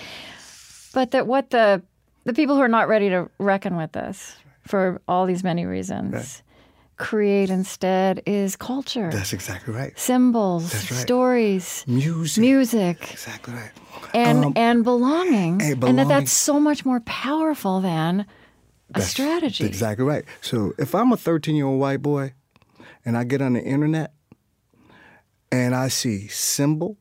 But 0.94 1.12
that 1.12 1.28
what 1.28 1.50
the 1.50 1.82
the 2.24 2.34
people 2.34 2.56
who 2.56 2.62
are 2.62 2.68
not 2.70 2.88
ready 2.88 3.10
to 3.10 3.30
reckon 3.38 3.76
with 3.76 3.92
this 3.92 4.36
for 4.66 5.02
all 5.08 5.26
these 5.26 5.44
many 5.44 5.66
reasons 5.66 6.42
create 6.98 7.50
instead 7.50 8.22
is 8.26 8.56
culture, 8.56 9.10
That's 9.12 9.34
exactly 9.34 9.74
right. 9.74 9.98
symbols, 10.00 10.72
That's 10.72 10.90
right. 10.92 11.02
stories, 11.02 11.84
Music. 11.88 12.40
music, 12.42 13.12
Exactly 13.12 13.54
right. 13.54 13.72
and 14.14 14.46
Um, 14.46 14.54
and 14.56 14.84
belonging, 14.86 15.62
and 15.62 15.84
and 15.84 16.00
that 16.00 16.08
that's 16.08 16.32
so 16.32 16.58
much 16.60 16.86
more 16.86 17.02
powerful 17.02 17.82
than 17.82 18.22
a 18.22 19.00
That's 19.00 19.08
strategy. 19.08 19.66
Exactly 19.66 20.06
right. 20.06 20.24
So 20.42 20.74
if 20.78 20.96
I'm 20.96 21.12
a 21.12 21.18
13 21.18 21.56
year 21.56 21.66
old 21.66 21.82
white 21.82 22.02
boy 22.02 22.32
and 23.06 23.18
I 23.18 23.24
get 23.24 23.42
on 23.42 23.54
the 23.54 23.64
internet 23.64 24.14
and 25.52 25.76
I 25.76 25.88
see 25.88 26.28
symbol, 26.28 26.98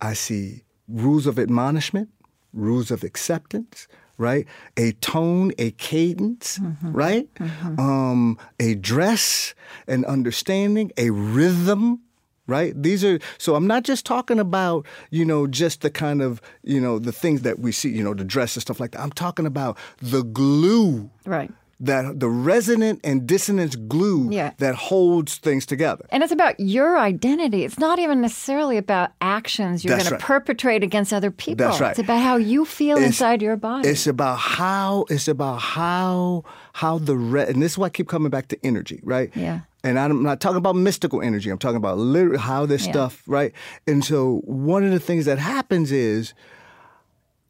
I 0.00 0.14
see 0.14 0.64
rules 0.88 1.26
of 1.26 1.38
admonishment, 1.38 2.08
rules 2.52 2.90
of 2.90 3.04
acceptance, 3.04 3.86
right? 4.18 4.46
A 4.76 4.92
tone, 4.92 5.52
a 5.58 5.70
cadence, 5.72 6.58
mm-hmm. 6.58 6.92
right? 6.92 7.32
Mm-hmm. 7.34 7.80
Um, 7.80 8.38
a 8.58 8.74
dress, 8.74 9.54
an 9.86 10.04
understanding, 10.06 10.92
a 10.96 11.10
rhythm, 11.10 12.00
right 12.48 12.80
these 12.80 13.04
are 13.04 13.18
so 13.38 13.56
i'm 13.56 13.66
not 13.66 13.82
just 13.82 14.06
talking 14.06 14.38
about 14.38 14.86
you 15.10 15.24
know 15.24 15.46
just 15.46 15.80
the 15.80 15.90
kind 15.90 16.22
of 16.22 16.40
you 16.62 16.80
know 16.80 16.98
the 16.98 17.10
things 17.10 17.42
that 17.42 17.58
we 17.58 17.72
see 17.72 17.90
you 17.90 18.04
know 18.04 18.14
the 18.14 18.24
dress 18.24 18.54
and 18.54 18.62
stuff 18.62 18.78
like 18.78 18.92
that 18.92 19.00
i'm 19.00 19.10
talking 19.10 19.46
about 19.46 19.76
the 20.00 20.22
glue 20.22 21.10
right 21.24 21.52
that 21.78 22.20
the 22.20 22.28
resonant 22.28 23.00
and 23.04 23.26
dissonance 23.26 23.76
glue 23.76 24.30
yeah. 24.30 24.52
that 24.58 24.74
holds 24.74 25.36
things 25.36 25.66
together. 25.66 26.06
And 26.10 26.22
it's 26.22 26.32
about 26.32 26.58
your 26.58 26.98
identity. 26.98 27.64
It's 27.64 27.78
not 27.78 27.98
even 27.98 28.22
necessarily 28.22 28.78
about 28.78 29.12
actions 29.20 29.84
you're 29.84 29.96
going 29.96 30.10
right. 30.10 30.18
to 30.18 30.24
perpetrate 30.24 30.82
against 30.82 31.12
other 31.12 31.30
people. 31.30 31.66
That's 31.66 31.80
right. 31.80 31.90
It's 31.90 31.98
about 31.98 32.22
how 32.22 32.36
you 32.36 32.64
feel 32.64 32.96
it's, 32.96 33.06
inside 33.06 33.42
your 33.42 33.56
body. 33.56 33.88
It's 33.88 34.06
about 34.06 34.38
how 34.38 35.04
it's 35.10 35.28
about 35.28 35.60
how 35.60 36.44
how 36.72 36.98
the 36.98 37.16
re- 37.16 37.46
and 37.46 37.62
this 37.62 37.72
is 37.72 37.78
why 37.78 37.86
I 37.86 37.90
keep 37.90 38.08
coming 38.08 38.30
back 38.30 38.48
to 38.48 38.58
energy, 38.64 39.00
right? 39.02 39.30
Yeah. 39.36 39.60
And 39.84 39.98
I'm 39.98 40.22
not 40.22 40.40
talking 40.40 40.56
about 40.56 40.76
mystical 40.76 41.20
energy. 41.20 41.50
I'm 41.50 41.58
talking 41.58 41.76
about 41.76 41.98
literally 41.98 42.38
how 42.38 42.66
this 42.66 42.86
yeah. 42.86 42.92
stuff, 42.92 43.22
right? 43.26 43.52
And 43.86 44.04
so 44.04 44.40
one 44.44 44.82
of 44.82 44.90
the 44.90 44.98
things 44.98 45.26
that 45.26 45.38
happens 45.38 45.92
is 45.92 46.32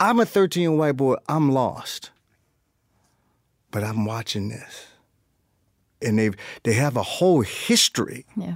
I'm 0.01 0.19
a 0.19 0.27
13 0.27 0.63
year 0.63 0.73
white 0.73 0.97
boy. 0.97 1.15
I'm 1.29 1.53
lost 1.53 2.11
but 3.77 3.85
I'm 3.85 4.07
watching 4.07 4.49
this. 4.49 4.87
And 6.01 6.19
they 6.19 6.31
they 6.63 6.73
have 6.73 6.97
a 6.97 7.03
whole 7.03 7.43
history. 7.43 8.25
Yeah. 8.35 8.55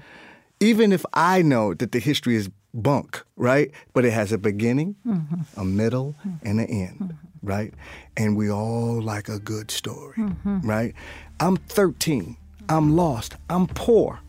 Even 0.61 0.92
if 0.92 1.04
I 1.12 1.42
know 1.42 1.74
that 1.74 1.92
the 1.92 1.98
history 1.98 2.37
is 2.37 2.48
bunk, 2.72 3.22
right? 3.37 3.70
But 3.92 4.06
it 4.06 4.12
has 4.14 4.33
a 4.33 4.38
beginning, 4.38 4.96
mm-hmm. 5.06 5.61
a 5.61 5.64
middle, 5.66 6.14
mm-hmm. 6.20 6.48
and 6.48 6.61
an 6.61 6.66
end, 6.68 7.00
mm-hmm. 7.00 7.46
right? 7.46 7.74
And 8.16 8.35
we 8.35 8.50
all 8.50 9.02
like 9.02 9.28
a 9.28 9.38
good 9.38 9.70
story, 9.70 10.16
mm-hmm. 10.16 10.61
right? 10.66 10.94
I'm 11.38 11.59
13. 11.59 12.38
I'm 12.70 12.96
lost. 12.96 13.37
I'm 13.50 13.66
poor. 13.66 14.20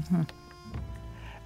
Mm-hmm. 0.00 0.22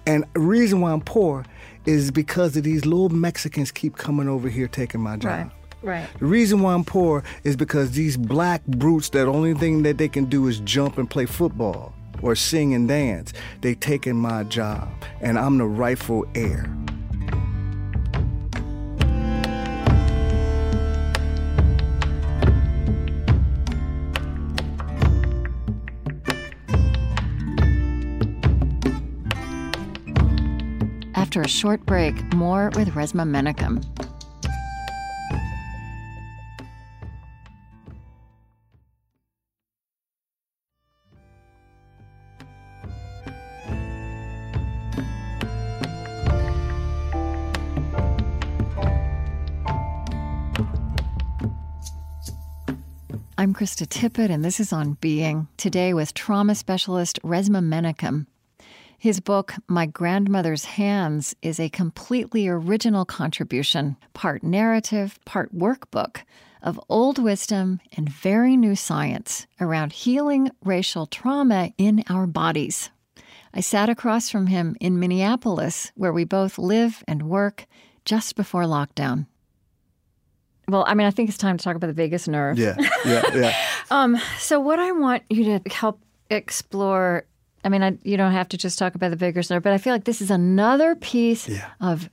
And 0.07 0.25
the 0.33 0.39
reason 0.39 0.81
why 0.81 0.93
I'm 0.93 1.01
poor 1.01 1.45
is 1.85 2.09
because 2.09 2.57
of 2.57 2.63
these 2.63 2.87
little 2.87 3.09
Mexicans 3.09 3.71
keep 3.71 3.97
coming 3.97 4.27
over 4.27 4.49
here 4.49 4.67
taking 4.67 5.01
my 5.01 5.15
job. 5.17 5.31
Right. 5.31 5.51
Right. 5.85 6.09
The 6.17 6.25
reason 6.25 6.61
why 6.61 6.73
I'm 6.73 6.83
poor 6.83 7.23
is 7.43 7.55
because 7.55 7.91
these 7.91 8.17
black 8.17 8.65
brutes 8.65 9.09
that 9.09 9.27
only 9.27 9.53
thing 9.53 9.83
that 9.83 9.99
they 9.99 10.09
can 10.09 10.25
do 10.25 10.47
is 10.47 10.59
jump 10.61 10.97
and 10.97 11.07
play 11.07 11.27
football 11.27 11.93
or 12.23 12.35
sing 12.35 12.73
and 12.73 12.87
dance. 12.87 13.33
They 13.61 13.75
taking 13.75 14.15
my 14.15 14.45
job 14.45 14.89
and 15.21 15.37
I'm 15.37 15.59
the 15.59 15.65
rightful 15.65 16.25
heir. 16.33 16.75
After 31.13 31.41
a 31.41 31.47
short 31.47 31.85
break, 31.85 32.33
more 32.33 32.71
with 32.75 32.89
Resmaa 32.95 33.29
Menakem. 33.29 33.83
I'm 53.45 53.53
Krista 53.53 53.85
Tippett, 53.85 54.31
and 54.31 54.43
this 54.43 54.59
is 54.59 54.73
On 54.73 54.93
Being. 54.93 55.47
Today 55.55 55.93
with 55.93 56.15
trauma 56.15 56.55
specialist 56.55 57.19
Resmaa 57.21 57.63
Menakem. 57.63 58.25
His 58.97 59.19
book, 59.19 59.53
My 59.67 59.85
Grandmother's 59.85 60.65
Hands, 60.65 61.35
is 61.43 61.59
a 61.59 61.69
completely 61.69 62.47
original 62.47 63.05
contribution, 63.05 63.97
part 64.15 64.41
narrative, 64.41 65.19
part 65.25 65.55
workbook, 65.55 66.23
of 66.63 66.81
old 66.89 67.19
wisdom 67.19 67.81
and 67.95 68.09
very 68.09 68.57
new 68.57 68.75
science 68.75 69.45
around 69.61 69.93
healing 69.93 70.49
racial 70.63 71.05
trauma 71.05 71.71
in 71.77 72.03
our 72.09 72.25
bodies. 72.25 72.89
I 73.53 73.59
sat 73.59 73.89
across 73.89 74.27
from 74.27 74.47
him 74.47 74.75
in 74.81 74.99
Minneapolis, 74.99 75.91
where 75.93 76.11
we 76.11 76.23
both 76.23 76.57
live 76.57 77.03
and 77.07 77.29
work, 77.29 77.67
just 78.05 78.35
before 78.35 78.63
lockdown. 78.63 79.27
Well, 80.67 80.83
I 80.87 80.93
mean, 80.93 81.07
I 81.07 81.11
think 81.11 81.29
it's 81.29 81.37
time 81.37 81.57
to 81.57 81.63
talk 81.63 81.75
about 81.75 81.87
the 81.87 81.93
vagus 81.93 82.27
nerve. 82.27 82.57
Yeah, 82.57 82.75
yeah, 83.05 83.21
yeah. 83.35 83.55
um, 83.91 84.17
so, 84.39 84.59
what 84.59 84.79
I 84.79 84.91
want 84.91 85.23
you 85.29 85.59
to 85.59 85.69
help 85.69 85.99
explore, 86.29 87.25
I 87.63 87.69
mean, 87.69 87.83
I, 87.83 87.97
you 88.03 88.17
don't 88.17 88.31
have 88.31 88.49
to 88.49 88.57
just 88.57 88.79
talk 88.79 88.95
about 88.95 89.09
the 89.09 89.15
vagus 89.15 89.49
nerve, 89.49 89.63
but 89.63 89.73
I 89.73 89.77
feel 89.77 89.93
like 89.93 90.05
this 90.05 90.21
is 90.21 90.31
another 90.31 90.95
piece 90.95 91.47
yeah. 91.47 91.69
of 91.81 92.09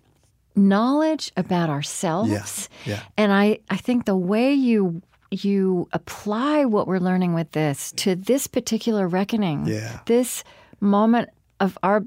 knowledge 0.54 1.32
about 1.36 1.70
ourselves. 1.70 2.68
Yeah, 2.84 2.94
yeah. 2.94 3.02
And 3.16 3.32
I, 3.32 3.60
I 3.70 3.76
think 3.76 4.04
the 4.04 4.16
way 4.16 4.52
you 4.52 5.02
you 5.30 5.88
apply 5.92 6.66
what 6.66 6.86
we're 6.86 6.98
learning 6.98 7.32
with 7.32 7.50
this 7.52 7.92
to 7.92 8.14
this 8.14 8.46
particular 8.46 9.08
reckoning, 9.08 9.66
yeah. 9.66 10.00
this 10.04 10.44
moment 10.80 11.30
of 11.58 11.78
our 11.82 12.04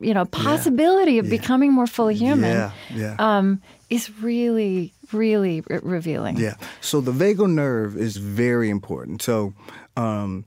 you 0.00 0.14
know 0.14 0.24
possibility 0.24 1.12
yeah. 1.12 1.20
of 1.20 1.30
becoming 1.30 1.72
more 1.72 1.86
fully 1.86 2.14
human 2.14 2.50
yeah, 2.50 2.72
yeah. 2.92 3.16
Um, 3.18 3.60
is 3.90 4.10
really 4.20 4.92
really 5.12 5.62
re- 5.68 5.80
revealing 5.82 6.36
yeah 6.36 6.54
so 6.80 7.00
the 7.00 7.12
vagal 7.12 7.50
nerve 7.50 7.96
is 7.96 8.16
very 8.16 8.70
important 8.70 9.22
so 9.22 9.52
um, 9.96 10.44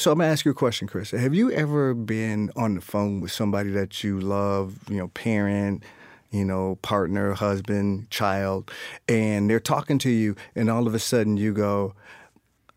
so 0.00 0.12
I'm 0.12 0.18
gonna 0.18 0.30
ask 0.30 0.44
you 0.44 0.50
a 0.50 0.54
question, 0.54 0.88
Chris. 0.88 1.10
Have 1.10 1.34
you 1.34 1.50
ever 1.50 1.92
been 1.92 2.50
on 2.56 2.74
the 2.74 2.80
phone 2.80 3.20
with 3.20 3.32
somebody 3.32 3.70
that 3.70 4.02
you 4.02 4.18
love, 4.18 4.76
you 4.88 4.96
know, 4.96 5.08
parent, 5.08 5.82
you 6.30 6.44
know, 6.44 6.76
partner, 6.76 7.34
husband, 7.34 8.08
child, 8.10 8.70
and 9.08 9.50
they're 9.50 9.60
talking 9.60 9.98
to 9.98 10.10
you, 10.10 10.36
and 10.54 10.70
all 10.70 10.86
of 10.86 10.94
a 10.94 10.98
sudden 10.98 11.36
you 11.36 11.52
go, 11.52 11.94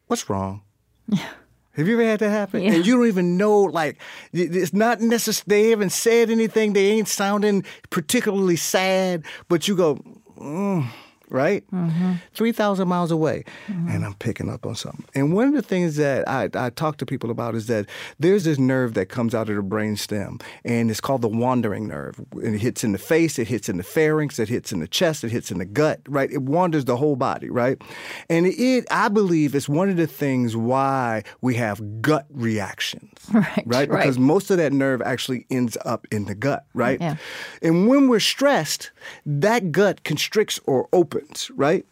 "What's 0.08 0.30
wrong?" 0.30 0.62
Yeah. 1.08 1.30
Have 1.76 1.88
you 1.88 1.96
ever 1.96 2.06
had 2.08 2.20
that 2.20 2.30
happen? 2.30 2.62
Yeah. 2.62 2.74
And 2.74 2.86
you 2.86 2.98
don't 2.98 3.08
even 3.08 3.36
know, 3.36 3.62
like, 3.62 4.00
it's 4.32 4.74
not 4.74 5.02
necessary. 5.02 5.46
They 5.48 5.70
haven't 5.72 5.90
said 5.90 6.30
anything. 6.30 6.74
They 6.74 6.92
ain't 6.92 7.08
sounding 7.08 7.66
particularly 7.90 8.58
sad, 8.58 9.24
but 9.48 9.68
you 9.68 9.76
go, 9.76 9.96
mm, 10.38 10.86
right? 11.34 11.70
Mm-hmm. 11.72 12.14
3,000 12.34 12.88
miles 12.88 13.12
away. 13.12 13.44
Mm-hmm. 13.68 13.90
And 13.90 14.06
I'm 14.06 14.14
picking 14.14 14.50
up 14.50 14.66
on 14.66 14.76
something. 14.76 15.06
And 15.16 15.34
one 15.34 15.48
of 15.48 15.54
the 15.54 15.64
things 15.64 15.96
that 15.98 16.30
I, 16.30 16.48
I 16.54 16.70
talk 16.70 16.98
to 16.98 17.06
people 17.06 17.32
about 17.32 17.56
is 17.56 17.68
that 17.68 17.88
there's 18.20 18.44
this 18.44 18.60
nerve 18.60 18.94
that 18.94 19.08
comes 19.08 19.34
out 19.34 19.50
of 19.50 19.56
the 19.56 19.64
brain 19.64 19.98
stem, 19.98 20.40
and 20.64 20.90
it's 20.92 21.02
called 21.02 21.24
the 21.24 21.28
wandering 21.28 21.88
nerve. 21.88 22.22
And 22.34 22.56
it 22.56 22.62
hits 22.62 22.84
in 22.84 22.92
the 22.92 22.98
face, 22.98 23.40
it 23.40 23.48
hits 23.48 23.68
in 23.68 23.78
the 23.78 23.84
pharynx, 23.84 24.38
it 24.40 24.48
hits 24.48 24.72
in 24.72 24.80
the 24.80 24.88
chest, 24.88 25.24
it 25.24 25.32
hits 25.32 25.52
in 25.52 25.58
the 25.58 25.66
gut, 25.66 26.02
right? 26.08 26.32
It 26.32 26.44
wanders 26.44 26.86
the 26.86 26.98
whole 26.98 27.16
body, 27.16 27.50
right? 27.50 27.82
And 28.30 28.46
it, 28.46 28.86
I 28.92 29.10
believe, 29.10 29.56
is 29.56 29.68
one 29.68 29.90
of 29.90 29.98
the 29.98 30.08
things 30.08 30.56
why 30.56 31.24
we 31.42 31.56
have 31.56 32.02
gut 32.02 32.28
reactions, 32.30 33.13
right? 33.34 33.64
Right? 33.66 33.90
Because 33.90 34.20
most 34.20 34.52
of 34.52 34.58
that 34.58 34.74
nerve 34.74 35.02
actually 35.02 35.46
ends 35.50 35.78
up 35.86 36.08
in 36.12 36.26
the 36.26 36.36
gut, 36.36 36.66
right? 36.74 37.00
Yeah. 37.00 37.16
And 37.62 37.88
when 37.88 38.08
we're 38.08 38.20
stressed, 38.20 38.92
that 39.26 39.72
gut 39.72 40.04
constricts 40.04 40.60
or 40.66 40.88
opens 40.92 41.50
right? 41.56 41.86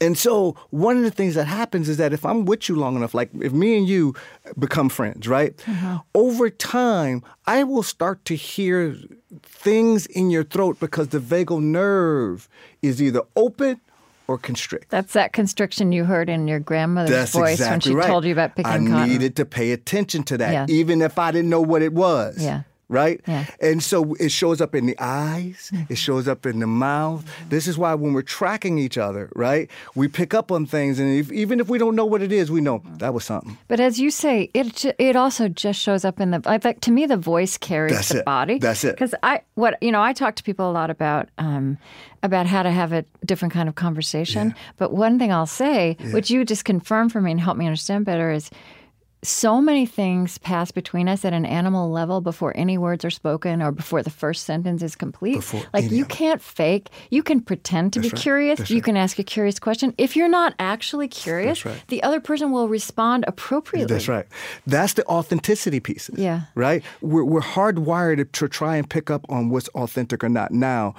And 0.00 0.18
so 0.18 0.56
one 0.70 0.96
of 0.96 1.04
the 1.04 1.12
things 1.12 1.36
that 1.36 1.44
happens 1.44 1.88
is 1.88 1.96
that 1.98 2.12
if 2.12 2.26
I'm 2.26 2.44
with 2.44 2.68
you 2.68 2.74
long 2.74 2.96
enough, 2.96 3.14
like 3.14 3.30
if 3.40 3.52
me 3.52 3.78
and 3.78 3.86
you 3.86 4.14
become 4.58 4.88
friends, 4.88 5.28
right? 5.28 5.56
Mm-hmm. 5.58 5.96
Over 6.16 6.50
time, 6.50 7.22
I 7.46 7.62
will 7.62 7.84
start 7.84 8.24
to 8.24 8.34
hear 8.34 8.96
things 9.42 10.06
in 10.06 10.28
your 10.28 10.42
throat 10.42 10.80
because 10.80 11.08
the 11.08 11.20
vagal 11.20 11.62
nerve 11.62 12.48
is 12.82 13.00
either 13.00 13.22
open 13.36 13.80
or 14.28 14.38
constrict. 14.38 14.90
That's 14.90 15.12
that 15.14 15.32
constriction 15.32 15.92
you 15.92 16.04
heard 16.04 16.28
in 16.28 16.48
your 16.48 16.60
grandmother's 16.60 17.10
That's 17.10 17.32
voice 17.32 17.52
exactly 17.54 17.74
when 17.74 17.80
she 17.80 17.94
right. 17.94 18.06
told 18.06 18.24
you 18.24 18.32
about 18.32 18.54
picking 18.56 18.70
I 18.70 18.78
cotton. 18.78 19.08
needed 19.08 19.36
to 19.36 19.44
pay 19.44 19.72
attention 19.72 20.22
to 20.24 20.38
that, 20.38 20.52
Yeah. 20.52 20.66
even 20.68 21.02
if 21.02 21.18
I 21.18 21.30
didn't 21.32 21.50
know 21.50 21.60
what 21.60 21.82
it 21.82 21.92
was. 21.92 22.38
Yeah. 22.42 22.62
Right? 22.92 23.20
Yeah. 23.26 23.46
And 23.60 23.82
so 23.82 24.14
it 24.20 24.30
shows 24.30 24.60
up 24.60 24.74
in 24.74 24.84
the 24.86 24.96
eyes, 24.98 25.70
it 25.88 25.96
shows 25.96 26.28
up 26.28 26.44
in 26.44 26.60
the 26.60 26.66
mouth. 26.66 27.24
This 27.48 27.66
is 27.66 27.78
why 27.78 27.94
when 27.94 28.12
we're 28.12 28.20
tracking 28.22 28.78
each 28.78 28.98
other, 28.98 29.30
right, 29.34 29.70
we 29.94 30.08
pick 30.08 30.34
up 30.34 30.52
on 30.52 30.66
things. 30.66 30.98
And 30.98 31.10
if, 31.10 31.32
even 31.32 31.58
if 31.58 31.68
we 31.68 31.78
don't 31.78 31.96
know 31.96 32.04
what 32.04 32.20
it 32.20 32.32
is, 32.32 32.50
we 32.50 32.60
know 32.60 32.82
that 32.98 33.14
was 33.14 33.24
something. 33.24 33.56
But 33.66 33.80
as 33.80 33.98
you 33.98 34.10
say, 34.10 34.50
it 34.52 34.84
it 34.98 35.16
also 35.16 35.48
just 35.48 35.80
shows 35.80 36.04
up 36.04 36.20
in 36.20 36.32
the. 36.32 36.42
I 36.44 36.58
think 36.58 36.80
to 36.82 36.92
me, 36.92 37.06
the 37.06 37.16
voice 37.16 37.56
carries 37.56 37.94
That's 37.94 38.10
the 38.10 38.18
it. 38.18 38.24
body. 38.26 38.58
That's 38.58 38.84
it. 38.84 38.92
Because 38.94 39.14
I 39.22 39.40
what 39.54 39.82
you 39.82 39.90
know, 39.90 40.02
I 40.02 40.12
talk 40.12 40.34
to 40.36 40.42
people 40.42 40.70
a 40.70 40.74
lot 40.74 40.90
about 40.90 41.30
um, 41.38 41.78
about 42.22 42.46
how 42.46 42.62
to 42.62 42.70
have 42.70 42.92
a 42.92 43.04
different 43.24 43.54
kind 43.54 43.68
of 43.68 43.74
conversation. 43.74 44.54
But 44.76 44.92
one 44.92 45.18
thing 45.18 45.32
I'll 45.32 45.46
say, 45.46 45.96
which 46.12 46.30
you 46.30 46.44
just 46.44 46.64
confirm 46.64 47.08
for 47.08 47.20
me 47.20 47.30
and 47.30 47.40
help 47.40 47.56
me 47.56 47.66
understand 47.66 48.04
better, 48.04 48.30
is 48.30 48.50
so 49.24 49.60
many 49.60 49.86
things 49.86 50.36
pass 50.38 50.72
between 50.72 51.08
us 51.08 51.24
at 51.24 51.32
an 51.32 51.46
animal 51.46 51.90
level 51.90 52.20
before 52.20 52.52
any 52.56 52.76
words 52.76 53.04
are 53.04 53.10
spoken 53.10 53.62
or 53.62 53.70
before 53.70 54.02
the 54.02 54.10
first 54.10 54.44
sentence 54.44 54.82
is 54.82 54.96
complete. 54.96 55.36
Before 55.36 55.62
like 55.72 55.84
any 55.84 55.96
you 55.96 56.04
can't 56.04 56.42
fake. 56.42 56.88
You 57.10 57.22
can 57.22 57.40
pretend 57.40 57.92
to 57.92 58.00
That's 58.00 58.10
be 58.10 58.16
right. 58.16 58.22
curious. 58.22 58.58
That's 58.58 58.70
You 58.70 58.78
right. 58.78 58.84
can 58.84 58.96
ask 58.96 59.20
a 59.20 59.22
curious 59.22 59.60
question. 59.60 59.94
If 59.96 60.16
you're 60.16 60.28
not 60.28 60.54
actually 60.58 61.06
curious, 61.06 61.64
right. 61.64 61.80
the 61.86 62.02
other 62.02 62.18
person 62.18 62.50
will 62.50 62.66
respond 62.68 63.24
appropriately. 63.28 63.94
That's 63.94 64.08
right. 64.08 64.26
That's 64.66 64.94
the 64.94 65.06
authenticity 65.06 65.78
pieces. 65.78 66.18
Yeah. 66.18 66.42
Right? 66.56 66.82
We're, 67.00 67.24
we're 67.24 67.40
hardwired 67.40 68.32
to 68.32 68.48
try 68.48 68.76
and 68.76 68.90
pick 68.90 69.08
up 69.08 69.24
on 69.28 69.50
what's 69.50 69.68
authentic 69.68 70.24
or 70.24 70.28
not. 70.28 70.50
Now, 70.50 70.96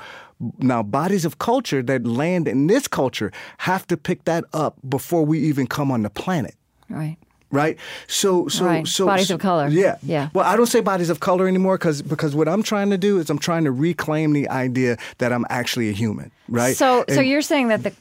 now 0.59 0.81
bodies 0.81 1.25
of 1.25 1.39
culture 1.39 1.83
that 1.83 2.05
land 2.05 2.47
in 2.47 2.67
this 2.67 2.87
culture 2.87 3.33
have 3.57 3.85
to 3.87 3.97
pick 3.97 4.23
that 4.23 4.45
up 4.53 4.77
before 4.87 5.25
we 5.25 5.39
even 5.39 5.67
come 5.67 5.91
on 5.91 6.03
the 6.03 6.09
planet. 6.09 6.55
Right. 6.89 7.17
Right, 7.53 7.77
so 8.07 8.47
so 8.47 8.65
Right. 8.65 8.87
so 8.87 9.05
Bodies 9.05 9.27
so- 9.27 9.35
of 9.35 9.41
color. 9.41 9.67
Yeah, 9.69 9.95
Yeah. 10.01 10.29
Well, 10.33 10.45
I 10.45 10.55
don't 10.57 10.65
say 10.75 10.81
bodies 10.81 11.09
of 11.09 11.19
color 11.19 11.47
anymore 11.47 11.77
because 11.77 12.01
because 12.01 12.33
what 12.35 12.47
I'm 12.47 12.63
trying 12.63 12.89
to 12.89 12.97
do 12.97 13.19
is 13.19 13.29
I'm 13.29 13.37
trying 13.39 13.63
to 13.65 13.71
reclaim 13.71 14.33
the 14.33 14.49
idea 14.49 14.97
that 15.19 15.31
I'm 15.31 15.45
actually 15.49 15.89
a 15.89 15.93
human. 15.93 16.31
Right. 16.49 16.75
So, 16.75 17.05
so 17.07 17.19
And- 17.19 17.27
you're 17.29 17.41
saying 17.41 17.67
that 17.69 17.83
the 17.83 17.91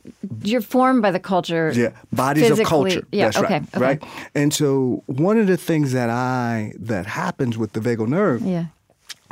you're 0.42 0.62
formed 0.62 1.02
by 1.02 1.10
the 1.12 1.20
culture. 1.20 1.70
yeah, 1.74 1.90
bodies 2.12 2.50
of 2.50 2.58
culture. 2.66 3.04
Yeah. 3.12 3.26
That's 3.26 3.36
okay. 3.38 3.54
right. 3.60 3.62
okay. 3.74 3.84
Right. 3.86 4.02
And 4.34 4.52
so 4.54 5.02
one 5.06 5.36
of 5.38 5.46
the 5.46 5.56
things 5.56 5.92
that 5.92 6.08
I 6.10 6.72
that 6.78 7.06
happens 7.06 7.56
with 7.58 7.72
the 7.74 7.80
vagal 7.80 8.08
nerve 8.08 8.40
Yeah. 8.42 8.64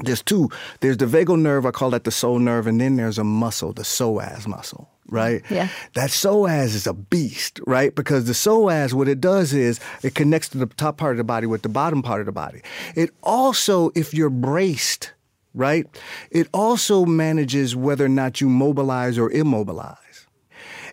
there's 0.05 0.23
two. 0.23 0.49
There's 0.81 0.97
the 0.97 1.07
vagal 1.07 1.39
nerve, 1.41 1.67
I 1.67 1.71
call 1.73 1.91
that 1.91 2.05
the 2.05 2.11
soul 2.11 2.39
nerve, 2.39 2.67
and 2.67 2.81
then 2.81 2.97
there's 2.97 3.19
a 3.19 3.25
muscle, 3.25 3.73
the 3.73 3.83
psoas 3.85 4.47
muscle, 4.47 4.89
right? 5.11 5.43
Yeah. 5.51 5.69
That 5.95 6.11
psoas 6.11 6.75
is 6.75 6.87
a 6.87 6.95
beast, 6.95 7.61
right? 7.67 7.95
Because 7.95 8.25
the 8.25 8.33
psoas, 8.33 8.93
what 8.93 9.09
it 9.09 9.21
does 9.21 9.53
is 9.53 9.81
it 10.03 10.15
connects 10.15 10.49
to 10.51 10.59
the 10.59 10.67
top 10.67 10.97
part 10.97 11.13
of 11.13 11.19
the 11.19 11.25
body 11.25 11.47
with 11.47 11.63
the 11.63 11.69
bottom 11.69 12.03
part 12.03 12.21
of 12.21 12.27
the 12.27 12.33
body. 12.33 12.63
It 12.95 13.11
also, 13.23 13.91
if 13.95 14.15
you're 14.15 14.31
braced, 14.31 15.13
right, 15.55 15.87
it 16.31 16.49
also 16.55 17.05
manages 17.05 17.75
whether 17.77 18.07
or 18.07 18.09
not 18.09 18.41
you 18.41 18.49
mobilize 18.49 19.19
or 19.19 19.31
immobilize. 19.31 19.97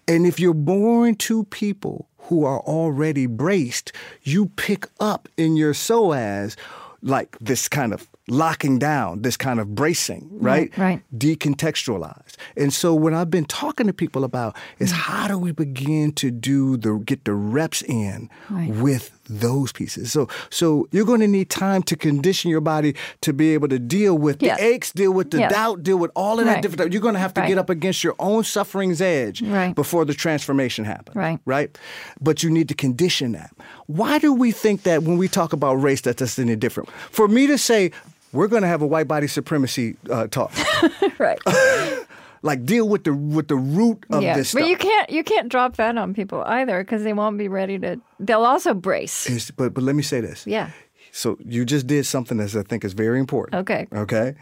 And 0.08 0.26
if 0.26 0.40
you're 0.40 0.54
born 0.54 1.16
to 1.16 1.44
people 1.46 2.08
who 2.18 2.46
are 2.46 2.60
already 2.62 3.26
braced, 3.26 3.92
you 4.24 4.48
pick 4.56 4.88
up 5.00 5.30
in 5.38 5.56
your 5.56 5.74
psoas 5.74 6.56
like 7.02 7.38
this 7.40 7.70
kind 7.70 7.94
of 7.94 8.08
locking 8.30 8.78
down, 8.78 9.22
this 9.22 9.38
kind 9.38 9.60
of 9.60 9.74
bracing, 9.74 10.28
right? 10.32 10.70
Right, 10.78 10.78
right. 10.78 11.02
Decontextualized. 11.18 12.36
And 12.56 12.74
so 12.74 12.94
what 12.94 13.14
I've 13.14 13.30
been 13.30 13.46
talking 13.46 13.88
to 13.88 13.94
people 13.94 14.24
about 14.24 14.56
is 14.80 14.92
mm. 14.92 14.96
how 14.96 15.28
do 15.28 15.38
we 15.38 15.52
begin 15.52 16.12
to 16.14 16.32
do 16.32 16.78
the 16.78 16.98
get 17.06 17.26
the 17.26 17.34
reps 17.34 17.82
in 17.84 18.30
Right. 18.50 18.70
with 18.70 19.12
those 19.30 19.72
pieces. 19.72 20.12
So 20.12 20.28
so 20.50 20.88
you're 20.92 21.06
going 21.06 21.20
to 21.22 21.28
need 21.28 21.50
time 21.50 21.84
to 21.84 21.96
condition 21.96 22.50
your 22.50 22.62
body 22.62 22.96
to 23.22 23.34
be 23.34 23.54
able 23.54 23.68
to 23.70 23.80
deal 23.80 24.18
with 24.18 24.42
Yeah. 24.42 24.56
the 24.56 24.64
aches, 24.64 24.92
deal 24.92 25.12
with 25.12 25.32
the 25.32 25.40
Yeah. 25.40 25.50
doubt, 25.50 25.84
deal 25.84 25.98
with 25.98 26.12
all 26.16 26.40
of 26.40 26.46
that 26.46 26.54
Right. 26.56 26.62
different 26.62 26.92
You're 26.94 27.02
going 27.02 27.14
to 27.16 27.20
have 27.20 27.34
to 27.36 27.42
get 27.48 27.58
up 27.58 27.70
against 27.70 28.04
your 28.04 28.16
own 28.20 28.44
suffering's 28.44 29.02
edge 29.02 29.42
Right. 29.42 29.74
before 29.76 30.06
the 30.06 30.14
transformation 30.14 30.86
happens. 30.86 31.16
Right. 31.16 31.40
Right? 31.46 31.78
But 32.22 32.44
you 32.44 32.50
need 32.50 32.68
to 32.70 32.76
condition 32.76 33.34
that. 33.34 33.52
Why 33.88 34.20
do 34.20 34.34
we 34.34 34.52
think 34.52 34.84
that 34.84 35.04
when 35.04 35.18
we 35.18 35.28
talk 35.28 35.54
about 35.54 35.76
race 35.76 36.02
that 36.02 36.18
that's 36.18 36.38
any 36.40 36.56
different? 36.56 36.90
For 37.12 37.28
me 37.28 37.48
to 37.48 37.58
say 37.58 37.92
we're 38.34 38.48
going 38.48 38.62
to 38.62 38.68
have 38.68 38.82
a 38.82 38.88
white 38.88 39.08
body 39.08 39.28
supremacy 39.28 39.96
uh, 40.10 40.28
talk, 40.28 40.52
Right. 41.20 41.40
like 42.44 42.66
deal 42.66 42.88
with 42.88 43.04
the 43.04 43.14
with 43.14 43.48
the 43.48 43.56
root 43.56 44.06
of 44.12 44.22
yeah. 44.24 44.36
this 44.36 44.54
But 44.54 44.68
you 44.68 44.78
can't 44.78 45.10
you 45.10 45.24
can't 45.24 45.50
drop 45.50 45.76
that 45.78 45.98
on 45.98 46.14
people 46.14 46.44
either 46.46 46.84
because 46.84 47.04
they 47.04 47.14
won't 47.14 47.38
be 47.38 47.48
ready 47.48 47.80
to. 47.80 48.00
They'll 48.20 48.46
also 48.46 48.74
brace. 48.74 49.28
Is- 49.30 49.52
but 49.52 49.74
but 49.74 49.84
let 49.84 49.96
me 49.96 50.04
say 50.04 50.22
this. 50.22 50.46
Yeah. 50.46 50.70
So 51.12 51.38
you 51.44 51.66
just 51.66 51.88
did 51.88 52.06
something 52.06 52.38
that 52.38 52.56
I 52.56 52.62
think 52.64 52.84
is 52.86 52.94
very 52.94 53.20
important. 53.20 53.62
Okay. 53.62 53.88
Okay. 53.92 54.36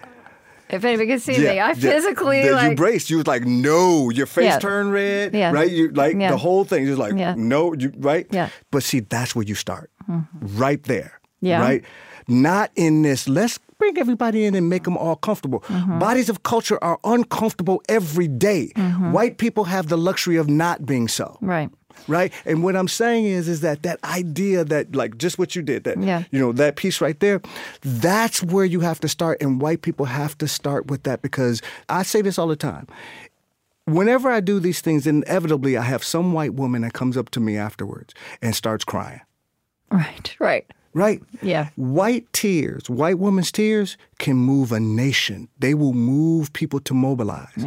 If 0.67 0.83
anybody 0.83 1.07
can 1.07 1.19
see 1.19 1.37
me, 1.37 1.59
I 1.59 1.73
physically 1.75 2.41
that 2.41 2.51
like. 2.51 2.69
you 2.71 2.75
braced. 2.75 3.09
You 3.11 3.17
was 3.17 3.27
like, 3.27 3.45
no, 3.45 4.09
your 4.09 4.25
face 4.25 4.45
Yeah. 4.45 4.59
turned 4.59 4.91
red. 4.91 5.33
Yeah. 5.35 5.51
Right. 5.51 5.71
You 5.71 5.91
like 5.91 6.15
Yeah. 6.19 6.31
the 6.31 6.37
whole 6.37 6.65
thing. 6.65 6.87
Just 6.87 6.97
like 6.97 7.13
Yeah. 7.15 7.35
no. 7.37 7.73
You 7.73 7.93
right. 7.97 8.25
Yeah. 8.31 8.49
But 8.71 8.81
see, 8.83 8.99
that's 9.01 9.35
where 9.35 9.45
you 9.45 9.53
start. 9.55 9.91
Right 10.41 10.81
there. 10.83 11.19
Yeah. 11.39 11.61
Right. 11.61 11.83
Not 12.27 12.71
in 12.75 13.03
this. 13.03 13.29
Let's 13.29 13.59
bring 13.77 13.97
everybody 13.97 14.45
in 14.45 14.55
and 14.55 14.69
make 14.69 14.83
them 14.83 14.97
all 14.97 15.15
comfortable. 15.15 15.59
Mm-hmm. 15.61 15.99
Bodies 15.99 16.29
of 16.29 16.43
culture 16.43 16.81
are 16.83 16.99
uncomfortable 17.03 17.81
every 17.89 18.27
day. 18.27 18.71
White 19.11 19.37
people 19.37 19.65
have 19.65 19.87
the 19.89 19.97
luxury 19.97 20.37
of 20.37 20.47
not 20.49 20.85
being 20.85 21.07
so 21.07 21.37
Right. 21.41 21.69
right? 22.07 22.31
And 22.45 22.63
what 22.63 22.75
I'm 22.75 22.87
saying 22.87 23.25
is, 23.25 23.47
is 23.47 23.61
that 23.61 23.83
that 23.83 23.99
idea 24.03 24.63
that 24.63 24.95
like 24.95 25.17
just 25.17 25.37
what 25.37 25.55
you 25.55 25.61
did, 25.61 25.83
that 25.83 26.01
Yeah. 26.01 26.23
you 26.31 26.39
know 26.39 26.51
that 26.53 26.75
piece 26.77 27.01
right 27.01 27.19
there, 27.19 27.41
that's 27.81 28.41
where 28.43 28.65
you 28.65 28.79
have 28.81 28.99
to 29.01 29.07
start, 29.09 29.41
and 29.41 29.61
white 29.61 29.81
people 29.81 30.05
have 30.05 30.37
to 30.39 30.47
start 30.47 30.87
with 30.87 31.03
that 31.03 31.21
because 31.21 31.61
I 31.89 32.03
say 32.03 32.21
this 32.21 32.37
all 32.39 32.47
the 32.47 32.55
time. 32.55 32.87
Whenever 33.85 34.31
I 34.31 34.39
do 34.39 34.59
these 34.59 34.81
things, 34.81 35.05
inevitably 35.05 35.77
I 35.77 35.83
have 35.83 36.03
some 36.03 36.33
white 36.33 36.55
woman 36.55 36.81
that 36.81 36.93
comes 36.93 37.17
up 37.17 37.29
to 37.31 37.39
me 37.39 37.55
afterwards 37.55 38.13
and 38.41 38.55
starts 38.55 38.83
crying. 38.83 39.21
Right. 39.91 40.35
Right. 40.39 40.65
Right? 40.95 41.21
Yeah. 41.41 41.69
White 41.75 42.31
tears, 42.31 42.89
white 42.89 43.19
woman's 43.19 43.51
tears 43.51 43.97
can 44.17 44.37
move 44.37 44.71
a 44.71 44.79
nation. 44.79 45.49
They 45.59 45.73
will 45.73 45.93
move 45.93 46.53
people 46.53 46.79
to 46.79 46.93
mobilize. 46.93 47.65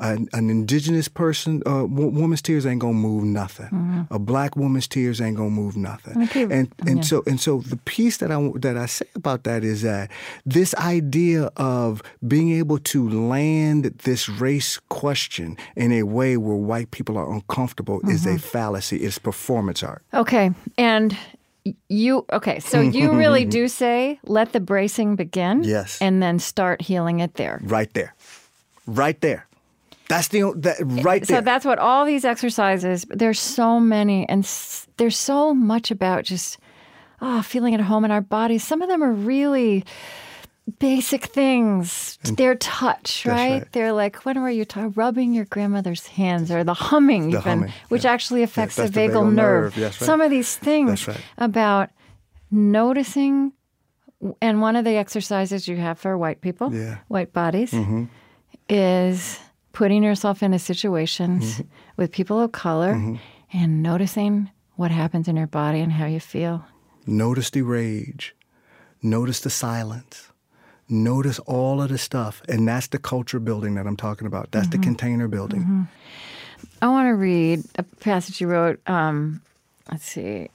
An, 0.00 0.28
an 0.32 0.48
indigenous 0.48 1.08
person, 1.08 1.60
uh, 1.66 1.82
wo- 1.84 2.06
woman's 2.06 2.40
tears 2.40 2.64
ain't 2.64 2.80
gonna 2.80 2.92
move 2.92 3.24
nothing. 3.24 4.06
A 4.12 4.18
black 4.20 4.54
woman's 4.54 4.86
tears 4.86 5.20
ain't 5.20 5.36
gonna 5.36 5.50
move 5.50 5.76
nothing. 5.76 6.22
Okay. 6.22 6.44
And 6.44 6.72
and 6.86 7.04
so 7.04 7.24
and 7.26 7.40
so 7.40 7.62
the 7.62 7.78
piece 7.78 8.18
that 8.18 8.30
I 8.30 8.52
that 8.60 8.76
I 8.76 8.86
say 8.86 9.06
about 9.16 9.42
that 9.42 9.64
is 9.64 9.82
that 9.82 10.12
this 10.46 10.72
idea 10.76 11.50
of 11.56 12.00
being 12.28 12.52
able 12.52 12.78
to 12.78 13.10
land 13.10 13.86
this 14.04 14.28
race 14.28 14.78
question 14.88 15.56
in 15.74 15.90
a 15.90 16.04
way 16.04 16.36
where 16.36 16.54
white 16.54 16.92
people 16.92 17.18
are 17.18 17.28
uncomfortable 17.32 18.00
is 18.08 18.24
a 18.24 18.38
fallacy. 18.38 18.98
It's 18.98 19.18
performance 19.18 19.82
art. 19.82 20.04
Okay. 20.14 20.52
And 20.76 21.18
you 21.88 22.24
okay? 22.32 22.60
So 22.60 22.80
you 22.80 23.12
really 23.12 23.44
do 23.58 23.68
say 23.68 24.20
let 24.24 24.52
the 24.52 24.60
bracing 24.60 25.16
begin. 25.16 25.64
Yes. 25.64 25.98
And 26.00 26.22
then 26.22 26.38
start 26.38 26.82
healing 26.82 27.20
it 27.20 27.34
there. 27.34 27.60
Right 27.62 27.92
there. 27.94 28.14
Right 28.86 29.20
there. 29.20 29.46
That's 30.08 30.28
the 30.28 30.52
that 30.56 30.76
right 31.04 31.26
So 31.26 31.42
that's 31.42 31.66
what 31.66 31.78
all 31.78 32.06
these 32.06 32.24
exercises. 32.24 33.04
There's 33.10 33.38
so 33.38 33.78
many, 33.78 34.26
and 34.28 34.42
s- 34.42 34.86
there's 34.96 35.18
so 35.18 35.54
much 35.54 35.90
about 35.90 36.24
just 36.24 36.58
oh, 37.20 37.42
feeling 37.42 37.74
at 37.74 37.80
home 37.80 38.04
in 38.06 38.10
our 38.10 38.22
bodies. 38.22 38.64
Some 38.64 38.80
of 38.80 38.88
them 38.88 39.02
are 39.02 39.12
really 39.12 39.84
basic 40.78 41.26
things. 41.26 42.18
Their 42.22 42.54
touch, 42.56 43.24
right? 43.26 43.34
right. 43.62 43.72
They're 43.72 43.92
like 43.92 44.24
when 44.24 44.40
were 44.40 44.50
you 44.50 44.64
ta- 44.64 44.90
rubbing 44.94 45.32
your 45.34 45.44
grandmother's 45.46 46.06
hands 46.06 46.50
or 46.50 46.64
the 46.64 46.74
humming, 46.74 47.30
The 47.30 47.38
even, 47.38 47.42
humming, 47.42 47.72
which 47.88 48.04
yeah. 48.04 48.12
actually 48.12 48.42
affects 48.42 48.76
that's 48.76 48.90
the 48.90 49.06
the 49.06 49.08
vagal, 49.08 49.24
vagal 49.30 49.32
nerve. 49.34 49.76
nerve, 49.76 49.84
right. 49.84 49.94
Some 49.94 50.20
of 50.20 50.30
these 50.30 50.56
things 50.56 51.06
right. 51.08 51.20
about 51.38 51.90
noticing. 52.50 53.52
And 54.42 54.60
one 54.60 54.74
of 54.74 54.84
the 54.84 54.96
exercises 54.96 55.68
you 55.68 55.76
have 55.76 55.98
for 55.98 56.18
white 56.18 56.40
people, 56.40 56.74
Yeah. 56.74 56.98
white 57.08 57.32
bodies, 57.32 57.70
Mm-hmm. 57.70 58.04
is 58.68 59.38
putting 59.72 60.02
yourself 60.02 60.42
into 60.42 60.58
situations 60.58 61.54
Mm-hmm. 61.54 61.68
with 61.96 62.10
people 62.10 62.40
of 62.40 62.50
color 62.52 62.98
and 63.52 63.82
noticing 63.82 64.50
what 64.76 64.90
happens 64.90 65.28
in 65.28 65.36
your 65.36 65.46
body 65.46 65.80
and 65.80 65.92
how 65.92 66.06
you 66.06 66.18
feel. 66.20 66.64
Notice 67.06 67.50
the 67.50 67.62
rage. 67.62 68.34
Notice 69.02 69.40
the 69.40 69.50
silence. 69.50 70.27
Notice 70.88 71.38
all 71.40 71.82
of 71.82 71.88
the 71.90 71.98
stuff. 71.98 72.42
And 72.48 72.66
that's 72.66 72.86
the 72.88 72.98
culture 72.98 73.38
building 73.40 73.74
that 73.74 73.86
I'm 73.86 73.96
talking 73.96 74.26
about. 74.26 74.50
That's 74.50 74.68
Mm-hmm. 74.68 74.80
the 74.80 74.86
container 74.86 75.28
building. 75.28 75.88
I 76.82 76.88
want 76.88 77.08
to 77.08 77.14
read 77.14 77.62
a 77.76 77.82
passage 77.82 78.40
you 78.40 78.48
wrote. 78.48 78.80
Um, 78.88 79.42
let's 79.90 80.04
see. 80.04 80.48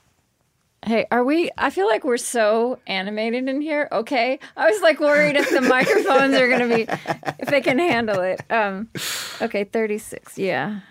Hey, 0.86 1.06
are 1.12 1.24
we? 1.24 1.50
I 1.58 1.70
feel 1.70 1.88
like 1.88 2.04
we're 2.04 2.18
so 2.18 2.78
animated 2.88 3.48
in 3.48 3.62
here. 3.62 3.88
Okay, 3.90 4.38
I 4.58 4.70
was 4.70 4.82
like 4.82 5.00
worried 5.00 5.38
if 5.38 5.50
the 5.50 5.62
microphones 5.78 6.36
are 6.36 6.50
going 6.50 6.68
to 6.70 6.76
be, 6.76 6.82
if 7.40 7.48
they 7.48 7.62
can 7.62 7.80
handle 7.80 8.20
it. 8.20 8.42
Um, 8.50 8.90
okay, 9.42 9.64
thirty-six. 9.64 10.38
Yeah. 10.38 10.82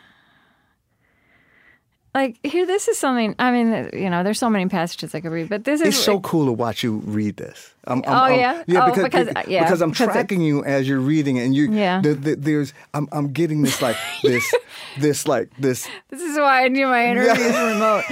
Like 2.14 2.38
here, 2.42 2.66
this 2.66 2.88
is 2.88 2.98
something. 2.98 3.35
I 3.38 3.51
mean, 3.51 3.72
uh, 3.72 3.88
you 3.94 4.11
know, 4.11 4.22
there's 4.22 4.38
so 4.38 4.51
many 4.51 4.68
passages 4.68 5.14
I 5.14 5.20
could 5.22 5.33
read, 5.33 5.48
but 5.48 5.64
this 5.64 5.81
is 5.81 5.88
It's 5.88 5.96
so 6.05 6.20
cool 6.20 6.44
to 6.44 6.53
watch 6.53 6.83
you 6.83 6.98
read 7.07 7.38
this. 7.38 7.72
I'm, 7.87 7.98
I'm, 8.01 8.05
Oh, 8.07 8.12
I'm- 8.12 8.38
yeah? 8.38 8.62
yeah, 8.66 8.85
Oh, 8.85 8.90
because 8.90 9.05
because- 9.05 9.29
uh, 9.29 9.33
because, 9.33 9.48
yeah, 9.48 9.62
I'm 9.83 9.90
because 9.90 10.09
it- 10.09 10.12
tracking 10.12 10.42
you 10.42 10.62
as 10.62 10.87
you're 10.87 11.01
reading 11.01 11.38
it, 11.38 11.44
and 11.44 11.55
you 11.55 11.72
Yeah. 11.72 12.03
the, 12.03 12.12
the, 12.14 12.35
there's 12.37 12.75
I'm 12.92 13.09
I'm 13.12 13.33
getting 13.33 13.62
this 13.62 13.81
like 13.81 13.96
this 14.22 14.55
this 14.98 15.27
like 15.27 15.48
this 15.59 15.88
This 16.11 16.20
is 16.20 16.37
why 16.37 16.64
I 16.64 16.68
do 16.68 16.87
my 16.87 17.07
interviews 17.07 17.38
remote. 17.38 18.05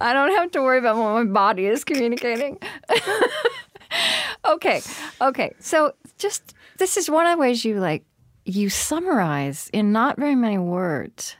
I 0.00 0.12
don't 0.12 0.30
have 0.36 0.52
to 0.52 0.62
worry 0.62 0.78
about 0.78 0.96
what 0.96 1.12
my 1.12 1.24
body 1.24 1.66
is 1.66 1.82
communicating. 1.84 2.58
okay, 4.46 4.80
okay. 5.20 5.52
So 5.58 5.94
just 6.18 6.54
this 6.78 6.96
is 6.96 7.10
one 7.10 7.26
of 7.26 7.36
the 7.36 7.40
ways 7.40 7.64
you 7.64 7.80
like 7.80 8.04
you 8.44 8.68
summarize 8.70 9.68
in 9.72 9.92
not 9.92 10.16
very 10.16 10.34
many 10.34 10.58
words 10.58 11.36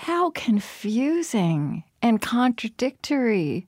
how 0.00 0.30
confusing 0.30 1.82
and 2.00 2.20
contradictory 2.22 3.66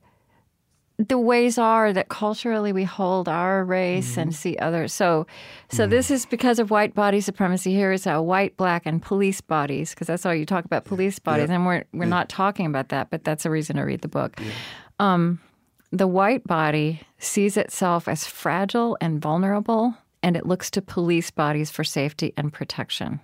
the 0.97 1.19
ways 1.19 1.59
are 1.59 1.93
that 1.93 2.09
culturally 2.09 2.73
we 2.73 2.85
hold 2.85 3.27
our 3.27 3.65
race 3.65 4.13
Mm-hmm. 4.13 4.21
and 4.21 4.35
see 4.35 4.57
others. 4.59 4.93
So, 4.93 5.27
so 5.71 5.87
this 5.87 6.11
is 6.11 6.27
because 6.27 6.59
of 6.59 6.71
white 6.71 6.95
body 6.95 7.21
supremacy. 7.21 7.73
Here 7.75 7.91
is 7.91 8.07
a 8.07 8.21
white, 8.23 8.57
black, 8.59 8.83
and 8.85 9.03
police 9.03 9.41
bodies, 9.41 9.91
because 9.91 10.07
that's 10.07 10.25
all 10.27 10.35
you 10.35 10.45
talk 10.47 10.65
about 10.67 10.85
police 10.85 11.19
bodies, 11.19 11.51
and 11.51 11.67
we're 11.67 11.85
we're 11.93 12.05
not 12.05 12.29
talking 12.29 12.67
about 12.67 12.91
that, 12.91 13.11
but 13.11 13.25
that's 13.25 13.45
a 13.47 13.51
reason 13.51 13.77
to 13.77 13.83
read 13.83 14.03
the 14.03 14.09
book. 14.09 14.39
Um, 14.99 15.41
the 15.91 16.07
white 16.07 16.45
body 16.47 17.01
sees 17.19 17.57
itself 17.57 18.07
as 18.07 18.27
fragile 18.27 18.97
and 19.01 19.21
vulnerable, 19.23 19.95
and 20.23 20.37
it 20.37 20.47
looks 20.47 20.71
to 20.73 20.83
police 20.83 21.31
bodies 21.31 21.71
for 21.71 21.83
safety 21.83 22.35
and 22.37 22.53
protection. 22.53 23.21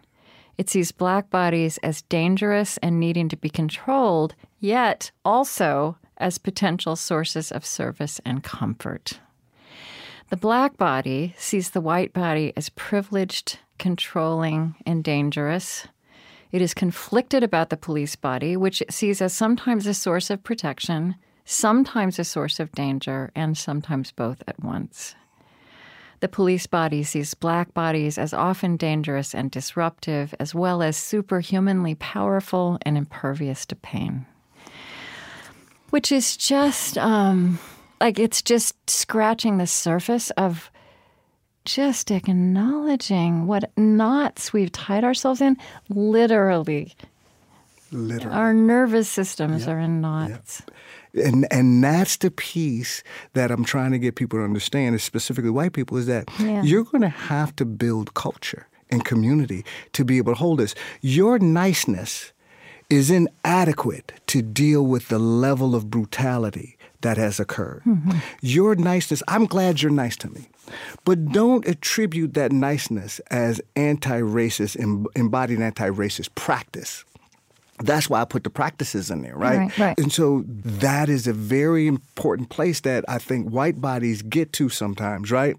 It 0.58 0.70
sees 0.70 0.92
black 0.92 1.30
bodies 1.30 1.78
as 1.78 2.02
dangerous 2.02 2.78
and 2.78 2.98
needing 2.98 3.28
to 3.28 3.36
be 3.36 3.50
controlled, 3.50 4.34
yet 4.58 5.10
also 5.24 5.98
as 6.16 6.38
potential 6.38 6.96
sources 6.96 7.52
of 7.52 7.66
service 7.66 8.20
and 8.24 8.42
comfort. 8.42 9.20
The 10.28 10.36
black 10.36 10.76
body 10.76 11.34
sees 11.38 11.70
the 11.70 11.80
white 11.80 12.12
body 12.12 12.52
as 12.56 12.70
privileged, 12.70 13.58
controlling, 13.78 14.74
and 14.84 15.04
dangerous. 15.04 15.86
It 16.50 16.62
is 16.62 16.74
conflicted 16.74 17.44
about 17.44 17.70
the 17.70 17.76
police 17.76 18.16
body, 18.16 18.56
which 18.56 18.80
it 18.80 18.92
sees 18.92 19.20
as 19.20 19.32
sometimes 19.32 19.86
a 19.86 19.94
source 19.94 20.30
of 20.30 20.42
protection, 20.42 21.16
sometimes 21.44 22.18
a 22.18 22.24
source 22.24 22.58
of 22.58 22.72
danger, 22.72 23.30
and 23.36 23.56
sometimes 23.56 24.10
both 24.10 24.42
at 24.48 24.58
once. 24.62 25.14
The 26.20 26.28
police 26.28 26.66
body 26.66 27.02
sees 27.02 27.34
black 27.34 27.74
bodies 27.74 28.16
as 28.16 28.32
often 28.32 28.76
dangerous 28.76 29.34
and 29.34 29.50
disruptive, 29.50 30.34
as 30.40 30.54
well 30.54 30.82
as 30.82 30.96
superhumanly 30.96 31.94
powerful 31.96 32.78
and 32.82 32.96
impervious 32.96 33.66
to 33.66 33.76
pain. 33.76 34.26
Which 35.90 36.10
is 36.10 36.36
just 36.36 36.96
um, 36.98 37.58
like 38.00 38.18
it's 38.18 38.42
just 38.42 38.74
scratching 38.88 39.58
the 39.58 39.66
surface 39.66 40.30
of 40.30 40.70
just 41.64 42.10
acknowledging 42.10 43.46
what 43.46 43.70
knots 43.76 44.52
we've 44.52 44.72
tied 44.72 45.04
ourselves 45.04 45.40
in. 45.40 45.56
Literally, 45.88 46.94
Literally. 47.92 48.36
our 48.36 48.54
nervous 48.54 49.08
systems 49.08 49.68
are 49.68 49.78
in 49.78 50.00
knots. 50.00 50.62
And 51.16 51.46
and 51.50 51.82
that's 51.82 52.16
the 52.18 52.30
piece 52.30 53.02
that 53.32 53.50
I'm 53.50 53.64
trying 53.64 53.92
to 53.92 53.98
get 53.98 54.14
people 54.16 54.38
to 54.38 54.44
understand, 54.44 55.00
specifically 55.00 55.50
white 55.50 55.72
people, 55.72 55.96
is 55.96 56.06
that 56.06 56.28
Yeah. 56.38 56.62
you're 56.62 56.84
going 56.84 57.02
to 57.02 57.08
have 57.08 57.54
to 57.56 57.64
build 57.64 58.14
culture 58.14 58.66
and 58.90 59.04
community 59.04 59.64
to 59.92 60.04
be 60.04 60.18
able 60.18 60.32
to 60.34 60.38
hold 60.38 60.58
this. 60.60 60.74
Your 61.00 61.38
niceness 61.38 62.32
is 62.88 63.10
inadequate 63.10 64.12
to 64.28 64.42
deal 64.42 64.86
with 64.86 65.08
the 65.08 65.18
level 65.18 65.74
of 65.74 65.90
brutality 65.90 66.76
that 67.00 67.16
has 67.16 67.40
occurred. 67.40 67.82
Mm-hmm. 67.84 68.18
Your 68.42 68.76
niceness, 68.76 69.22
I'm 69.26 69.46
glad 69.46 69.82
you're 69.82 69.90
nice 69.90 70.16
to 70.18 70.28
me. 70.30 70.48
But 71.04 71.26
don't 71.32 71.66
attribute 71.66 72.34
that 72.34 72.52
niceness 72.52 73.18
as 73.30 73.60
anti-racist, 73.76 74.80
em- 74.80 75.06
embodied 75.16 75.60
anti-racist 75.60 76.34
practice. 76.36 77.04
That's 77.78 78.08
why 78.08 78.22
I 78.22 78.24
put 78.24 78.44
the 78.44 78.50
practices 78.50 79.10
in 79.10 79.22
there, 79.22 79.36
right? 79.36 79.58
Right, 79.58 79.78
right. 79.78 79.98
And 79.98 80.12
so 80.12 80.44
that 80.46 81.08
is 81.08 81.26
a 81.26 81.32
very 81.32 81.86
important 81.86 82.48
place 82.48 82.80
that 82.80 83.04
I 83.08 83.18
think 83.18 83.50
white 83.50 83.80
bodies 83.80 84.22
get 84.22 84.52
to 84.54 84.68
sometimes, 84.68 85.30
right? 85.30 85.56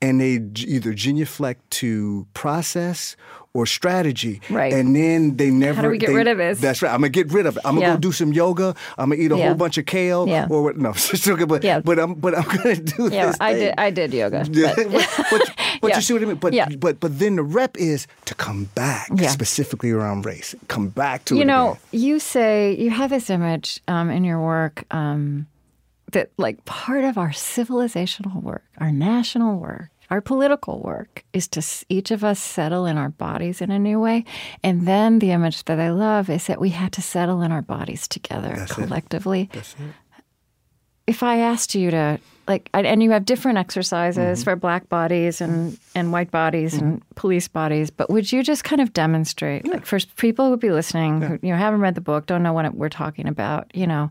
And 0.00 0.20
they 0.20 0.40
either 0.66 0.94
genuflect 0.94 1.70
to 1.72 2.26
process 2.34 3.16
or 3.54 3.66
strategy. 3.66 4.40
Right. 4.50 4.72
And 4.72 4.94
then 4.94 5.36
they 5.36 5.50
never. 5.50 5.76
How 5.76 5.82
do 5.82 5.88
we 5.88 5.98
get 5.98 6.08
they- 6.08 6.14
rid 6.14 6.28
of 6.28 6.38
it? 6.38 6.58
That's 6.58 6.82
right. 6.82 6.92
I'm 6.92 7.00
gonna 7.00 7.08
get 7.08 7.32
rid 7.32 7.46
of 7.46 7.56
it. 7.56 7.62
I'm 7.64 7.74
gonna 7.76 7.86
Yeah. 7.86 7.94
go 7.94 8.00
do 8.00 8.12
some 8.12 8.32
yoga. 8.32 8.74
I'm 8.98 9.10
gonna 9.10 9.22
eat 9.22 9.32
a 9.32 9.36
Yeah. 9.36 9.46
whole 9.46 9.54
bunch 9.54 9.78
of 9.78 9.86
kale. 9.86 10.28
Yeah. 10.28 10.46
Or 10.50 10.62
what? 10.64 10.76
No, 10.76 10.92
but 11.46 11.64
Yeah. 11.64 11.80
but 11.80 11.98
I'm 11.98 12.14
but 12.14 12.36
I'm 12.36 12.44
gonna 12.44 12.76
do 12.96 13.08
Yeah, 13.10 13.26
this. 13.26 13.36
I 13.40 13.52
thing. 13.54 13.60
did. 13.62 13.74
I 13.78 13.90
did 13.90 14.14
yoga. 14.14 14.44
But- 14.52 14.76
but, 14.92 15.24
but, 15.30 15.50
but 15.82 15.94
you 15.96 16.02
see 16.02 16.12
what 16.14 16.22
I 16.22 16.26
mean? 16.26 16.36
But, 16.36 16.80
but 16.80 17.00
but 17.00 17.18
then 17.18 17.36
the 17.36 17.42
rep 17.42 17.76
is 17.76 18.06
to 18.26 18.34
come 18.34 18.64
back 18.74 19.08
specifically 19.28 19.90
around 19.90 20.26
race. 20.26 20.54
Come 20.68 20.88
back 20.88 21.24
to 21.26 21.36
you 21.36 21.44
know, 21.44 21.70
again. 21.70 21.80
you 21.92 22.18
say 22.18 22.74
you 22.76 22.90
have 22.90 23.10
this 23.10 23.30
image 23.30 23.80
um, 23.88 24.10
in 24.10 24.24
your 24.24 24.40
work 24.40 24.84
um, 24.90 25.46
that, 26.12 26.30
like, 26.38 26.64
part 26.64 27.04
of 27.04 27.18
our 27.18 27.30
civilizational 27.30 28.42
work, 28.42 28.64
our 28.78 28.90
national 28.90 29.58
work, 29.58 29.90
our 30.10 30.20
political 30.20 30.80
work 30.80 31.24
is 31.32 31.46
to 31.48 31.62
each 31.88 32.10
of 32.10 32.24
us 32.24 32.40
settle 32.40 32.86
in 32.86 32.96
our 32.96 33.10
bodies 33.10 33.60
in 33.60 33.70
a 33.70 33.78
new 33.78 34.00
way. 34.00 34.24
And 34.64 34.86
then 34.88 35.18
the 35.18 35.32
image 35.32 35.64
that 35.64 35.78
I 35.78 35.90
love 35.90 36.30
is 36.30 36.46
that 36.46 36.60
we 36.60 36.70
had 36.70 36.92
to 36.92 37.02
settle 37.02 37.42
in 37.42 37.52
our 37.52 37.62
bodies 37.62 38.08
together 38.08 38.54
That's 38.56 38.72
collectively. 38.72 39.50
It. 39.52 39.74
If 41.06 41.22
I 41.22 41.38
asked 41.38 41.74
you 41.74 41.90
to, 41.90 42.18
like, 42.46 42.68
and- 42.74 43.02
you 43.02 43.10
have 43.12 43.24
different 43.24 43.56
exercises 43.58 44.40
Mm-hmm. 44.40 44.44
for 44.44 44.56
black 44.56 44.88
bodies 44.90 45.40
and, 45.40 45.78
and 45.94 46.12
white 46.12 46.30
bodies 46.30 46.74
and 46.74 47.02
police 47.14 47.48
bodies, 47.48 47.88
but 47.90 48.10
would 48.10 48.30
you 48.30 48.42
just 48.42 48.62
kind 48.64 48.80
of 48.82 48.92
demonstrate, 48.92 49.66
like, 49.66 49.86
for 49.86 49.98
people 50.16 50.44
who 50.46 50.50
would 50.52 50.60
be 50.60 50.70
listening 50.70 51.22
who 51.22 51.38
you 51.42 51.50
know 51.52 51.56
haven't 51.58 51.80
read 51.80 51.94
the 51.94 52.02
book, 52.02 52.26
don't 52.26 52.42
know 52.42 52.52
what 52.52 52.74
we're 52.74 52.88
talking 52.90 53.26
about, 53.26 53.70
you 53.74 53.86
know, 53.86 54.10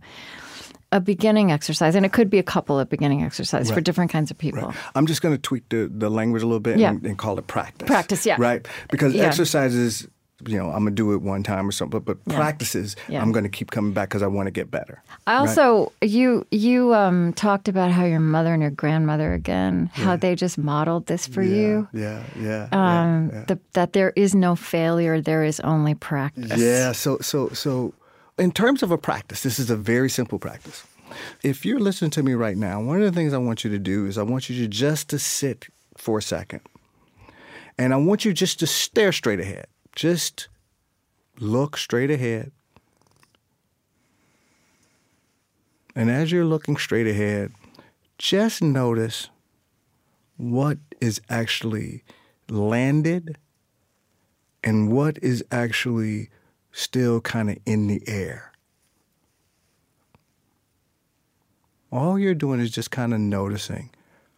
a 0.91 0.99
beginning 1.01 1.51
exercise, 1.51 1.95
and 1.95 2.05
it 2.05 2.13
could 2.13 2.29
be 2.29 2.39
a 2.39 2.43
couple 2.43 2.79
of 2.79 2.89
beginning 2.89 3.23
exercises 3.23 3.71
for 3.71 3.81
different 3.81 4.09
kinds 4.11 4.31
of 4.31 4.37
people. 4.37 4.73
I'm 4.95 5.05
just 5.05 5.21
going 5.21 5.35
to 5.35 5.41
tweak 5.41 5.67
the, 5.69 5.91
the 5.93 6.09
language 6.09 6.43
a 6.43 6.45
little 6.45 6.59
bit 6.61 6.77
Yeah. 6.77 6.91
and, 6.91 7.05
and 7.05 7.17
call 7.17 7.37
it 7.37 7.47
practice. 7.47 7.87
Practice, 7.87 8.25
yeah. 8.25 8.37
Right? 8.39 8.65
Because 8.89 9.13
Yeah. 9.13 9.25
exercises, 9.25 10.07
you 10.45 10.57
know, 10.57 10.67
I'm 10.67 10.83
going 10.83 10.95
to 10.95 11.01
do 11.03 11.13
it 11.13 11.21
one 11.21 11.43
time 11.43 11.67
or 11.67 11.71
something, 11.71 11.99
but, 11.99 12.23
but 12.23 12.33
practices, 12.33 12.95
Yeah. 13.09 13.21
I'm 13.21 13.31
going 13.33 13.43
to 13.43 13.49
keep 13.49 13.71
coming 13.71 13.91
back 13.91 14.07
because 14.09 14.21
I 14.21 14.27
want 14.27 14.47
to 14.47 14.51
get 14.51 14.69
better. 14.71 15.01
I 15.25 15.35
also 15.35 15.91
you 16.01 16.45
you 16.51 16.93
um, 16.93 17.33
talked 17.33 17.67
about 17.67 17.91
how 17.91 18.05
your 18.05 18.21
mother 18.21 18.53
and 18.53 18.61
your 18.61 18.71
grandmother 18.71 19.33
again, 19.33 19.89
how 19.93 20.15
they 20.15 20.35
just 20.35 20.57
modeled 20.57 21.07
this 21.07 21.27
for 21.27 21.41
you. 21.43 21.87
Yeah, 21.91 22.21
yeah. 22.39 22.67
Um. 22.71 23.29
The, 23.47 23.59
that 23.73 23.91
there 23.91 24.13
is 24.15 24.33
no 24.35 24.55
failure, 24.55 25.19
there 25.21 25.43
is 25.43 25.59
only 25.61 25.95
practice. 25.95 26.61
Yeah, 26.61 26.93
so 26.93 27.17
so 27.19 27.49
so 27.49 27.93
in 28.37 28.51
terms 28.51 28.83
of 28.83 28.91
a 28.91 28.97
practice, 28.97 29.43
this 29.43 29.59
is 29.59 29.69
a 29.69 29.75
very 29.75 30.09
simple 30.09 30.39
practice. 30.39 30.85
If 31.43 31.65
you're 31.65 31.79
listening 31.79 32.11
to 32.11 32.23
me 32.23 32.33
right 32.33 32.57
now, 32.57 32.81
one 32.81 32.97
of 32.97 33.03
the 33.03 33.11
things 33.11 33.33
I 33.33 33.37
want 33.37 33.63
you 33.63 33.69
to 33.71 33.79
do 33.79 34.05
is 34.05 34.17
I 34.17 34.23
want 34.23 34.49
you 34.49 34.61
to 34.61 34.67
just 34.67 35.09
to 35.09 35.19
sit 35.19 35.67
for 35.95 36.19
a 36.19 36.21
second. 36.21 36.61
And 37.77 37.93
I 37.93 37.97
want 37.97 38.25
you 38.25 38.33
just 38.33 38.59
to 38.59 38.67
stare 38.67 39.11
straight 39.11 39.39
ahead. 39.39 39.67
Just 39.95 40.49
look 41.39 41.77
straight 41.77 42.11
ahead. 42.11 42.51
And 45.95 46.11
as 46.11 46.31
you're 46.31 46.45
looking 46.45 46.77
straight 46.77 47.07
ahead, 47.07 47.51
just 48.17 48.61
notice 48.61 49.29
what 50.37 50.77
is 51.01 51.21
actually 51.29 52.03
landed 52.49 53.37
and 54.63 54.91
what 54.91 55.17
is 55.23 55.43
actually 55.51 56.29
still 56.71 57.21
kind 57.21 57.49
of 57.49 57.57
in 57.65 57.87
the 57.87 58.01
air. 58.07 58.51
All 61.91 62.19
you're 62.19 62.35
doing 62.35 62.59
is 62.59 62.71
just 62.71 62.91
kind 62.91 63.13
of 63.13 63.19
noticing 63.19 63.91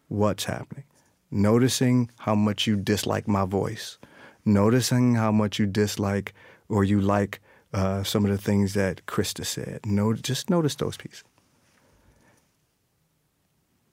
what's 0.08 0.44
happening, 0.44 0.84
noticing 1.30 2.10
how 2.18 2.34
much 2.34 2.66
you 2.66 2.76
dislike 2.76 3.26
my 3.26 3.44
voice, 3.44 3.98
noticing 4.44 5.16
how 5.16 5.32
much 5.32 5.58
you 5.58 5.66
dislike 5.66 6.32
or 6.68 6.84
you 6.84 7.00
like 7.00 7.40
uh, 7.72 8.02
some 8.02 8.24
of 8.24 8.30
the 8.30 8.38
things 8.38 8.74
that 8.74 9.04
Krista 9.06 9.44
said. 9.44 9.84
No, 9.84 10.12
just 10.14 10.50
notice 10.50 10.74
those 10.76 10.96
pieces. 10.96 11.24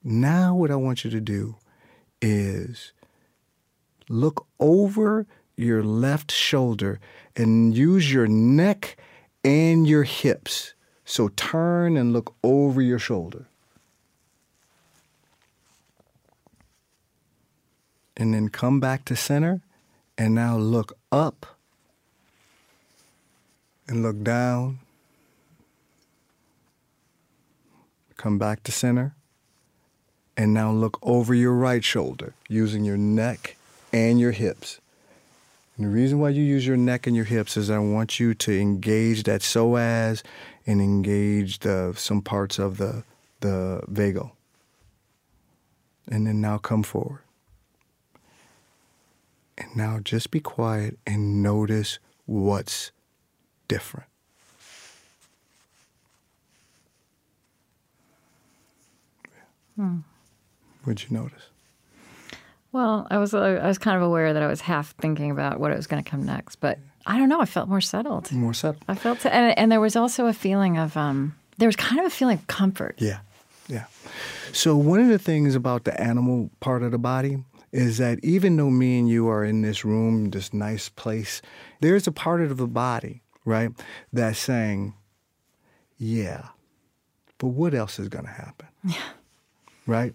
Now, 0.04 0.56
what 0.56 0.72
I 0.72 0.76
want 0.76 1.04
you 1.04 1.12
to 1.12 1.20
do 1.20 1.56
is 2.22 2.94
look 4.10 4.48
over 4.60 5.28
your 5.58 5.84
left 5.84 6.32
shoulder 6.32 7.00
and 7.36 7.76
use 7.76 8.14
your 8.14 8.28
neck 8.28 8.96
and 9.44 9.88
your 9.88 10.04
hips. 10.04 10.74
So 11.04 11.30
turn 11.30 11.98
and 11.98 12.14
look 12.14 12.36
over 12.44 12.82
your 12.82 13.00
shoulder. 13.00 13.46
And 18.16 18.34
then 18.34 18.50
come 18.50 18.80
back 18.80 19.06
to 19.06 19.16
center 19.16 19.62
and 20.18 20.34
now 20.34 20.58
look 20.58 20.98
up 21.12 21.46
and 23.88 24.04
look 24.04 24.24
down. 24.24 24.80
Come 28.16 28.38
back 28.38 28.64
to 28.64 28.72
center 28.72 29.16
and 30.36 30.54
now 30.54 30.72
look 30.72 31.00
over 31.02 31.34
your 31.34 31.54
right 31.54 31.84
shoulder 31.84 32.34
using 32.50 32.84
your 32.84 32.98
neck 32.98 33.56
and 33.94 34.20
your 34.20 34.32
hips. 34.32 34.80
And 35.78 35.86
the 35.86 35.92
reason 35.92 36.20
why 36.20 36.30
you 36.30 36.44
use 36.44 36.66
your 36.66 36.76
neck 36.76 37.06
and 37.06 37.16
your 37.16 37.26
hips 37.26 37.56
is 37.56 37.70
I 37.70 37.78
want 37.78 38.20
you 38.20 38.34
to 38.34 38.60
engage 38.60 39.24
that 39.24 39.42
psoas 39.42 40.24
and 40.66 40.82
engage 40.82 41.60
the 41.60 41.94
some 41.96 42.22
parts 42.22 42.58
of 42.58 42.78
the 42.78 43.04
the 43.42 43.82
vagal. 43.90 44.32
And 46.10 46.26
then 46.26 46.42
now 46.42 46.58
come 46.58 46.82
forward. 46.82 47.22
And 49.58 49.76
now 49.76 50.00
just 50.00 50.32
be 50.32 50.40
quiet 50.40 50.98
and 51.06 51.44
notice 51.44 52.00
what's 52.26 52.92
different. 53.68 54.08
Hmm. 59.76 59.98
What'd 60.84 61.10
you 61.10 61.16
notice? 61.16 61.50
Well, 62.78 63.08
I 63.10 63.18
was 63.18 63.34
uh, 63.34 63.40
I 63.40 63.68
was 63.68 63.80
kind 63.80 63.98
of 63.98 64.04
aware 64.04 64.34
that 64.34 64.44
I 64.44 64.46
was 64.46 64.62
half 64.62 64.94
thinking 64.98 65.32
about 65.32 65.60
what 65.60 65.72
it 65.72 65.78
was 65.78 65.88
going 65.88 66.04
to 66.04 66.08
come 66.08 66.24
next, 66.24 66.58
but 66.58 66.78
I 67.08 67.18
don't 67.18 67.28
know. 67.28 67.42
I 67.42 67.46
felt 67.46 67.68
more 67.68 67.82
settled. 67.82 68.32
More 68.32 68.54
settled. 68.54 68.84
I 68.88 68.94
felt, 68.94 69.26
and, 69.26 69.58
and 69.58 69.72
there 69.72 69.82
was 69.82 69.96
also 69.96 70.28
a 70.28 70.34
feeling 70.34 70.78
of 70.78 70.96
um, 70.96 71.34
there 71.58 71.68
was 71.68 71.76
kind 71.76 72.00
of 72.00 72.06
a 72.06 72.12
feeling 72.12 72.38
of 72.38 72.46
comfort. 72.46 72.94
Yeah, 73.00 73.22
yeah. 73.68 73.86
So 74.52 74.78
one 74.78 75.00
of 75.00 75.08
the 75.08 75.18
things 75.18 75.56
about 75.56 75.86
the 75.86 76.00
animal 76.00 76.52
part 76.60 76.84
of 76.84 76.92
the 76.92 77.00
body 77.00 77.44
is 77.72 77.98
that 77.98 78.24
even 78.24 78.56
though 78.58 78.70
me 78.70 79.00
and 79.00 79.10
you 79.10 79.28
are 79.28 79.44
in 79.44 79.64
this 79.64 79.84
room, 79.84 80.30
this 80.30 80.54
nice 80.54 80.88
place, 80.88 81.42
there's 81.82 82.06
a 82.06 82.12
part 82.12 82.42
of 82.44 82.58
the 82.58 82.68
body, 82.68 83.24
right, 83.44 83.72
that's 84.14 84.38
saying, 84.38 84.94
yeah, 85.98 86.50
but 87.40 87.48
what 87.48 87.74
else 87.74 87.98
is 87.98 88.08
going 88.08 88.26
to 88.26 88.32
happen? 88.32 88.68
Yeah. 88.84 88.98
Right? 89.88 90.14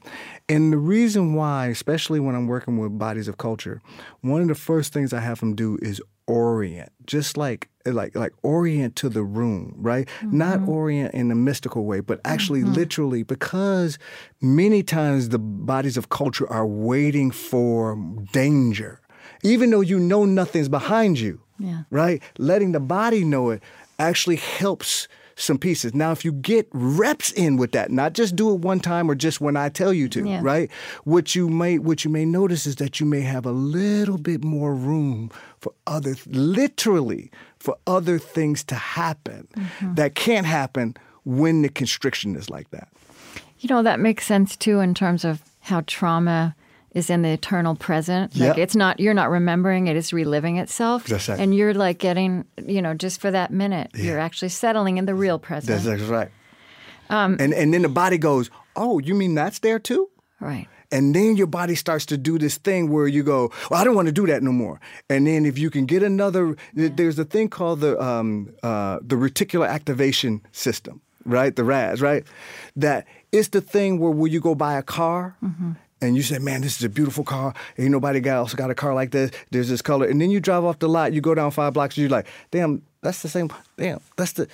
And 0.48 0.72
the 0.72 0.76
reason 0.76 1.34
why, 1.34 1.68
especially 1.68 2.20
when 2.20 2.34
I'm 2.34 2.46
working 2.46 2.78
with 2.78 2.98
bodies 2.98 3.26
of 3.26 3.38
culture, 3.38 3.80
one 4.20 4.42
of 4.42 4.48
the 4.48 4.54
first 4.54 4.92
things 4.92 5.12
I 5.12 5.20
have 5.20 5.40
them 5.40 5.54
do 5.54 5.78
is 5.82 6.00
orient, 6.26 6.92
just 7.06 7.36
like 7.36 7.68
like 7.84 8.14
like 8.14 8.32
orient 8.42 8.96
to 8.96 9.08
the 9.08 9.22
room, 9.22 9.74
right? 9.76 10.06
Mm-hmm. 10.20 10.38
Not 10.38 10.68
orient 10.68 11.14
in 11.14 11.30
a 11.30 11.34
mystical 11.34 11.84
way, 11.84 12.00
but 12.00 12.20
actually 12.24 12.60
mm-hmm. 12.60 12.72
literally 12.72 13.22
because 13.22 13.98
many 14.40 14.82
times 14.82 15.30
the 15.30 15.38
bodies 15.38 15.96
of 15.96 16.08
culture 16.08 16.48
are 16.50 16.66
waiting 16.66 17.30
for 17.30 17.96
danger. 18.32 19.00
Even 19.42 19.70
though 19.70 19.80
you 19.80 19.98
know 19.98 20.24
nothing's 20.24 20.68
behind 20.68 21.18
you. 21.18 21.40
Yeah. 21.58 21.82
Right? 21.90 22.22
Letting 22.38 22.72
the 22.72 22.80
body 22.80 23.24
know 23.24 23.50
it 23.50 23.62
actually 23.98 24.36
helps 24.36 25.08
some 25.36 25.58
pieces. 25.58 25.94
Now, 25.94 26.12
if 26.12 26.24
you 26.24 26.32
get 26.32 26.68
reps 26.72 27.32
in 27.32 27.56
with 27.56 27.72
that, 27.72 27.90
not 27.90 28.12
just 28.12 28.36
do 28.36 28.50
it 28.52 28.60
one 28.60 28.80
time 28.80 29.10
or 29.10 29.14
just 29.14 29.40
when 29.40 29.56
I 29.56 29.68
tell 29.68 29.92
you 29.92 30.08
to, 30.10 30.26
yeah. 30.26 30.40
right? 30.42 30.70
What 31.04 31.34
you 31.34 31.48
may 31.48 31.78
what 31.78 32.04
you 32.04 32.10
may 32.10 32.24
notice 32.24 32.66
is 32.66 32.76
that 32.76 33.00
you 33.00 33.06
may 33.06 33.20
have 33.20 33.46
a 33.46 33.52
little 33.52 34.18
bit 34.18 34.44
more 34.44 34.74
room 34.74 35.30
for 35.60 35.72
other, 35.86 36.14
literally, 36.26 37.30
for 37.58 37.76
other 37.86 38.18
things 38.18 38.64
to 38.64 38.74
happen 38.74 39.48
mm-hmm. 39.56 39.94
that 39.94 40.14
can't 40.14 40.46
happen 40.46 40.96
when 41.24 41.62
the 41.62 41.68
constriction 41.68 42.36
is 42.36 42.50
like 42.50 42.70
that. 42.70 42.88
You 43.60 43.68
know, 43.68 43.82
that 43.82 44.00
makes 44.00 44.26
sense 44.26 44.56
too 44.56 44.80
in 44.80 44.94
terms 44.94 45.24
of 45.24 45.40
how 45.60 45.82
trauma 45.86 46.56
is 46.94 47.10
in 47.10 47.22
the 47.22 47.30
eternal 47.30 47.74
present. 47.74 48.36
Like 48.36 48.58
it's 48.58 48.76
not 48.76 49.00
you're 49.00 49.14
not 49.14 49.30
remembering 49.30 49.86
it, 49.86 49.96
it's 49.96 50.12
reliving 50.12 50.58
itself. 50.58 51.10
Right. 51.10 51.28
And 51.28 51.54
you're 51.54 51.74
like 51.74 51.98
getting, 51.98 52.44
you 52.66 52.82
know, 52.82 52.94
just 52.94 53.20
for 53.20 53.30
that 53.30 53.50
minute, 53.50 53.90
yeah. 53.94 54.04
you're 54.04 54.18
actually 54.18 54.50
settling 54.50 54.98
in 54.98 55.06
the 55.06 55.14
real 55.14 55.38
present. 55.38 55.82
That's, 55.82 56.02
right. 56.02 56.30
Um, 57.08 57.36
and 57.40 57.52
and 57.54 57.72
then 57.72 57.82
the 57.82 57.88
body 57.88 58.18
goes, 58.18 58.50
Oh, 58.76 58.98
you 58.98 59.14
mean 59.14 59.34
that's 59.34 59.58
there 59.60 59.78
too? 59.78 60.08
Right. 60.40 60.68
And 60.90 61.14
then 61.14 61.36
your 61.36 61.46
body 61.46 61.74
starts 61.74 62.04
to 62.06 62.18
do 62.18 62.38
this 62.38 62.58
thing 62.58 62.90
where 62.90 63.06
you 63.06 63.22
go, 63.22 63.50
well, 63.70 63.80
I 63.80 63.84
don't 63.84 63.94
want 63.94 64.06
to 64.08 64.12
do 64.12 64.26
that 64.26 64.42
no 64.42 64.52
more. 64.52 64.78
And 65.08 65.26
then 65.26 65.46
if 65.46 65.56
you 65.56 65.70
can 65.70 65.86
get 65.86 66.02
another, 66.02 66.54
yeah. 66.74 66.90
there's 66.92 67.18
a 67.18 67.24
thing 67.24 67.48
called 67.48 67.80
the 67.80 67.98
um, 68.02 68.52
uh, 68.62 68.98
the 69.00 69.16
reticular 69.16 69.66
activation 69.66 70.42
system, 70.52 71.00
right? 71.24 71.56
The 71.56 71.64
RAS, 71.64 72.02
right? 72.02 72.24
That 72.76 73.06
it's 73.30 73.48
the 73.48 73.62
thing 73.62 74.00
where 74.00 74.10
will 74.10 74.28
you 74.28 74.40
go 74.40 74.54
buy 74.54 74.76
a 74.76 74.82
car 74.82 75.36
mm-hmm 75.42 75.72
and 76.02 76.16
you 76.16 76.22
say, 76.22 76.38
man, 76.38 76.60
this 76.60 76.76
is 76.76 76.84
a 76.84 76.88
beautiful 76.88 77.24
car. 77.24 77.54
Ain't 77.78 77.90
nobody 77.90 78.20
got, 78.20 78.36
else 78.36 78.54
got 78.54 78.70
a 78.70 78.74
car 78.74 78.94
like 78.94 79.12
this. 79.12 79.30
There's 79.50 79.68
this 79.68 79.80
color. 79.80 80.06
And 80.06 80.20
then 80.20 80.30
you 80.30 80.40
drive 80.40 80.64
off 80.64 80.78
the 80.80 80.88
lot, 80.88 81.12
you 81.12 81.20
go 81.20 81.34
down 81.34 81.50
five 81.52 81.72
blocks, 81.72 81.96
and 81.96 82.02
you're 82.02 82.10
like, 82.10 82.26
damn, 82.50 82.82
that's 83.02 83.22
the 83.22 83.28
same. 83.28 83.50
Damn, 83.76 84.00
that's 84.16 84.32
the. 84.32 84.48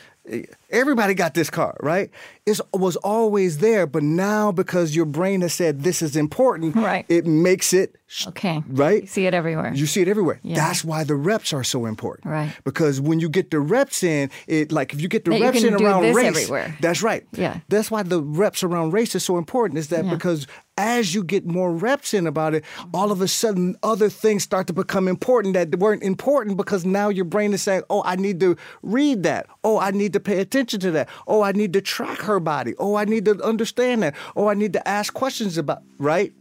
Everybody 0.70 1.14
got 1.14 1.34
this 1.34 1.48
car, 1.48 1.76
right? 1.80 2.10
It 2.44 2.60
was 2.72 2.96
always 2.96 3.58
there, 3.58 3.86
but 3.86 4.02
now 4.02 4.52
because 4.52 4.94
your 4.94 5.06
brain 5.06 5.40
has 5.40 5.54
said 5.54 5.82
this 5.82 6.02
is 6.02 6.16
important, 6.16 6.76
right. 6.76 7.06
it 7.08 7.26
makes 7.26 7.72
it 7.72 7.96
okay. 8.26 8.62
Right? 8.68 9.02
You 9.02 9.08
see 9.08 9.26
it 9.26 9.34
everywhere. 9.34 9.72
You 9.74 9.86
see 9.86 10.02
it 10.02 10.08
everywhere. 10.08 10.40
Yeah. 10.42 10.56
That's 10.56 10.84
why 10.84 11.04
the 11.04 11.14
reps 11.14 11.52
are 11.52 11.64
so 11.64 11.86
important. 11.86 12.30
Right. 12.30 12.52
Because 12.64 13.00
when 13.00 13.20
you 13.20 13.28
get 13.28 13.50
the 13.50 13.60
reps 13.60 14.02
in, 14.02 14.30
it 14.46 14.72
like 14.72 14.92
if 14.92 15.00
you 15.00 15.08
get 15.08 15.24
the 15.24 15.30
that 15.30 15.40
reps 15.40 15.62
in 15.62 15.74
around 15.74 16.14
race, 16.14 16.26
everywhere. 16.26 16.76
that's 16.80 17.02
right. 17.02 17.26
Yeah. 17.32 17.60
That's 17.68 17.90
why 17.90 18.02
the 18.02 18.22
reps 18.22 18.62
around 18.62 18.92
race 18.92 19.14
is 19.14 19.24
so 19.24 19.38
important. 19.38 19.78
Is 19.78 19.88
that 19.88 20.04
yeah. 20.04 20.10
because 20.14 20.46
as 20.76 21.12
you 21.12 21.24
get 21.24 21.44
more 21.44 21.72
reps 21.72 22.14
in 22.14 22.26
about 22.26 22.54
it, 22.54 22.64
all 22.94 23.10
of 23.10 23.20
a 23.20 23.28
sudden 23.28 23.76
other 23.82 24.08
things 24.08 24.44
start 24.44 24.66
to 24.68 24.72
become 24.72 25.08
important 25.08 25.54
that 25.54 25.76
weren't 25.78 26.02
important 26.02 26.56
because 26.56 26.84
now 26.84 27.08
your 27.08 27.24
brain 27.24 27.52
is 27.52 27.62
saying, 27.62 27.82
"Oh, 27.90 28.02
I 28.04 28.16
need 28.16 28.38
to 28.40 28.56
read 28.82 29.22
that. 29.24 29.46
Oh, 29.64 29.78
I 29.78 29.90
need 29.90 30.12
to 30.12 30.17
pay 30.20 30.40
attention 30.40 30.80
to 30.80 30.90
that. 30.92 31.08
Oh, 31.26 31.42
I 31.42 31.52
need 31.52 31.72
to 31.74 31.80
track 31.80 32.18
her 32.20 32.40
body. 32.40 32.74
Oh, 32.78 32.96
I 32.96 33.04
need 33.04 33.24
to 33.26 33.42
understand 33.42 34.02
that. 34.02 34.14
Oh, 34.36 34.48
I 34.48 34.54
need 34.54 34.72
to 34.74 34.88
ask 34.88 35.12
questions 35.12 35.58
about." 35.58 35.82
Right? 35.98 36.32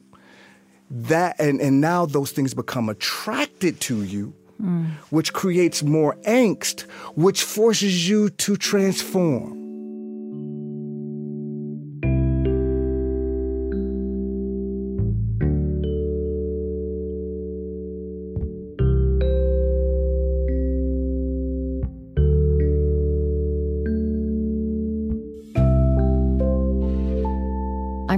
That 0.90 1.40
and 1.40 1.60
and 1.62 1.82
now 1.82 2.06
those 2.06 2.32
things 2.32 2.54
become 2.54 2.90
attracted 2.90 3.80
to 3.82 4.04
you. 4.04 4.34
Mm. 4.62 4.88
Which 5.12 5.34
creates 5.34 5.84
more 5.84 6.16
angst, 6.26 6.82
which 7.16 7.44
forces 7.44 8.10
you 8.10 8.32
to 8.32 8.58
transform. 8.58 9.57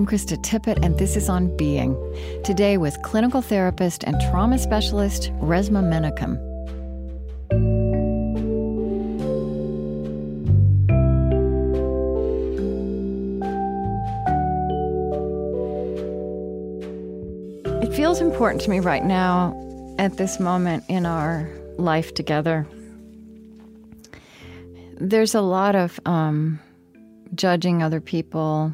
Krista 0.09 0.41
Tippett, 0.41 0.83
and 0.83 0.97
this 0.97 1.15
is 1.15 1.29
On 1.29 1.55
Being. 1.55 1.95
Today 2.43 2.77
with 2.77 2.99
clinical 3.03 3.43
therapist 3.43 4.03
and 4.05 4.19
trauma 4.31 4.57
specialist 4.57 5.31
Resmaa 5.33 5.83
Menakem. 5.83 6.35
It 17.83 17.93
feels 17.93 18.19
important 18.19 18.63
to 18.63 18.71
me 18.71 18.79
right 18.79 19.05
now, 19.05 19.53
at 19.99 20.17
this 20.17 20.39
moment 20.39 20.85
in 20.89 21.05
our 21.05 21.47
life 21.77 22.15
together. 22.15 22.65
There's 24.99 25.35
a 25.35 25.41
lot 25.41 25.75
of 25.75 25.99
um, 26.07 26.59
judging 27.35 27.83
other 27.83 28.01
people, 28.01 28.73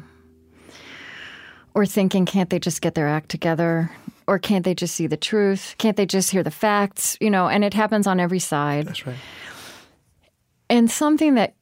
or 1.76 1.84
thinking, 1.84 2.24
can't 2.24 2.48
they 2.48 2.58
just 2.58 2.80
get 2.80 2.94
their 2.94 3.06
act 3.06 3.28
together? 3.28 3.90
Or 4.26 4.38
can't 4.38 4.64
they 4.64 4.74
just 4.74 4.94
see 4.94 5.06
the 5.06 5.16
truth? 5.16 5.74
Can't 5.76 5.96
they 5.96 6.06
just 6.06 6.30
hear 6.30 6.42
the 6.42 6.50
facts? 6.50 7.18
You 7.20 7.30
know, 7.30 7.48
and 7.48 7.62
it 7.62 7.74
happens 7.74 8.06
on 8.06 8.18
every 8.18 8.38
side. 8.38 8.86
That's 8.86 9.06
right. 9.06 9.16
And 10.70 10.90
something 10.90 11.34
that 11.34 11.54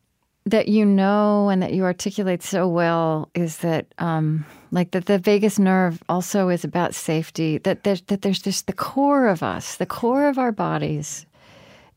that 0.47 0.69
you 0.69 0.85
know 0.85 1.49
and 1.49 1.63
that 1.63 1.73
you 1.73 1.85
articulate 1.85 2.43
so 2.43 2.69
well 2.69 3.29
is 3.35 3.59
that 3.59 3.87
um, 3.99 4.45
like 4.71 4.93
that 4.93 5.07
the 5.07 5.19
vagus 5.19 5.59
nerve 5.59 6.03
also 6.09 6.49
is 6.49 6.65
about 6.65 6.95
safety 6.95 7.59
that 7.59 7.83
there's, 7.83 8.03
that 8.03 8.23
there's 8.23 8.43
just 8.43 8.67
the 8.67 8.73
core 8.75 9.27
of 9.27 9.43
us 9.43 9.77
the 9.77 9.87
core 9.87 10.29
of 10.29 10.39
our 10.39 10.53
bodies 10.53 11.25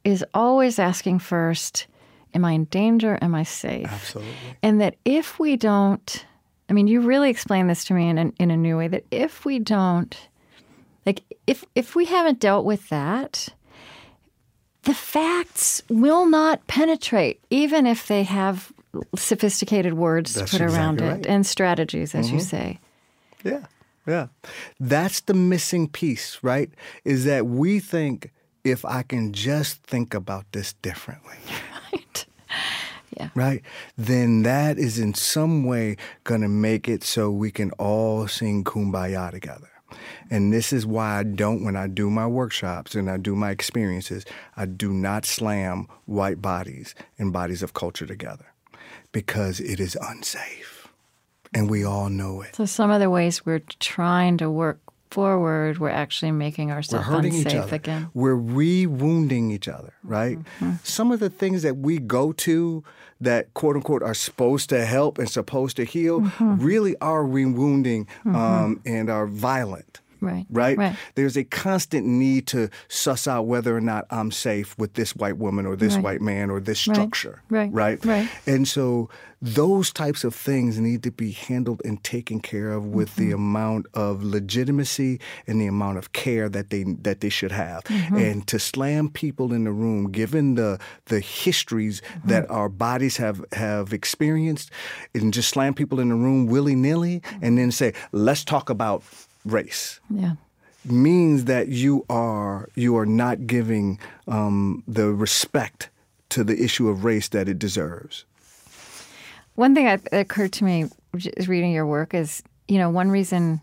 is 0.06 0.24
always 0.34 0.80
asking 0.80 1.20
first 1.20 1.88
am 2.34 2.46
i 2.46 2.54
in 2.54 2.64
danger 2.66 3.20
am 3.22 3.36
i 3.36 3.44
safe 3.44 3.92
absolutely 3.92 4.32
and 4.64 4.80
that 4.80 4.96
if 5.04 5.40
we 5.40 5.58
don't 5.58 6.26
I 6.70 6.74
mean, 6.74 6.88
you 6.88 7.02
really 7.02 7.30
explained 7.30 7.70
this 7.70 7.86
to 7.86 7.94
me 7.94 8.10
in 8.10 8.18
a, 8.18 8.32
in 8.40 8.52
a 8.52 8.58
new 8.58 8.78
way 8.78 8.88
that 8.88 9.06
if 9.12 9.46
we 9.46 9.60
don't, 9.60 10.18
like, 11.06 11.24
if 11.46 11.64
if 11.76 11.96
we 11.96 12.06
haven't 12.06 12.40
dealt 12.40 12.66
with 12.66 12.90
that, 12.90 13.50
the 14.84 14.94
facts 14.94 15.82
will 15.90 16.26
not 16.26 16.66
penetrate, 16.68 17.42
even 17.50 17.86
if 17.86 18.08
they 18.08 18.24
have 18.24 18.72
sophisticated 19.16 19.94
words 19.94 20.34
That's 20.34 20.52
to 20.52 20.58
put 20.58 20.64
exactly 20.64 20.78
around 20.78 21.02
right. 21.02 21.20
it 21.20 21.26
and 21.26 21.46
strategies, 21.46 22.14
as 22.14 22.28
mm-hmm. 22.28 22.36
you 22.36 22.42
say. 22.42 22.80
Yeah, 23.44 23.66
yeah. 24.06 24.28
That's 24.80 25.22
the 25.22 25.34
missing 25.34 25.88
piece, 25.88 26.40
right? 26.42 26.70
Is 27.06 27.26
that 27.26 27.46
we 27.46 27.80
think 27.80 28.32
if 28.64 28.84
I 28.84 29.04
can 29.04 29.34
just 29.34 29.84
think 29.84 30.14
about 30.14 30.52
this 30.52 30.74
differently. 30.74 31.38
Right. 31.94 32.26
Yeah. 33.16 33.30
Right? 33.36 33.62
Then 33.98 34.44
that 34.44 34.78
is 34.78 35.00
in 35.00 35.14
some 35.14 35.64
way 35.64 35.98
going 36.24 36.42
to 36.42 36.48
make 36.48 36.88
it 36.90 37.04
so 37.04 37.32
we 37.32 37.52
can 37.52 37.72
all 37.72 38.28
sing 38.28 38.64
kumbaya 38.64 39.32
together. 39.32 39.70
And 40.30 40.52
this 40.52 40.74
is 40.74 40.86
why 40.86 41.20
I 41.20 41.24
don't, 41.24 41.64
when 41.64 41.76
I 41.76 41.88
do 41.88 42.10
my 42.10 42.28
workshops 42.28 42.96
and 42.96 43.10
I 43.10 43.18
do 43.18 43.36
my 43.36 43.52
experiences, 43.52 44.26
I 44.56 44.66
do 44.66 44.92
not 44.92 45.26
slam 45.26 45.88
white 46.06 46.42
bodies 46.42 46.94
and 47.18 47.32
bodies 47.32 47.64
of 47.64 47.74
culture 47.74 48.06
together 48.06 48.46
because 49.12 49.60
it 49.60 49.80
is 49.80 49.98
unsafe. 50.02 50.90
And 51.54 51.70
we 51.70 51.86
all 51.86 52.10
know 52.10 52.42
it. 52.42 52.56
So, 52.56 52.66
some 52.66 52.92
of 52.92 53.00
the 53.00 53.10
ways 53.10 53.46
we're 53.46 53.64
trying 53.80 54.38
to 54.38 54.50
work 54.52 54.80
forward, 55.10 55.80
we're 55.80 55.90
actually 55.90 56.32
making 56.32 56.72
ourselves 56.72 57.08
unsafe 57.08 57.48
each 57.48 57.56
other. 57.56 57.76
again. 57.76 58.10
We're 58.14 58.36
re-wounding 58.36 59.52
each 59.52 59.68
other, 59.68 59.94
right? 60.04 60.38
Mm-hmm. 60.40 60.72
Some 60.84 61.12
of 61.12 61.20
the 61.20 61.30
things 61.30 61.62
that 61.64 61.78
we 61.78 61.98
go 62.00 62.32
to 62.34 62.84
that 63.22 63.54
quote 63.54 63.76
unquote 63.76 64.04
are 64.04 64.14
supposed 64.14 64.70
to 64.70 64.86
help 64.86 65.18
and 65.18 65.30
supposed 65.30 65.76
to 65.78 65.84
heal 65.84 66.22
Mm-hmm. 66.22 66.64
really 66.64 66.96
are 67.00 67.24
re-wounding 67.24 68.08
um, 68.26 68.82
and 68.86 69.10
are 69.10 69.26
violent. 69.28 70.02
Right. 70.22 70.46
Right? 70.50 70.78
Right. 70.78 70.96
There's 71.16 71.38
a 71.38 71.44
constant 71.44 72.06
need 72.06 72.48
to 72.48 72.70
suss 72.88 73.28
out 73.28 73.44
whether 73.48 73.76
or 73.76 73.82
not 73.82 74.06
I'm 74.10 74.32
safe 74.32 74.78
with 74.78 74.94
this 74.94 75.16
white 75.16 75.38
woman 75.38 75.66
or 75.66 75.76
this 75.76 75.96
Right. 75.96 76.04
white 76.04 76.22
man 76.22 76.50
or 76.50 76.60
this 76.60 76.80
structure. 76.80 77.42
Right. 77.50 77.72
Right. 77.72 78.04
Right. 78.06 78.30
And 78.46 78.68
so 78.68 79.10
those 79.40 79.94
types 79.94 80.24
of 80.24 80.34
things 80.34 80.80
need 80.80 81.04
to 81.04 81.12
be 81.12 81.30
handled 81.32 81.80
and 81.86 82.04
taken 82.04 82.40
care 82.40 82.72
of 82.72 82.88
with 82.88 83.16
the 83.18 83.26
Mm-hmm. 83.26 83.34
amount 83.36 83.86
of 83.94 84.24
legitimacy 84.24 85.20
and 85.46 85.62
the 85.62 85.68
amount 85.68 86.00
of 86.00 86.12
care 86.14 86.50
that 86.50 86.70
they 86.72 86.84
that 87.04 87.22
they 87.22 87.30
should 87.30 87.52
have. 87.52 87.84
Mm-hmm. 87.84 88.16
And 88.18 88.48
to 88.48 88.58
slam 88.58 89.10
people 89.10 89.54
in 89.54 89.64
the 89.66 89.72
room, 89.72 90.12
given 90.12 90.56
the 90.56 90.80
the 91.06 91.20
histories 91.20 92.02
Mm-hmm. 92.02 92.30
that 92.30 92.50
our 92.50 92.70
bodies 92.70 93.18
have 93.18 93.44
have 93.54 93.94
experienced, 93.94 94.72
and 95.14 95.32
just 95.34 95.50
slam 95.50 95.74
people 95.74 96.00
in 96.00 96.10
the 96.10 96.16
room 96.16 96.48
willy 96.48 96.76
nilly, 96.76 97.22
and 97.42 97.58
then 97.58 97.72
say, 97.72 97.94
"Let's 98.12 98.44
talk 98.44 98.70
about 98.70 99.04
race." 99.52 100.00
Yeah. 100.10 100.34
means 100.86 101.46
that 101.46 101.68
you 101.68 102.06
are 102.10 102.70
you 102.76 102.96
are 102.98 103.06
not 103.06 103.46
giving 103.48 104.00
um, 104.28 104.84
the 104.88 105.12
respect 105.14 105.90
to 106.30 106.44
the 106.44 106.62
issue 106.64 106.88
of 106.90 107.04
race 107.04 107.28
that 107.30 107.48
it 107.50 107.60
deserves. 107.60 108.26
One 109.56 109.74
thing 109.74 109.86
that 109.86 110.02
occurred 110.12 110.54
to 110.54 110.64
me 110.64 110.86
reading 111.48 111.72
your 111.72 111.86
work 111.88 112.14
is, 112.14 112.44
you 112.68 112.78
know, 112.78 112.90
one 112.90 113.10
reason 113.10 113.60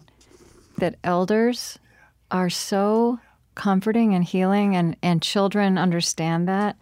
that 0.78 0.96
elders 1.04 1.78
are 2.30 2.50
so 2.50 3.20
comforting 3.54 4.14
and 4.14 4.24
healing 4.24 4.74
and, 4.74 4.96
and 5.02 5.22
children 5.22 5.78
understand 5.78 6.48
that 6.48 6.76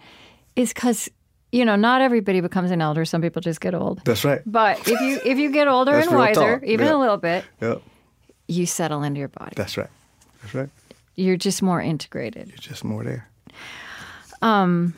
is 0.57 0.73
because, 0.73 1.11
you 1.51 1.65
know, 1.67 1.77
not 1.77 2.01
everybody 2.01 2.41
becomes 2.41 2.71
an 2.71 2.81
elder. 2.81 3.05
Some 3.05 3.21
people 3.21 3.43
just 3.43 3.61
get 3.61 3.75
old. 3.75 4.01
That's 4.07 4.25
right. 4.25 4.41
But 4.47 4.79
if 4.89 4.99
you 5.01 5.21
if 5.27 5.37
you 5.39 5.51
get 5.51 5.69
older 5.69 5.93
and 5.99 6.11
wiser, 6.11 6.61
talk. 6.61 6.65
even 6.65 6.87
Yeah. 6.87 6.97
a 6.97 6.99
little 6.99 7.19
bit, 7.19 7.45
Yep, 7.61 7.83
you 8.53 8.67
settle 8.67 9.03
into 9.03 9.19
your 9.19 9.29
body. 9.29 9.53
that's 9.57 9.77
right. 9.77 9.91
That's 10.43 10.55
right. 10.55 10.69
You're 11.17 11.37
just 11.37 11.63
more 11.63 11.81
integrated. 11.81 12.49
You're 12.49 12.57
just 12.57 12.85
more 12.85 13.05
there. 13.05 13.29
Um, 14.41 14.95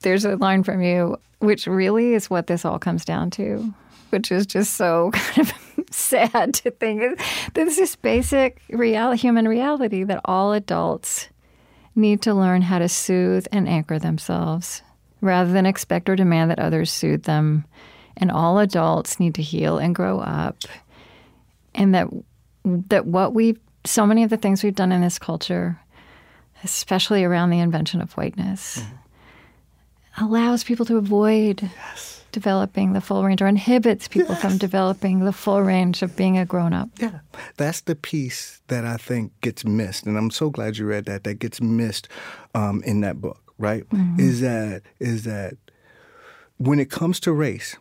there's 0.00 0.24
a 0.24 0.36
line 0.36 0.62
from 0.62 0.82
you 0.82 1.16
which 1.38 1.66
really 1.66 2.14
is 2.14 2.30
what 2.30 2.46
this 2.46 2.64
all 2.64 2.78
comes 2.78 3.04
down 3.04 3.30
to 3.30 3.72
which 4.10 4.30
is 4.30 4.46
just 4.46 4.74
so 4.74 5.10
kind 5.14 5.48
of 5.48 5.84
sad 5.90 6.54
to 6.54 6.70
think 6.70 7.20
there's 7.54 7.76
this 7.76 7.96
basic 7.96 8.62
real 8.70 9.12
human 9.12 9.48
reality 9.48 10.04
that 10.04 10.20
all 10.24 10.52
adults 10.52 11.28
need 11.96 12.22
to 12.22 12.34
learn 12.34 12.62
how 12.62 12.78
to 12.78 12.88
soothe 12.88 13.46
and 13.50 13.68
anchor 13.68 13.98
themselves 13.98 14.82
rather 15.20 15.52
than 15.52 15.66
expect 15.66 16.08
or 16.08 16.16
demand 16.16 16.50
that 16.50 16.58
others 16.58 16.92
soothe 16.92 17.24
them 17.24 17.64
and 18.16 18.30
all 18.30 18.58
adults 18.58 19.18
need 19.18 19.34
to 19.34 19.42
heal 19.42 19.78
and 19.78 19.94
grow 19.94 20.20
up 20.20 20.56
and 21.74 21.94
that 21.94 22.08
that 22.64 23.06
what 23.06 23.34
we 23.34 23.56
so 23.84 24.06
many 24.06 24.22
of 24.22 24.30
the 24.30 24.36
things 24.36 24.62
we've 24.62 24.74
done 24.74 24.92
in 24.92 25.00
this 25.00 25.18
culture 25.18 25.78
especially 26.62 27.24
around 27.24 27.50
the 27.50 27.60
invention 27.60 28.00
of 28.00 28.12
whiteness 28.12 28.82
allows 30.18 30.64
people 30.64 30.86
to 30.86 30.96
avoid 30.96 31.70
developing 32.34 32.94
the 32.94 33.00
full 33.00 33.22
range 33.22 33.40
or 33.40 33.46
inhibits 33.46 34.08
people 34.08 34.34
from 34.34 34.58
developing 34.58 35.20
the 35.20 35.32
full 35.32 35.62
range 35.62 36.02
of 36.02 36.16
being 36.16 36.36
a 36.36 36.44
grown 36.44 36.72
up. 36.72 36.88
Yeah, 36.98 37.20
that's 37.56 37.82
the 37.82 37.94
piece 37.94 38.60
that 38.66 38.84
I 38.84 38.96
think 38.96 39.32
gets 39.40 39.64
missed, 39.64 40.04
and 40.04 40.18
I'm 40.18 40.30
so 40.30 40.50
glad 40.50 40.76
you 40.76 40.84
read 40.84 41.04
that. 41.04 41.22
That 41.22 41.34
gets 41.34 41.60
missed 41.60 42.08
um, 42.54 42.82
in 42.84 43.00
that 43.02 43.20
book, 43.20 43.54
right? 43.58 43.84
Is 44.18 44.40
that 44.40 44.82
is 44.98 45.22
that 45.24 45.56
when 46.56 46.80
it 46.80 46.90
comes 46.90 47.20
to 47.20 47.32
race, 47.32 47.76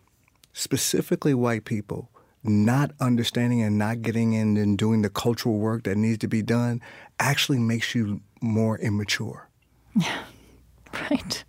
specifically 0.54 1.34
white 1.34 1.66
people, 1.66 2.12
not 2.44 2.92
understanding 3.00 3.62
and 3.62 3.78
not 3.78 4.02
getting 4.02 4.34
in 4.34 4.58
and 4.58 4.78
doing 4.78 5.02
the 5.02 5.10
cultural 5.10 5.58
work 5.58 5.84
that 5.84 5.98
needs 5.98 6.20
to 6.20 6.28
be 6.28 6.42
done, 6.42 6.82
actually 7.20 7.60
makes 7.60 7.96
you 7.96 8.22
more 8.42 8.78
immature. 8.80 9.48
Yeah, 9.96 10.24
Right. 10.94 11.44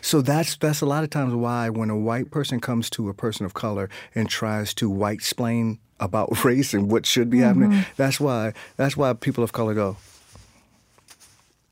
So 0.00 0.20
that's 0.20 0.56
that's 0.56 0.80
a 0.80 0.86
lot 0.86 1.04
of 1.04 1.10
times 1.10 1.32
why 1.32 1.70
when 1.70 1.88
a 1.88 1.96
white 1.96 2.30
person 2.30 2.60
comes 2.60 2.90
to 2.90 3.08
a 3.08 3.14
person 3.14 3.46
of 3.46 3.54
color 3.54 3.88
and 4.14 4.28
tries 4.28 4.74
to 4.74 4.90
white 4.90 5.14
explain 5.14 5.78
about 6.00 6.44
race 6.44 6.74
and 6.74 6.90
what 6.90 7.06
should 7.06 7.30
be 7.30 7.38
happening, 7.38 7.70
mm-hmm. 7.70 7.90
that's 7.96 8.18
why 8.18 8.52
that's 8.76 8.96
why 8.96 9.12
people 9.12 9.44
of 9.44 9.52
color 9.52 9.74
go. 9.74 9.96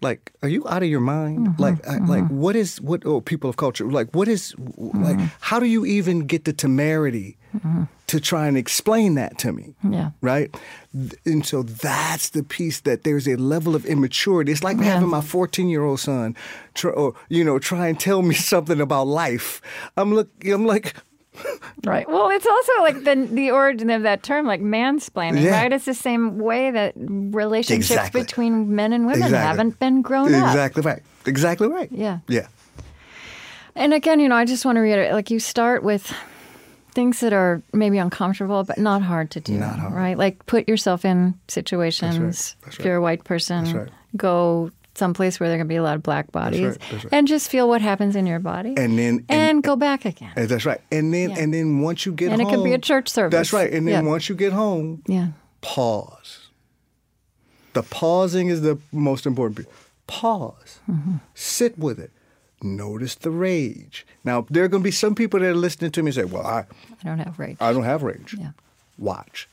Like, 0.02 0.32
are 0.42 0.48
you 0.48 0.66
out 0.68 0.82
of 0.82 0.88
your 0.88 1.00
mind? 1.00 1.48
Mm-hmm, 1.48 1.62
like, 1.62 1.86
I, 1.86 1.98
like 1.98 2.26
what 2.28 2.56
is 2.56 2.80
what? 2.80 3.04
Oh, 3.04 3.20
people 3.20 3.50
of 3.50 3.56
culture. 3.56 3.84
Like, 3.84 4.14
what 4.14 4.28
is 4.28 4.54
like? 4.58 5.16
Mm-hmm. 5.16 5.26
How 5.40 5.60
do 5.60 5.66
you 5.66 5.84
even 5.84 6.26
get 6.26 6.44
the 6.44 6.52
temerity 6.52 7.36
to 8.06 8.20
try 8.20 8.46
and 8.46 8.56
explain 8.56 9.14
that 9.16 9.38
to 9.38 9.52
me? 9.52 9.74
Yeah. 9.88 10.10
right? 10.20 10.54
And 11.26 11.44
so 11.44 11.62
that's 11.62 12.30
the 12.30 12.42
piece 12.42 12.80
that 12.80 13.04
there's 13.04 13.28
a 13.28 13.36
level 13.36 13.74
of 13.76 13.84
immaturity. 13.84 14.52
It's 14.52 14.64
like 14.64 14.78
having 14.78 15.08
my 15.08 15.20
14 15.20 15.68
year 15.68 15.84
old 15.84 16.00
son, 16.00 16.34
try, 16.74 16.92
or 16.92 17.14
you 17.28 17.44
know, 17.44 17.58
try 17.58 17.88
and 17.88 18.00
tell 18.00 18.22
me 18.22 18.34
something 18.52 18.80
about 18.80 19.06
life. 19.06 19.60
I'm 19.96 20.14
look, 20.14 20.30
I'm 20.46 20.64
like, 20.64 20.94
Right. 21.84 22.06
Well, 22.08 22.28
it's 22.28 22.46
also 22.46 22.72
like 22.80 23.04
the 23.04 23.26
the 23.30 23.50
origin 23.52 23.88
of 23.88 24.02
that 24.02 24.22
term, 24.22 24.44
like 24.46 24.60
mansplaining, 24.60 25.42
Yeah. 25.42 25.62
right? 25.62 25.72
It's 25.72 25.86
the 25.86 25.94
same 25.94 26.38
way 26.38 26.70
that 26.70 26.92
relationships 26.96 27.90
Exactly. 27.90 28.20
between 28.22 28.74
men 28.74 28.92
and 28.92 29.06
women 29.06 29.22
Exactly. 29.22 29.38
haven't 29.46 29.78
been 29.78 30.02
grown 30.02 30.34
up. 30.34 30.48
exactly 30.48 30.82
right, 30.82 31.02
exactly 31.24 31.68
right. 31.68 31.88
Yeah. 31.90 32.18
yeah, 32.28 32.48
And 33.74 33.94
again, 33.94 34.20
you 34.20 34.28
know, 34.28 34.34
I 34.36 34.44
just 34.44 34.64
want 34.66 34.76
to 34.76 34.80
reiterate 34.80 35.12
like 35.12 35.30
you 35.30 35.38
start 35.38 35.82
with 35.82 36.12
things 36.92 37.20
that 37.20 37.32
are 37.32 37.62
maybe 37.72 37.96
uncomfortable, 37.98 38.62
but 38.64 38.76
not 38.76 39.00
hard 39.00 39.30
to 39.30 39.40
do. 39.40 39.54
Not 39.54 39.78
hard. 39.78 39.94
Right? 39.94 40.18
Like 40.18 40.44
put 40.46 40.68
yourself 40.68 41.04
in 41.04 41.34
situations. 41.48 42.56
That's 42.64 42.76
right. 42.76 42.80
If 42.80 42.84
you're 42.84 42.96
a 42.96 43.00
white 43.02 43.24
person, 43.24 43.64
That's 43.64 43.76
right. 43.76 43.88
go 44.16 44.70
someplace 45.00 45.40
where 45.40 45.48
there 45.48 45.58
can 45.58 45.66
be 45.66 45.76
a 45.76 45.82
lot 45.82 45.96
of 45.96 46.02
black 46.04 46.30
bodies 46.30 46.60
right. 46.60 46.78
That's 46.90 47.04
right. 47.04 47.12
and 47.16 47.26
just 47.26 47.50
feel 47.50 47.66
what 47.68 47.80
happens 47.80 48.14
in 48.14 48.26
your 48.26 48.38
body. 48.38 48.74
and 48.76 48.96
then 48.98 49.24
and 49.28 49.62
go 49.64 49.74
back 49.74 50.04
again. 50.04 50.32
and 50.36 50.48
that's 50.48 50.64
right. 50.64 50.80
And 50.92 51.12
then 51.12 51.30
Yeah. 51.30 51.38
and 51.40 51.52
then 51.54 51.80
once 51.80 52.06
you 52.06 52.12
get 52.12 52.30
And 52.30 52.40
it 52.40 52.48
can 52.48 52.62
be 52.62 52.72
a 52.74 52.78
church 52.78 53.08
service. 53.08 53.36
That's 53.36 53.52
right. 53.52 53.72
And 53.72 53.88
then 53.88 54.04
Yeah. 54.04 54.10
once 54.14 54.28
you 54.28 54.34
get 54.36 54.52
home, 54.52 55.02
yeah. 55.08 55.28
pause. 55.62 56.48
The 57.72 57.82
pausing 57.82 58.48
is 58.48 58.60
the 58.62 58.78
most 58.92 59.26
important. 59.26 59.66
Pause. 60.06 60.80
Mm-hmm. 60.90 61.16
Sit 61.34 61.78
with 61.78 61.98
it. 61.98 62.10
Notice 62.62 63.14
the 63.14 63.30
rage. 63.30 64.04
Now, 64.24 64.44
there 64.50 64.64
are 64.64 64.68
going 64.68 64.82
to 64.82 64.84
be 64.84 64.90
some 64.90 65.14
people 65.14 65.40
that 65.40 65.46
are 65.46 65.54
listening 65.66 65.92
to 65.92 66.02
me 66.02 66.08
and 66.08 66.14
say, 66.14 66.24
well, 66.24 66.44
I, 66.46 66.66
I 67.00 67.04
don't 67.08 67.18
have 67.18 67.38
rage. 67.38 67.56
I 67.60 67.72
don't 67.72 67.84
have 67.84 68.02
rage. 68.02 68.34
Yeah. 68.38 68.50
Watch. 68.98 69.48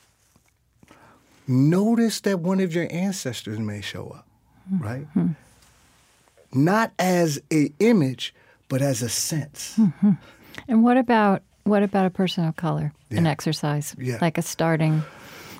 Notice 1.46 2.20
that 2.20 2.40
one 2.40 2.60
of 2.60 2.74
your 2.74 2.86
ancestors 2.90 3.58
may 3.58 3.80
show 3.80 4.08
up, 4.10 4.26
Mm-hmm. 4.72 4.84
right? 4.84 5.06
Not 6.52 6.92
as 6.98 7.40
a 7.52 7.70
image, 7.78 8.34
but 8.68 8.80
as 8.82 9.02
a 9.02 9.08
sense. 9.08 9.76
Hmm. 9.76 10.10
And 10.66 10.82
what 10.82 10.96
about 10.96 11.42
what 11.64 11.82
about 11.82 12.06
a 12.06 12.10
person 12.10 12.44
of 12.44 12.56
color? 12.56 12.92
An 13.10 13.26
exercise, 13.26 13.94
Yeah. 13.98 14.18
like 14.20 14.38
a 14.38 14.42
starting. 14.42 15.02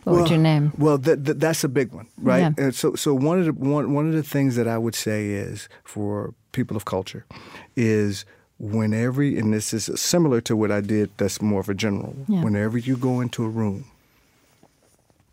What 0.05 0.17
would 0.23 0.31
you 0.31 0.39
name? 0.39 0.73
Well, 0.79 0.97
that, 0.99 1.25
that, 1.27 1.41
that's 1.41 1.65
a 1.65 1.69
big 1.69 1.93
one, 1.93 2.07
right? 2.17 2.39
Yeah. 2.41 2.53
And 2.65 2.75
so, 2.75 2.95
so 2.95 3.13
one 3.15 3.39
of 3.41 3.45
the 3.47 3.53
one, 3.53 3.93
one 3.93 4.07
of 4.07 4.15
the 4.15 4.23
things 4.23 4.57
that 4.57 4.67
I 4.67 4.79
would 4.79 4.95
say 4.95 5.29
is 5.31 5.69
for 5.85 6.33
people 6.53 6.77
of 6.77 6.85
culture 6.87 7.27
is 7.77 8.25
whenever, 8.59 9.23
and 9.23 9.53
this 9.53 9.75
is 9.75 9.91
similar 10.01 10.41
to 10.43 10.57
what 10.57 10.71
I 10.71 10.81
did. 10.81 11.11
That's 11.19 11.43
more 11.43 11.61
of 11.61 11.69
a 11.69 11.75
general. 11.75 12.15
Yeah. 12.27 12.43
Whenever 12.43 12.79
you 12.79 12.97
go 12.97 13.21
into 13.21 13.45
a 13.45 13.49
room, 13.49 13.85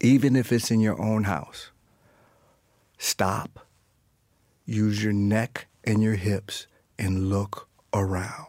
even 0.02 0.36
if 0.36 0.52
it's 0.52 0.72
in 0.72 0.82
your 0.82 1.02
own 1.02 1.24
house, 1.24 1.70
stop, 2.98 3.65
use 4.66 5.04
your 5.04 5.14
neck 5.14 5.68
and 5.84 6.02
your 6.02 6.16
hips, 6.16 6.68
and 6.98 7.30
look 7.30 7.70
around 7.94 8.48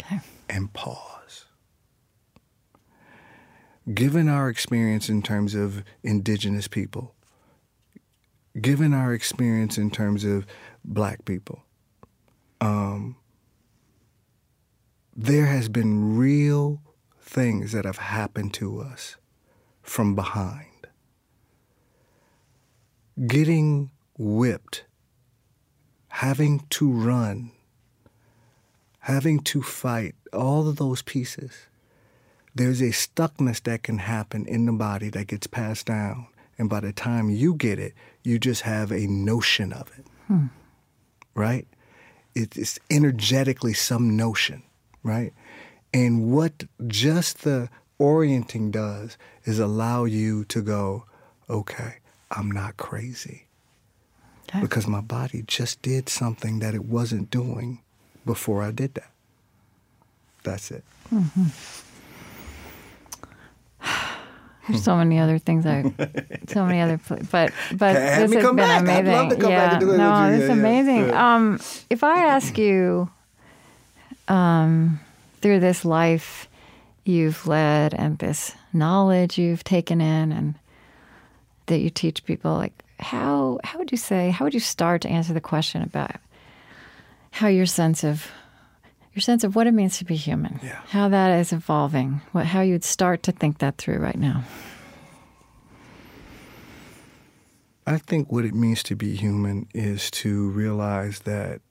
Okay. 0.00 0.20
and 0.48 0.72
pause. 0.72 1.46
Given 3.92 4.28
our 4.28 4.48
experience 4.48 5.08
in 5.08 5.22
terms 5.22 5.54
of 5.54 5.82
indigenous 6.02 6.68
people, 6.68 7.14
given 8.60 8.92
our 8.92 9.12
experience 9.14 9.78
in 9.78 9.90
terms 9.90 10.24
of 10.24 10.46
black 10.84 11.24
people, 11.24 11.62
um, 12.60 13.16
there 15.16 15.46
has 15.46 15.68
been 15.68 16.16
real 16.16 16.80
things 17.20 17.72
that 17.72 17.84
have 17.84 17.98
happened 17.98 18.54
to 18.54 18.80
us 18.80 19.16
from 19.82 20.14
behind. 20.14 20.86
Getting 23.26 23.90
whipped, 24.16 24.84
having 26.08 26.64
to 26.70 26.90
run, 26.90 27.50
having 29.00 29.40
to 29.40 29.62
fight, 29.62 30.14
all 30.32 30.68
of 30.68 30.76
those 30.76 31.02
pieces, 31.02 31.52
there's 32.54 32.80
a 32.80 32.90
stuckness 32.90 33.62
that 33.62 33.82
can 33.82 33.98
happen 33.98 34.46
in 34.46 34.66
the 34.66 34.72
body 34.72 35.10
that 35.10 35.28
gets 35.28 35.46
passed 35.46 35.86
down 35.86 36.26
And 36.58 36.68
by 36.68 36.80
the 36.80 36.92
time 36.92 37.30
you 37.30 37.54
get 37.54 37.78
it, 37.78 37.94
you 38.24 38.38
just 38.38 38.62
have 38.62 38.90
a 38.90 39.06
notion 39.06 39.72
of 39.72 39.90
it. 39.96 40.04
Hmm. 40.26 40.46
Right? 41.34 41.68
It's 42.34 42.78
energetically 42.90 43.74
some 43.74 44.16
notion, 44.16 44.62
right? 45.02 45.32
And 45.92 46.30
what 46.30 46.64
just 46.86 47.42
the 47.42 47.68
orienting 47.98 48.70
does 48.70 49.16
is 49.44 49.58
allow 49.58 50.04
you 50.04 50.44
to 50.44 50.62
go, 50.62 51.04
okay, 51.50 51.96
I'm 52.30 52.50
not 52.50 52.76
crazy. 52.76 53.47
Okay. 54.48 54.60
Because 54.60 54.86
my 54.86 55.00
body 55.00 55.44
just 55.46 55.82
did 55.82 56.08
something 56.08 56.60
that 56.60 56.74
it 56.74 56.84
wasn't 56.84 57.30
doing 57.30 57.80
before 58.24 58.62
I 58.62 58.70
did 58.70 58.94
that. 58.94 59.10
That's 60.42 60.70
it. 60.70 60.84
Mm-hmm. 61.12 61.46
There's 64.68 64.84
so 64.84 64.96
many 64.96 65.18
other 65.18 65.38
things 65.38 65.64
I, 65.66 65.82
so 66.48 66.64
many 66.64 66.80
other, 66.80 67.00
but 67.08 67.30
but 67.30 67.52
this 67.72 67.94
has 67.94 68.30
been 68.30 68.56
back. 68.56 68.82
amazing. 68.82 69.40
yeah, 69.50 69.78
no, 69.78 70.30
this 70.30 70.42
is 70.42 70.50
amazing. 70.50 71.08
Yeah. 71.08 71.34
Um, 71.34 71.58
if 71.88 72.04
I 72.04 72.24
ask 72.26 72.58
you, 72.58 73.10
um, 74.28 75.00
through 75.40 75.60
this 75.60 75.84
life 75.84 76.48
you've 77.04 77.46
led 77.46 77.94
and 77.94 78.18
this 78.18 78.54
knowledge 78.72 79.38
you've 79.38 79.64
taken 79.64 80.00
in 80.00 80.32
and 80.32 80.54
that 81.66 81.78
you 81.78 81.88
teach 81.88 82.24
people, 82.24 82.54
like 82.54 82.84
how 82.98 83.58
how 83.64 83.78
would 83.78 83.90
you 83.90 83.96
say 83.96 84.30
how 84.30 84.44
would 84.44 84.54
you 84.54 84.60
start 84.60 85.02
to 85.02 85.08
answer 85.08 85.32
the 85.32 85.40
question 85.40 85.82
about 85.82 86.16
how 87.30 87.48
your 87.48 87.66
sense 87.66 88.04
of 88.04 88.30
your 89.14 89.22
sense 89.22 89.42
of 89.42 89.56
what 89.56 89.66
it 89.66 89.72
means 89.72 89.98
to 89.98 90.04
be 90.04 90.14
human, 90.14 90.60
yeah. 90.62 90.80
how 90.90 91.08
that 91.08 91.40
is 91.40 91.52
evolving, 91.52 92.20
what, 92.30 92.46
how 92.46 92.60
you'd 92.60 92.84
start 92.84 93.24
to 93.24 93.32
think 93.32 93.58
that 93.58 93.76
through 93.76 93.98
right 93.98 94.18
now. 94.18 94.44
I 97.84 97.98
think 97.98 98.30
what 98.30 98.44
it 98.44 98.54
means 98.54 98.84
to 98.84 98.94
be 98.94 99.16
human 99.16 99.66
is 99.74 100.08
to 100.12 100.50
realize 100.50 101.20
that 101.20 101.62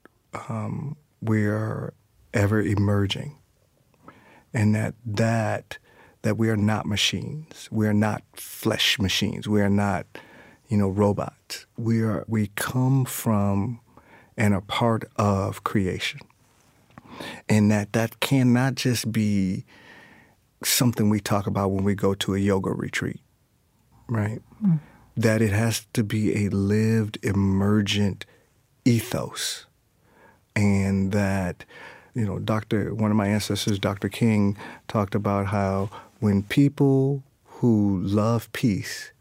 um, 0.50 0.96
we 1.22 1.46
are 1.46 1.94
ever 2.34 2.60
emerging, 2.60 3.38
and 4.52 4.74
that 4.74 4.94
that 5.06 5.78
that 6.22 6.36
we 6.36 6.50
are 6.50 6.56
not 6.56 6.84
machines. 6.86 7.68
We 7.70 7.86
are 7.86 7.94
not 7.94 8.22
flesh 8.34 8.98
machines. 8.98 9.48
We 9.48 9.60
are 9.62 9.70
not, 9.70 10.06
you 10.68 10.76
know, 10.76 10.88
robots. 10.88 11.66
We 11.76 12.02
are 12.02 12.24
we 12.28 12.48
come 12.54 13.04
from 13.04 13.80
and 14.36 14.54
are 14.54 14.60
part 14.60 15.04
of 15.16 15.64
creation 15.64 16.20
and 17.48 17.70
that 17.70 17.92
that 17.92 18.20
cannot 18.20 18.74
just 18.74 19.10
be 19.10 19.64
something 20.62 21.08
we 21.08 21.20
talk 21.20 21.46
about 21.46 21.70
when 21.70 21.84
we 21.84 21.94
go 21.94 22.14
to 22.14 22.34
a 22.34 22.38
yoga 22.38 22.70
retreat, 22.70 23.20
right? 24.08 24.40
Mm. 24.64 24.80
That 25.16 25.42
it 25.42 25.52
has 25.52 25.86
to 25.92 26.04
be 26.04 26.46
a 26.46 26.48
lived, 26.48 27.18
emergent 27.22 28.24
ethos, 28.84 29.66
and 30.54 31.12
that 31.12 31.64
you 32.14 32.26
know, 32.26 32.38
Doctor, 32.40 32.94
one 32.94 33.12
of 33.12 33.16
my 33.16 33.28
ancestors, 33.28 33.78
Dr. 33.78 34.08
King, 34.08 34.56
talked 34.88 35.14
about 35.14 35.46
how 35.46 35.88
when 36.18 36.42
people 36.42 37.22
who 37.44 38.00
love 38.02 38.52
peace 38.52 39.12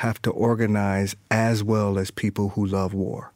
have 0.00 0.22
to 0.22 0.30
organize 0.30 1.14
as 1.30 1.62
well 1.62 1.98
as 1.98 2.10
people 2.10 2.48
who 2.48 2.64
love 2.64 2.94
war, 2.94 3.32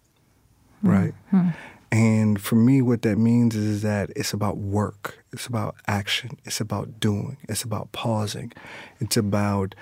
mm. 0.83 0.91
right? 0.91 1.15
Mm. 1.31 1.55
And 1.93 2.41
for 2.41 2.55
me, 2.55 2.81
what 2.81 3.03
that 3.03 3.19
means 3.19 3.55
is 3.55 3.83
that 3.83 4.09
it's 4.17 4.33
about 4.33 4.57
work, 4.57 5.23
it's 5.31 5.47
about 5.47 5.77
action, 5.87 6.39
it's 6.47 6.63
about 6.63 6.99
doing, 6.99 7.37
it's 7.51 7.65
about 7.65 7.93
pausing, 7.93 8.51
it's 8.99 9.19
about 9.19 9.75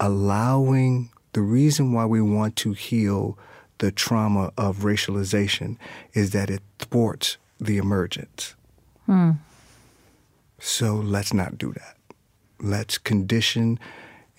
allowing 0.00 1.10
the 1.34 1.42
reason 1.42 1.92
why 1.92 2.06
we 2.06 2.22
want 2.22 2.56
to 2.56 2.72
heal 2.72 3.38
the 3.76 3.92
trauma 3.92 4.52
of 4.56 4.78
racialization 4.78 5.76
is 6.14 6.30
that 6.30 6.48
it 6.48 6.62
thwarts 6.78 7.36
the 7.60 7.76
emergence. 7.76 8.54
Hmm. 9.04 9.32
So 10.58 10.94
let's 10.94 11.34
not 11.34 11.58
do 11.58 11.74
that. 11.74 11.96
Let's 12.58 12.96
condition 12.96 13.78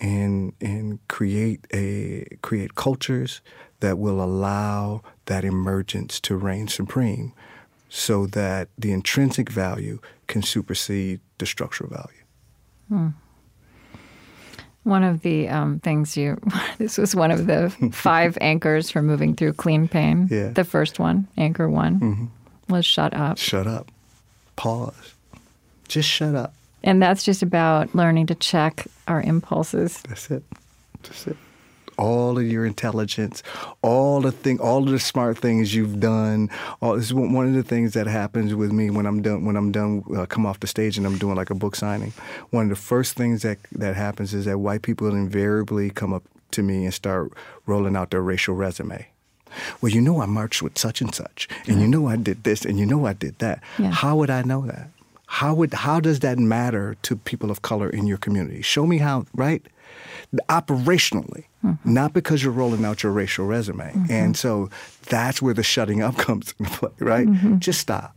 and 0.02 0.54
and 0.60 1.00
create 1.08 1.66
a 1.74 2.26
create 2.42 2.76
cultures 2.76 3.40
that 3.80 3.98
will 3.98 4.22
allow 4.22 5.02
that 5.28 5.46
emergence 5.46 6.20
to 6.20 6.36
reign 6.36 6.68
supreme 6.68 7.34
so 7.94 8.26
that 8.26 8.70
the 8.78 8.92
intrinsic 8.92 9.50
value 9.50 10.00
can 10.28 10.42
supersede 10.42 11.20
the 11.40 11.46
structural 11.46 11.90
value. 11.90 12.24
Hmm. 12.88 13.08
One 14.84 15.04
of 15.04 15.22
the 15.22 15.50
um, 15.50 15.80
things 15.82 16.16
you, 16.16 16.40
this 16.78 16.98
was 16.98 17.14
one 17.14 17.32
of 17.32 17.48
the 17.48 17.70
five 17.92 18.38
anchors 18.40 18.90
for 18.90 19.02
moving 19.02 19.36
through 19.36 19.54
clean 19.54 19.90
pain. 19.90 20.30
Yeah. 20.32 20.52
The 20.52 20.64
first 20.64 21.00
one, 21.00 21.28
anchor 21.38 21.70
one, 21.70 22.00
mm-hmm. 22.00 22.26
was 22.74 22.86
shut 22.86 23.14
up. 23.14 23.38
Shut 23.38 23.68
up. 23.68 23.92
Pause. 24.56 25.16
Just 25.90 26.08
shut 26.08 26.34
up. 26.34 26.54
And 26.84 27.02
that's 27.02 27.24
just 27.24 27.44
about 27.44 27.94
learning 27.94 28.28
to 28.28 28.36
check 28.36 28.88
our 29.08 29.22
impulses. 29.22 30.02
That's 30.04 30.32
it. 30.32 30.44
That's 31.04 31.28
it 31.28 31.38
all 32.02 32.40
of 32.40 32.46
your 32.46 32.66
intelligence, 32.66 33.44
all 33.84 34.22
the 34.22 34.32
thing, 34.32 34.60
all 34.60 34.84
of 34.84 34.90
the 34.90 35.00
smart 35.00 35.38
things 35.38 35.76
you've 35.76 36.00
done. 36.00 36.50
All 36.82 36.96
this 36.96 37.06
is 37.06 37.14
one 37.14 37.48
of 37.48 37.54
the 37.54 37.64
things 37.64 37.94
that 37.94 38.08
happens 38.08 38.56
with 38.56 38.72
me 38.72 38.90
when 38.90 39.06
I'm 39.06 39.22
done. 39.22 39.46
When 39.46 39.56
I'm 39.56 39.72
done, 39.72 40.04
uh, 40.16 40.26
come 40.26 40.46
off 40.46 40.60
the 40.60 40.68
stage 40.68 40.98
and 40.98 41.06
I'm 41.06 41.18
doing 41.20 41.36
like 41.36 41.52
a 41.52 41.56
book 41.56 41.76
signing. 41.76 42.14
One 42.50 42.64
of 42.64 42.70
the 42.70 42.76
first 42.76 43.16
things 43.16 43.44
that 43.44 43.60
that 43.74 43.96
happens 43.96 44.34
is 44.34 44.46
that 44.46 44.58
white 44.58 44.82
people 44.82 45.10
invariably 45.10 45.92
come 45.92 46.12
up 46.12 46.24
to 46.52 46.64
me 46.64 46.86
and 46.86 46.94
start 46.94 47.32
rolling 47.68 47.96
out 47.96 48.10
their 48.10 48.22
racial 48.22 48.56
resume. 48.56 49.08
Well, 49.82 49.92
you 49.92 50.02
know, 50.02 50.22
I 50.22 50.26
marched 50.26 50.62
with 50.62 50.78
such 50.78 51.02
and 51.02 51.14
such, 51.14 51.50
and 51.68 51.82
you 51.82 51.88
know, 51.88 52.08
I 52.08 52.16
did 52.16 52.44
this, 52.46 52.66
and 52.66 52.80
you 52.80 52.86
know, 52.86 53.06
I 53.06 53.14
did 53.14 53.38
that. 53.40 53.62
Yeah. 53.78 53.92
How 53.92 54.16
would 54.16 54.30
I 54.30 54.44
know 54.44 54.66
that? 54.66 54.90
How 55.40 55.54
would 55.54 55.74
how 55.74 56.00
does 56.00 56.20
that 56.20 56.38
matter 56.38 56.96
to 57.04 57.16
people 57.16 57.50
of 57.52 57.62
color 57.62 57.90
in 57.90 58.06
your 58.06 58.18
community? 58.18 58.62
Show 58.62 58.86
me 58.86 58.98
how, 58.98 59.26
right? 59.34 59.66
operationally, 60.50 61.46
mm-hmm. 61.64 61.94
not 61.94 62.14
because 62.14 62.44
you're 62.44 62.52
rolling 62.52 62.86
out 62.86 63.04
your 63.04 63.12
racial 63.12 63.46
resume. 63.46 63.92
Mm-hmm. 63.92 64.12
And 64.12 64.38
so 64.38 64.70
that's 65.10 65.42
where 65.42 65.54
the 65.54 65.64
shutting 65.64 66.02
up 66.02 66.18
comes 66.26 66.54
into 66.58 66.72
play, 66.72 66.92
right? 67.00 67.28
Mm-hmm. 67.28 67.60
Just 67.60 67.80
stop. 67.80 68.16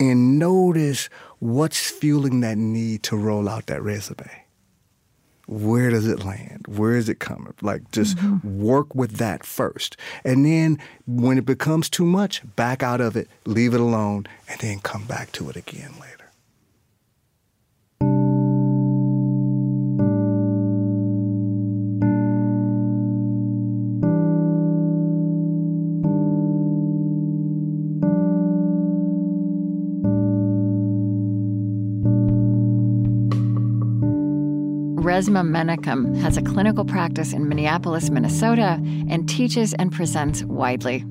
And 0.00 0.38
notice 0.38 1.08
what's 1.38 1.90
fueling 1.90 2.40
that 2.40 2.58
need 2.58 3.02
to 3.04 3.16
roll 3.16 3.48
out 3.48 3.66
that 3.66 3.82
resume. 3.82 4.43
Where 5.46 5.90
does 5.90 6.06
it 6.06 6.24
land? 6.24 6.66
Where 6.68 6.94
is 6.96 7.08
it 7.08 7.18
coming? 7.18 7.54
Like, 7.60 7.90
just 7.90 8.16
mm-hmm. 8.16 8.62
work 8.62 8.94
with 8.94 9.16
that 9.18 9.44
first. 9.44 9.96
And 10.24 10.44
then 10.44 10.78
when 11.06 11.38
it 11.38 11.44
becomes 11.44 11.90
too 11.90 12.06
much, 12.06 12.42
back 12.56 12.82
out 12.82 13.00
of 13.00 13.16
it, 13.16 13.28
leave 13.44 13.74
it 13.74 13.80
alone, 13.80 14.26
and 14.48 14.60
then 14.60 14.80
come 14.80 15.04
back 15.04 15.32
to 15.32 15.50
it 15.50 15.56
again 15.56 15.94
later. 16.00 16.23
Resmaa 35.14 35.48
Menakem 35.48 36.16
has 36.16 36.36
a 36.36 36.42
clinical 36.42 36.84
practice 36.84 37.32
in 37.32 37.48
Minneapolis, 37.48 38.10
Minnesota, 38.10 38.80
and 39.08 39.28
teaches 39.28 39.72
and 39.74 39.92
presents 39.92 40.42
widely. 40.42 41.04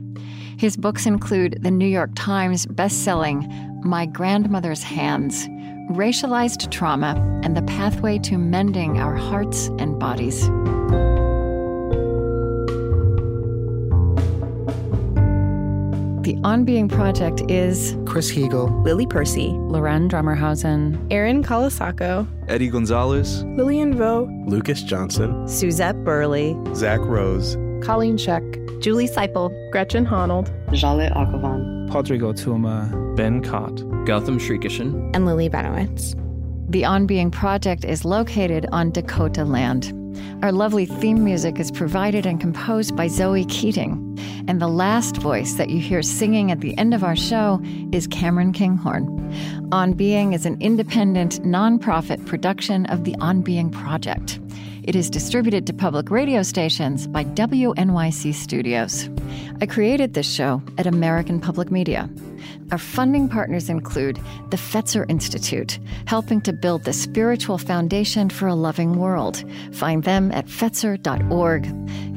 His 0.58 0.76
books 0.76 1.06
include 1.06 1.64
the 1.64 1.72
New 1.72 1.88
York 1.88 2.10
Times 2.14 2.66
bestselling 2.66 3.47
My 3.86 4.06
Grandmother's 4.06 4.84
Hands 4.84 5.47
Racialized 5.89 6.70
Trauma 6.70 7.16
and 7.45 7.56
the 7.56 7.62
Pathway 7.62 8.20
to 8.20 8.38
Mending 8.38 8.99
Our 8.99 9.16
Hearts 9.16 9.68
and 9.80 9.97
Bodies. 9.97 10.49
The 16.24 16.39
On 16.45 16.63
Being 16.63 16.88
Project 16.88 17.41
is 17.51 17.97
Chris 18.05 18.32
Heagle, 18.32 18.82
Lily 18.86 19.05
Percy, 19.05 19.49
Laurén 19.49 20.09
Drommerhausen, 20.09 21.05
Erin 21.11 21.43
Colasacco, 21.43 22.26
Eddie 22.47 22.69
Gonzalez, 22.69 23.43
Lillian 23.43 23.93
Vo, 23.97 24.30
Lucas 24.47 24.84
Johnson, 24.84 25.45
Suzette 25.49 26.01
Burley, 26.05 26.55
Zach 26.76 27.01
Rose, 27.01 27.55
Colleen 27.86 28.15
Scheck, 28.15 28.41
Julie 28.80 29.09
Siple, 29.09 29.51
Gretchen 29.74 30.05
Honnold, 30.05 30.47
Jhaleh 30.69 31.13
Akhavan, 31.13 31.89
Padraig 31.91 32.24
Ó 32.24 33.15
Ben 33.17 33.43
Cott, 33.43 33.76
Gautam 34.05 34.39
Srikishan, 34.39 35.13
and 35.13 35.26
Lily 35.26 35.49
Benowitz. 35.49 36.17
The 36.71 36.86
On 36.86 37.05
Being 37.05 37.32
Project 37.32 37.84
is 37.84 38.05
located 38.05 38.65
on 38.71 38.91
Dakota 38.91 39.43
land. 39.43 39.91
Our 40.41 40.51
lovely 40.51 40.86
theme 40.86 41.24
music 41.24 41.59
is 41.59 41.72
provided 41.72 42.26
and 42.26 42.39
composed 42.39 42.95
by 42.95 43.07
Zoe 43.07 43.45
Keating. 43.45 43.99
And 44.47 44.61
the 44.61 44.68
last 44.68 45.18
voice 45.18 45.53
that 45.53 45.70
you 45.70 45.80
hear 45.80 46.01
singing 46.01 46.51
at 46.51 46.59
the 46.59 46.78
end 46.78 46.93
of 46.93 47.03
our 47.03 47.16
show 47.16 47.61
is 47.91 48.07
Cameron 48.07 48.51
Kinghorn. 48.51 49.07
On 49.72 49.93
Being 49.93 50.34
is 50.34 50.45
an 50.45 50.57
independent, 50.61 51.41
nonprofit 51.43 52.26
production 52.26 52.86
of 52.88 53.05
the 53.05 53.16
On 53.22 53.41
Being 53.41 53.70
Project. 53.70 54.39
It 54.84 54.97
is 54.97 55.09
distributed 55.09 55.66
to 55.68 55.74
public 55.74 56.11
radio 56.11 56.43
stations 56.43 57.07
by 57.07 57.24
WNYC 57.24 58.34
Studios. 58.34 59.09
I 59.61 59.66
created 59.66 60.14
this 60.14 60.30
show 60.30 60.61
at 60.78 60.86
American 60.86 61.39
Public 61.39 61.72
Media. 61.72 62.09
Our 62.72 62.78
funding 62.78 63.30
partners 63.30 63.70
include 63.70 64.20
the 64.50 64.58
Fetzer 64.58 65.10
Institute, 65.10 65.80
helping 66.06 66.41
to 66.41 66.54
build 66.54 66.84
the 66.84 66.94
spiritual 66.94 67.58
foundation 67.58 68.30
for 68.30 68.48
a 68.48 68.56
loving 68.56 68.98
world. 68.98 69.44
Find 69.72 70.04
them 70.04 70.32
at 70.32 70.48
Fetzer.org. 70.48 71.64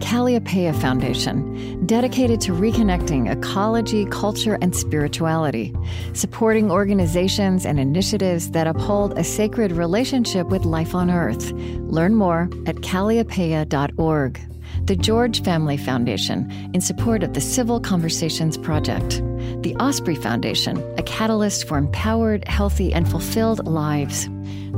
Kalliopeia 0.01 0.79
Foundation, 0.79 1.87
dedicated 1.87 2.41
to 2.43 2.53
reconnecting 2.53 3.33
ecology, 3.33 4.05
culture, 4.07 4.59
and 4.61 4.77
spirituality, 4.77 5.75
supporting 6.13 6.71
organizations 6.71 7.65
and 7.65 7.81
initiatives 7.81 8.51
that 8.51 8.67
uphold 8.67 9.19
a 9.19 9.25
sacred 9.25 9.73
relationship 9.73 10.49
with 10.49 10.65
life 10.65 10.95
on 10.95 11.11
Earth. 11.11 11.51
Learn 11.53 12.15
more 12.15 12.43
at 12.67 12.77
Kalliopeia.org 12.77 14.41
the 14.87 14.95
George 14.95 15.43
Family 15.43 15.77
Foundation 15.77 16.49
in 16.73 16.81
support 16.81 17.25
of 17.25 17.35
the 17.35 17.41
Civil 17.41 17.81
Conversations 17.81 18.57
Project, 18.57 19.21
the 19.63 19.75
Osprey 19.81 20.15
Foundation, 20.15 20.79
a 20.97 21.03
catalyst 21.03 21.67
for 21.67 21.77
empowered, 21.77 22.47
healthy, 22.47 22.93
and 22.93 23.11
fulfilled 23.11 23.67
lives, 23.67 24.29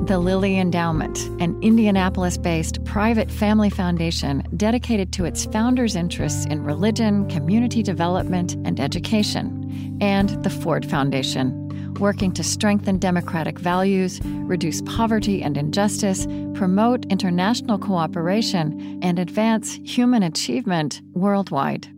the 0.06 0.18
Lilly 0.18 0.58
Endowment, 0.58 1.18
an 1.42 1.58
Indianapolis 1.62 2.38
based 2.38 2.82
private 2.86 3.30
family 3.30 3.68
foundation 3.68 4.42
dedicated 4.56 5.12
to 5.12 5.26
its 5.26 5.44
founders' 5.44 5.94
interests 5.94 6.46
in 6.46 6.64
religion, 6.64 7.28
community 7.28 7.82
development, 7.82 8.54
and 8.64 8.80
education, 8.80 9.98
and 10.00 10.42
the 10.42 10.50
Ford 10.50 10.88
Foundation 10.88 11.67
working 11.98 12.32
to 12.32 12.42
strengthen 12.42 12.98
democratic 12.98 13.58
values, 13.58 14.20
reduce 14.24 14.82
poverty 14.82 15.42
and 15.42 15.56
injustice, 15.56 16.26
promote 16.54 17.04
international 17.06 17.78
cooperation, 17.78 18.98
and 19.02 19.18
advance 19.18 19.78
human 19.84 20.22
achievement 20.22 21.00
worldwide. 21.12 21.88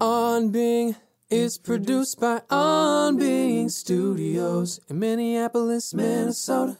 On 0.00 0.50
Being 0.50 0.96
is 1.30 1.58
produced 1.58 2.20
by 2.20 2.42
On 2.50 3.16
Being 3.16 3.68
Studios 3.68 4.78
in 4.88 4.98
Minneapolis, 4.98 5.92
Minnesota. 5.92 6.78